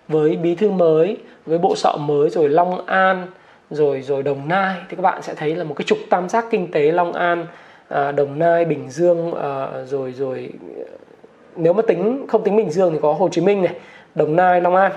với 0.08 0.36
bí 0.36 0.56
thư 0.56 0.72
mới 0.72 1.18
với 1.46 1.58
bộ 1.58 1.76
sọ 1.76 1.98
mới 1.98 2.30
rồi 2.30 2.50
Long 2.50 2.86
An 2.86 3.28
rồi 3.70 4.02
rồi 4.02 4.24
Đồng 4.24 4.48
Nai. 4.48 4.76
Thì 4.90 4.96
các 4.96 5.02
bạn 5.02 5.22
sẽ 5.22 5.34
thấy 5.36 5.56
là 5.56 5.64
một 5.64 5.74
cái 5.74 5.86
trục 5.86 5.98
tam 6.10 6.30
giác 6.30 6.46
kinh 6.52 6.72
tế 6.72 6.92
Long 6.92 7.14
An 7.14 7.46
à, 7.88 8.12
Đồng 8.12 8.40
Nai 8.40 8.66
Bình 8.66 8.90
Dương 8.90 9.34
à, 9.36 9.68
rồi 9.86 10.14
rồi 10.14 10.50
nếu 11.56 11.74
mà 11.74 11.82
tính 11.82 12.26
không 12.28 12.44
tính 12.44 12.56
Bình 12.56 12.72
Dương 12.72 12.94
thì 12.94 13.00
có 13.02 13.14
Hồ 13.14 13.30
Chí 13.30 13.42
Minh 13.42 13.62
này 13.62 13.74
Đồng 14.16 14.36
Nai 14.36 14.62
Long 14.62 14.76
An. 14.76 14.92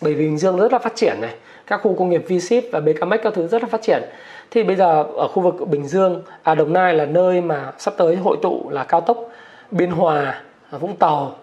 Bởi 0.00 0.14
vì 0.14 0.24
Bình 0.24 0.38
Dương 0.38 0.56
rất 0.56 0.72
là 0.72 0.78
phát 0.78 0.92
triển 0.96 1.20
này 1.20 1.34
các 1.66 1.80
khu 1.82 1.94
công 1.94 2.10
nghiệp 2.10 2.24
V 2.28 2.32
Ship 2.42 2.72
và 2.72 2.80
BKMX 2.80 3.20
các 3.22 3.34
thứ 3.34 3.46
rất 3.46 3.62
là 3.62 3.68
phát 3.68 3.82
triển. 3.82 4.02
Thì 4.50 4.62
bây 4.62 4.76
giờ 4.76 5.02
ở 5.02 5.28
khu 5.28 5.42
vực 5.42 5.68
Bình 5.68 5.88
Dương 5.88 6.22
à 6.42 6.54
Đồng 6.54 6.72
Nai 6.72 6.94
là 6.94 7.06
nơi 7.06 7.40
mà 7.40 7.72
sắp 7.78 7.94
tới 7.96 8.16
hội 8.16 8.36
tụ 8.42 8.70
là 8.70 8.84
cao 8.84 9.00
tốc 9.00 9.30
Biên 9.70 9.90
Hòa 9.90 10.42
à, 10.70 10.78
Vũng 10.78 10.96
Tàu 10.96 11.36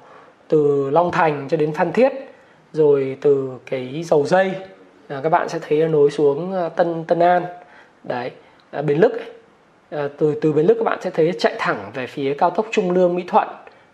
từ 0.47 0.89
Long 0.89 1.11
Thành 1.11 1.47
cho 1.49 1.57
đến 1.57 1.73
Phan 1.73 1.91
Thiết 1.91 2.13
rồi 2.73 3.17
từ 3.21 3.51
cái 3.65 4.03
dầu 4.03 4.25
dây. 4.25 4.51
À, 5.07 5.19
các 5.23 5.29
bạn 5.29 5.49
sẽ 5.49 5.59
thấy 5.67 5.79
nó 5.79 5.87
nối 5.87 6.11
xuống 6.11 6.53
à, 6.53 6.69
Tân 6.69 7.03
Tân 7.03 7.19
An. 7.19 7.45
Đấy 8.03 8.31
à, 8.71 8.81
Bến 8.81 8.97
Lức 8.97 9.13
à, 9.89 10.07
từ 10.17 10.35
từ 10.41 10.53
Bến 10.53 10.65
Lức 10.65 10.75
các 10.77 10.83
bạn 10.83 10.99
sẽ 11.01 11.09
thấy 11.09 11.31
chạy 11.39 11.55
thẳng 11.59 11.91
về 11.93 12.07
phía 12.07 12.33
cao 12.33 12.49
tốc 12.49 12.67
Trung 12.71 12.91
Lương 12.91 13.15
Mỹ 13.15 13.23
Thuận 13.27 13.47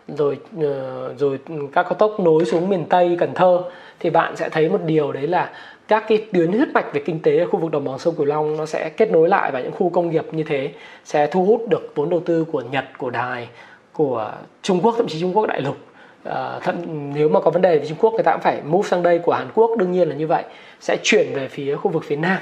rồi 0.08 0.40
ờ, 0.62 1.14
rồi 1.18 1.40
ừ, 1.50 1.56
các 1.74 1.84
cao 1.84 1.94
tốc 1.94 2.20
nối 2.20 2.46
xuống 2.46 2.70
miền 2.70 2.86
Tây 2.90 3.18
Cần 3.20 3.34
Thơ. 3.34 3.64
Thì 4.00 4.10
bạn 4.10 4.36
sẽ 4.36 4.50
thấy 4.50 4.70
một 4.70 4.82
điều 4.86 5.12
đấy 5.12 5.28
là 5.28 5.52
các 5.88 6.04
cái 6.08 6.26
tuyến 6.34 6.52
huyết 6.52 6.68
mạch 6.74 6.94
về 6.94 7.02
kinh 7.06 7.20
tế 7.20 7.38
ở 7.38 7.46
khu 7.46 7.60
vực 7.60 7.72
đồng 7.72 7.84
bằng 7.84 8.00
sông 8.00 8.16
Cửu 8.16 8.26
Long 8.26 8.58
nó 8.58 8.66
sẽ 8.66 8.90
kết 8.90 9.12
nối 9.12 9.30
lại 9.30 9.52
và 9.52 9.60
những 9.60 9.72
khu 9.72 9.90
công 9.90 10.10
nghiệp 10.10 10.26
như 10.32 10.44
thế 10.44 10.72
sẽ 11.06 11.28
thu 11.28 11.46
hút 11.46 11.70
được 11.70 11.92
vốn 11.96 12.10
đầu 12.10 12.20
tư 12.20 12.46
của 12.52 12.62
Nhật, 12.72 12.86
của 12.98 13.10
Đài, 13.10 13.48
của 13.94 14.32
Trung 14.62 14.80
Quốc 14.82 14.96
thậm 14.98 15.08
chí 15.08 15.22
Trung 15.22 15.38
Quốc 15.38 15.46
đại 15.46 15.62
lục. 15.62 15.78
À, 16.24 16.60
thậm 16.62 16.76
nếu 17.14 17.30
mà 17.30 17.40
có 17.40 17.52
vấn 17.52 17.62
đề 17.62 17.80
thì 17.80 17.88
Trung 17.88 17.98
Quốc 18.02 18.14
người 18.14 18.24
ta 18.24 18.32
cũng 18.32 18.42
phải 18.42 18.62
move 18.66 18.90
sang 18.90 19.04
đây 19.04 19.20
của 19.20 19.34
Hàn 19.34 19.48
Quốc. 19.56 19.72
Đương 19.78 19.92
nhiên 19.92 20.10
là 20.10 20.16
như 20.16 20.28
vậy 20.28 20.44
sẽ 20.80 20.98
chuyển 21.04 21.34
về 21.34 21.48
phía 21.48 21.76
khu 21.76 21.92
vực 21.92 22.04
phía 22.06 22.16
Nam 22.16 22.38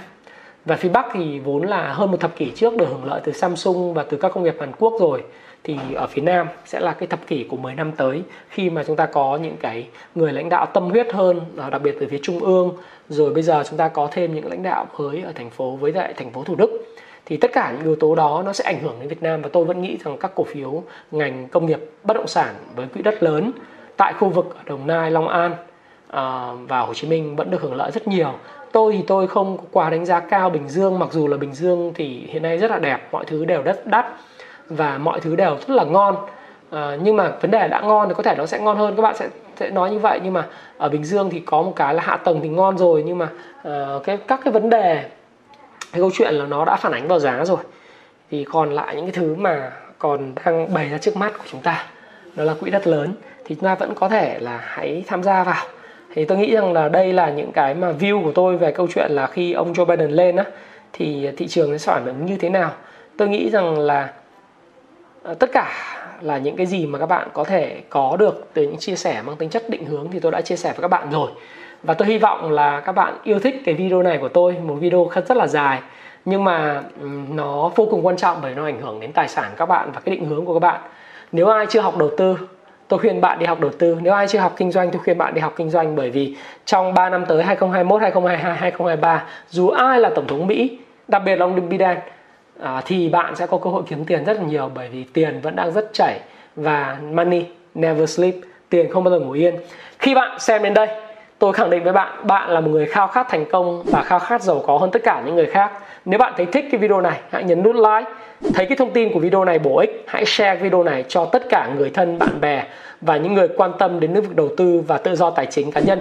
và 0.66 0.76
phía 0.76 0.90
Bắc 0.90 1.06
thì 1.14 1.40
vốn 1.40 1.64
là 1.64 1.94
hơn 1.94 2.12
một 2.12 2.20
thập 2.20 2.36
kỷ 2.36 2.52
trước 2.56 2.78
được 2.78 2.86
hưởng 2.90 3.06
lợi 3.06 3.22
từ 3.24 3.32
Samsung 3.32 3.94
và 3.94 4.04
từ 4.04 4.18
các 4.18 4.32
công 4.34 4.44
nghiệp 4.44 4.56
Hàn 4.60 4.72
Quốc 4.80 4.94
rồi 5.00 5.24
thì 5.64 5.78
ở 5.96 6.08
phía 6.08 6.22
Nam 6.22 6.48
sẽ 6.66 6.80
là 6.80 6.94
cái 6.94 7.08
thập 7.08 7.28
kỷ 7.28 7.44
của 7.44 7.58
10 7.58 7.76
năm 7.76 7.92
tới 7.92 8.24
khi 8.50 8.70
mà 8.70 8.84
chúng 8.88 8.96
ta 8.96 9.06
có 9.06 9.40
những 9.42 9.58
cái 9.60 9.88
người 10.16 10.34
lãnh 10.34 10.50
đạo 10.50 10.66
tâm 10.66 10.90
huyết 10.90 11.14
hơn 11.14 11.42
à, 11.58 11.70
đặc 11.70 11.82
biệt 11.82 11.98
từ 12.00 12.08
phía 12.12 12.20
trung 12.24 12.40
ương 12.40 12.74
rồi 13.10 13.34
bây 13.34 13.44
giờ 13.44 13.64
chúng 13.70 13.78
ta 13.78 13.88
có 13.88 14.10
thêm 14.12 14.36
những 14.36 14.50
lãnh 14.50 14.64
đạo 14.64 14.88
mới 14.98 15.22
ở 15.22 15.32
thành 15.36 15.50
phố 15.50 15.72
với 15.72 15.94
lại 15.94 16.14
thành 16.18 16.32
phố 16.32 16.44
Thủ 16.44 16.56
Đức 16.56 16.96
thì 17.26 17.38
tất 17.38 17.52
cả 17.54 17.72
những 17.72 17.84
yếu 17.84 17.96
tố 17.96 18.16
đó 18.16 18.44
nó 18.46 18.54
sẽ 18.54 18.64
ảnh 18.64 18.84
hưởng 18.84 18.96
đến 19.00 19.10
Việt 19.10 19.24
Nam 19.24 19.42
và 19.42 19.50
tôi 19.54 19.66
vẫn 19.66 19.82
nghĩ 19.82 19.98
rằng 20.04 20.18
các 20.18 20.32
cổ 20.36 20.44
phiếu 20.44 20.84
ngành 21.12 21.48
công 21.48 21.66
nghiệp 21.66 21.80
bất 22.04 22.14
động 22.14 22.28
sản 22.28 22.56
với 22.76 22.88
quỹ 22.88 23.02
đất 23.02 23.24
lớn 23.24 23.52
tại 23.98 24.14
khu 24.14 24.30
vực 24.30 24.56
ở 24.58 24.62
Đồng 24.66 24.88
Nai, 24.88 25.12
Long 25.12 25.28
An 25.28 25.56
à, 26.08 26.52
và 26.68 26.80
Hồ 26.80 26.94
Chí 26.94 27.08
Minh 27.08 27.36
vẫn 27.36 27.52
được 27.52 27.62
hưởng 27.62 27.76
lợi 27.76 27.92
rất 27.92 28.08
nhiều. 28.08 28.34
Tôi 28.72 28.94
thì 28.94 29.04
tôi 29.08 29.28
không 29.28 29.58
quá 29.72 29.90
đánh 29.90 30.06
giá 30.06 30.20
cao 30.20 30.50
Bình 30.50 30.70
Dương. 30.70 31.00
Mặc 31.00 31.10
dù 31.12 31.28
là 31.28 31.38
Bình 31.38 31.54
Dương 31.54 31.92
thì 31.96 32.28
hiện 32.28 32.44
nay 32.44 32.58
rất 32.58 32.72
là 32.72 32.80
đẹp, 32.80 33.08
mọi 33.12 33.26
thứ 33.26 33.46
đều 33.46 33.62
rất 33.62 33.88
đắt 33.88 34.06
và 34.70 34.98
mọi 34.98 35.20
thứ 35.20 35.36
đều 35.36 35.58
rất 35.68 35.70
là 35.70 35.84
ngon. 35.84 36.16
À, 36.72 36.98
nhưng 37.04 37.16
mà 37.16 37.32
vấn 37.42 37.52
đề 37.52 37.68
đã 37.68 37.82
ngon 37.82 38.08
thì 38.08 38.14
có 38.18 38.24
thể 38.24 38.36
nó 38.36 38.46
sẽ 38.46 38.60
ngon 38.60 38.78
hơn 38.78 38.96
các 38.96 39.02
bạn 39.02 39.16
sẽ 39.18 39.30
sẽ 39.56 39.70
nói 39.70 39.92
như 39.92 40.00
vậy. 40.00 40.20
Nhưng 40.24 40.34
mà 40.34 40.46
ở 40.78 40.90
Bình 40.90 41.04
Dương 41.04 41.30
thì 41.30 41.40
có 41.40 41.62
một 41.62 41.74
cái 41.76 41.94
là 41.94 42.04
hạ 42.04 42.18
tầng 42.18 42.40
thì 42.44 42.50
ngon 42.50 42.78
rồi 42.78 43.04
nhưng 43.06 43.18
mà 43.18 43.28
uh, 43.68 44.04
cái 44.04 44.18
các 44.18 44.40
cái 44.44 44.52
vấn 44.52 44.70
đề 44.70 45.04
cái 45.92 46.02
câu 46.02 46.12
chuyện 46.14 46.34
là 46.34 46.46
nó 46.46 46.66
đã 46.66 46.76
phản 46.76 46.92
ánh 46.92 47.08
vào 47.08 47.20
giá 47.20 47.46
rồi. 47.46 47.58
Thì 48.32 48.44
còn 48.44 48.72
lại 48.72 48.96
những 48.96 49.06
cái 49.06 49.14
thứ 49.16 49.36
mà 49.36 49.72
còn 50.00 50.34
đang 50.46 50.74
bày 50.74 50.90
ra 50.90 50.98
trước 50.98 51.18
mắt 51.18 51.34
của 51.38 51.44
chúng 51.52 51.62
ta 51.62 51.86
đó 52.36 52.44
là 52.44 52.54
quỹ 52.60 52.72
đất 52.72 52.88
lớn. 52.88 53.14
Thì 53.46 53.56
chúng 53.56 53.64
ta 53.64 53.76
vẫn 53.76 53.94
có 53.96 54.10
thể 54.10 54.40
là 54.40 54.60
hãy 54.64 55.04
tham 55.08 55.24
gia 55.24 55.44
vào 55.44 55.66
thì 56.14 56.26
tôi 56.26 56.38
nghĩ 56.38 56.54
rằng 56.54 56.74
là 56.74 56.90
đây 56.90 57.14
là 57.14 57.30
những 57.30 57.52
cái 57.52 57.74
mà 57.74 57.92
view 58.00 58.24
của 58.24 58.32
tôi 58.32 58.58
về 58.58 58.72
câu 58.72 58.88
chuyện 58.96 59.12
là 59.12 59.28
khi 59.28 59.54
ông 59.54 59.74
Joe 59.74 59.86
Biden 59.86 60.12
lên 60.12 60.36
á, 60.36 60.46
thì 60.94 61.30
thị 61.38 61.48
trường 61.48 61.78
sẽ 61.78 61.94
phản 61.94 62.06
ứng 62.06 62.26
như 62.26 62.38
thế 62.38 62.50
nào? 62.50 62.72
Tôi 63.18 63.28
nghĩ 63.30 63.50
rằng 63.50 63.80
là 63.80 64.14
ờ, 65.24 65.34
tất 65.34 65.50
cả 65.54 65.72
là 66.22 66.38
những 66.38 66.56
cái 66.56 66.66
gì 66.66 66.86
mà 66.86 67.00
các 67.00 67.06
bạn 67.06 67.28
có 67.34 67.44
thể 67.44 67.82
có 67.90 68.16
được 68.20 68.48
từ 68.54 68.64
những 68.64 68.78
chia 68.78 68.96
sẻ 68.96 69.22
mang 69.26 69.36
tính 69.36 69.50
chất 69.50 69.70
định 69.70 69.86
hướng 69.86 70.08
thì 70.12 70.20
tôi 70.20 70.32
đã 70.32 70.42
chia 70.42 70.56
sẻ 70.56 70.70
với 70.70 70.82
các 70.82 70.88
bạn 70.88 71.10
rồi. 71.12 71.32
Và 71.84 71.94
tôi 71.94 72.08
hy 72.08 72.18
vọng 72.18 72.52
là 72.52 72.80
các 72.80 72.92
bạn 72.92 73.18
yêu 73.24 73.40
thích 73.40 73.62
cái 73.66 73.76
video 73.76 74.04
này 74.04 74.18
của 74.18 74.30
tôi, 74.30 74.56
một 74.64 74.74
video 74.74 75.10
rất 75.28 75.38
là 75.38 75.48
dài, 75.48 75.80
nhưng 76.26 76.44
mà 76.44 76.84
nó 77.30 77.72
vô 77.76 77.88
cùng 77.92 78.06
quan 78.06 78.18
trọng 78.18 78.38
bởi 78.42 78.56
nó 78.56 78.66
ảnh 78.66 78.82
hưởng 78.82 79.00
đến 79.00 79.12
tài 79.12 79.28
sản 79.28 79.52
các 79.58 79.66
bạn 79.66 79.92
và 79.92 80.00
cái 80.06 80.16
định 80.16 80.26
hướng 80.26 80.46
của 80.46 80.54
các 80.54 80.60
bạn. 80.60 80.82
Nếu 81.32 81.48
ai 81.48 81.66
chưa 81.70 81.82
học 81.82 81.98
đầu 81.98 82.10
tư 82.18 82.38
tôi 82.92 83.00
khuyên 83.00 83.22
bạn 83.22 83.40
đi 83.40 83.46
học 83.46 83.60
đầu 83.60 83.72
tư. 83.72 83.98
Nếu 84.02 84.14
ai 84.14 84.28
chưa 84.28 84.40
học 84.40 84.54
kinh 84.58 84.72
doanh 84.72 84.92
tôi 84.92 85.02
khuyên 85.04 85.18
bạn 85.18 85.34
đi 85.34 85.42
học 85.42 85.54
kinh 85.56 85.70
doanh 85.70 85.96
bởi 85.96 86.10
vì 86.10 86.36
trong 86.66 86.94
3 86.94 87.10
năm 87.10 87.26
tới 87.26 87.44
2021 87.44 88.02
2022 88.02 88.56
2023 88.56 89.24
dù 89.50 89.70
ai 89.70 90.00
là 90.00 90.10
tổng 90.16 90.28
thống 90.28 90.48
Mỹ 90.48 90.78
đặc 91.08 91.22
biệt 91.26 91.36
là 91.36 91.46
ông 91.46 91.70
Biden 91.70 91.98
à, 92.62 92.82
thì 92.86 93.10
bạn 93.10 93.36
sẽ 93.36 93.48
có 93.48 93.58
cơ 93.58 93.70
hội 93.70 93.84
kiếm 93.88 94.06
tiền 94.06 94.24
rất 94.26 94.38
là 94.38 94.44
nhiều 94.44 94.72
bởi 94.76 94.90
vì 94.90 95.04
tiền 95.04 95.40
vẫn 95.42 95.56
đang 95.56 95.72
rất 95.72 95.90
chảy 95.94 96.20
và 96.56 96.98
money 97.14 97.46
never 97.76 98.10
sleep 98.10 98.36
tiền 98.70 98.92
không 98.92 99.04
bao 99.04 99.12
giờ 99.12 99.20
ngủ 99.20 99.32
yên. 99.32 99.56
Khi 100.00 100.16
bạn 100.16 100.40
xem 100.40 100.64
đến 100.64 100.74
đây 100.74 100.88
tôi 101.40 101.54
khẳng 101.54 101.70
định 101.70 101.84
với 101.84 101.94
bạn 101.94 102.28
bạn 102.28 102.50
là 102.50 102.60
một 102.60 102.70
người 102.72 102.86
khao 102.86 103.08
khát 103.08 103.28
thành 103.30 103.46
công 103.52 103.84
và 103.86 104.02
khao 104.02 104.20
khát 104.20 104.42
giàu 104.42 104.64
có 104.68 104.78
hơn 104.78 104.92
tất 104.92 105.04
cả 105.04 105.22
những 105.26 105.36
người 105.36 105.46
khác. 105.46 105.72
Nếu 106.06 106.20
bạn 106.20 106.34
thấy 106.38 106.46
thích 106.46 106.66
cái 106.72 106.80
video 106.80 107.02
này 107.02 107.20
hãy 107.32 107.44
nhấn 107.44 107.64
nút 107.64 107.76
like 107.76 108.12
thấy 108.54 108.66
cái 108.66 108.78
thông 108.78 108.92
tin 108.92 109.14
của 109.14 109.20
video 109.20 109.46
này 109.46 109.60
bổ 109.60 109.78
ích 109.78 110.04
hãy 110.08 110.26
share 110.26 110.60
video 110.60 110.84
này 110.84 111.04
cho 111.08 111.26
tất 111.26 111.50
cả 111.50 111.70
người 111.78 111.90
thân 111.90 112.20
bạn 112.20 112.42
bè 112.42 112.64
và 113.02 113.18
những 113.18 113.34
người 113.34 113.48
quan 113.48 113.72
tâm 113.80 114.00
đến 114.00 114.14
lĩnh 114.14 114.24
vực 114.24 114.36
đầu 114.36 114.50
tư 114.58 114.84
và 114.88 114.98
tự 114.98 115.16
do 115.16 115.30
tài 115.30 115.46
chính 115.46 115.72
cá 115.72 115.82
nhân. 115.82 116.00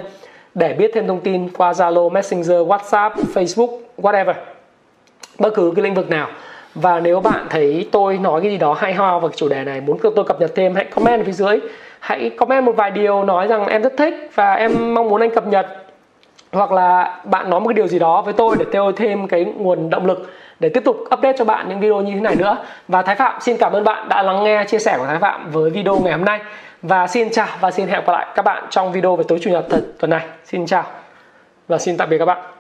Để 0.55 0.73
biết 0.73 0.91
thêm 0.95 1.07
thông 1.07 1.21
tin 1.21 1.49
qua 1.49 1.73
Zalo, 1.73 2.11
Messenger, 2.11 2.51
WhatsApp, 2.51 3.11
Facebook, 3.35 3.79
whatever. 3.99 4.35
Bất 5.39 5.55
cứ 5.55 5.73
cái 5.77 5.83
lĩnh 5.83 5.95
vực 5.95 6.11
nào. 6.11 6.29
Và 6.75 7.01
nếu 7.01 7.21
bạn 7.21 7.47
thấy 7.51 7.89
tôi 7.93 8.19
nói 8.19 8.41
cái 8.41 8.51
gì 8.51 8.59
đó 8.59 8.73
hay 8.79 8.95
ho 8.95 9.19
về 9.19 9.29
chủ 9.37 9.49
đề 9.49 9.65
này 9.65 9.81
muốn 9.81 9.99
tôi 10.03 10.25
cập 10.25 10.41
nhật 10.41 10.53
thêm 10.55 10.75
hãy 10.75 10.85
comment 10.85 11.21
ở 11.21 11.25
phía 11.25 11.33
dưới. 11.33 11.61
Hãy 12.01 12.31
comment 12.31 12.65
một 12.65 12.77
vài 12.77 12.91
điều 12.91 13.25
nói 13.25 13.47
rằng 13.47 13.67
em 13.67 13.83
rất 13.83 13.97
thích 13.97 14.15
và 14.35 14.55
em 14.55 14.95
mong 14.95 15.09
muốn 15.09 15.21
anh 15.21 15.31
cập 15.31 15.47
nhật. 15.47 15.67
Hoặc 16.53 16.73
là 16.73 17.21
bạn 17.25 17.51
nói 17.51 17.61
một 17.61 17.69
cái 17.69 17.75
điều 17.75 17.87
gì 17.87 17.99
đó 17.99 18.23
với 18.23 18.33
tôi 18.33 18.57
để 18.59 18.65
tôi 18.73 18.93
thêm 18.97 19.29
cái 19.29 19.45
nguồn 19.45 19.91
động 19.91 20.07
lực 20.07 20.31
để 20.61 20.69
tiếp 20.69 20.83
tục 20.85 20.97
update 21.15 21.37
cho 21.39 21.45
bạn 21.45 21.69
những 21.69 21.81
video 21.81 22.01
như 22.01 22.15
thế 22.15 22.21
này 22.21 22.37
nữa. 22.37 22.57
Và 22.89 23.03
Thái 23.03 23.15
Phạm, 23.15 23.41
xin 23.41 23.57
cảm 23.57 23.73
ơn 23.73 23.85
bạn 23.85 24.09
đã 24.09 24.23
lắng 24.23 24.45
nghe 24.45 24.65
chia 24.69 24.79
sẻ 24.79 24.99
của 24.99 25.07
Thái 25.07 25.19
Phạm 25.19 25.51
với 25.51 25.71
video 25.71 26.01
ngày 26.01 26.13
hôm 26.13 26.25
nay. 26.25 26.41
Và 26.83 27.07
xin 27.07 27.31
chào 27.31 27.49
và 27.61 27.71
xin 27.71 27.89
hẹn 27.89 28.05
gặp 28.07 28.13
lại 28.13 28.27
các 28.35 28.45
bạn 28.45 28.65
trong 28.71 28.93
video 28.93 29.17
về 29.17 29.25
tối 29.29 29.39
chủ 29.43 29.51
nhật 29.51 29.65
tuần 29.99 30.11
này. 30.11 30.27
Xin 30.45 30.67
chào 30.67 30.85
và 31.69 31.79
xin 31.79 31.97
tạm 31.97 32.09
biệt 32.09 32.19
các 32.19 32.25
bạn. 32.25 32.60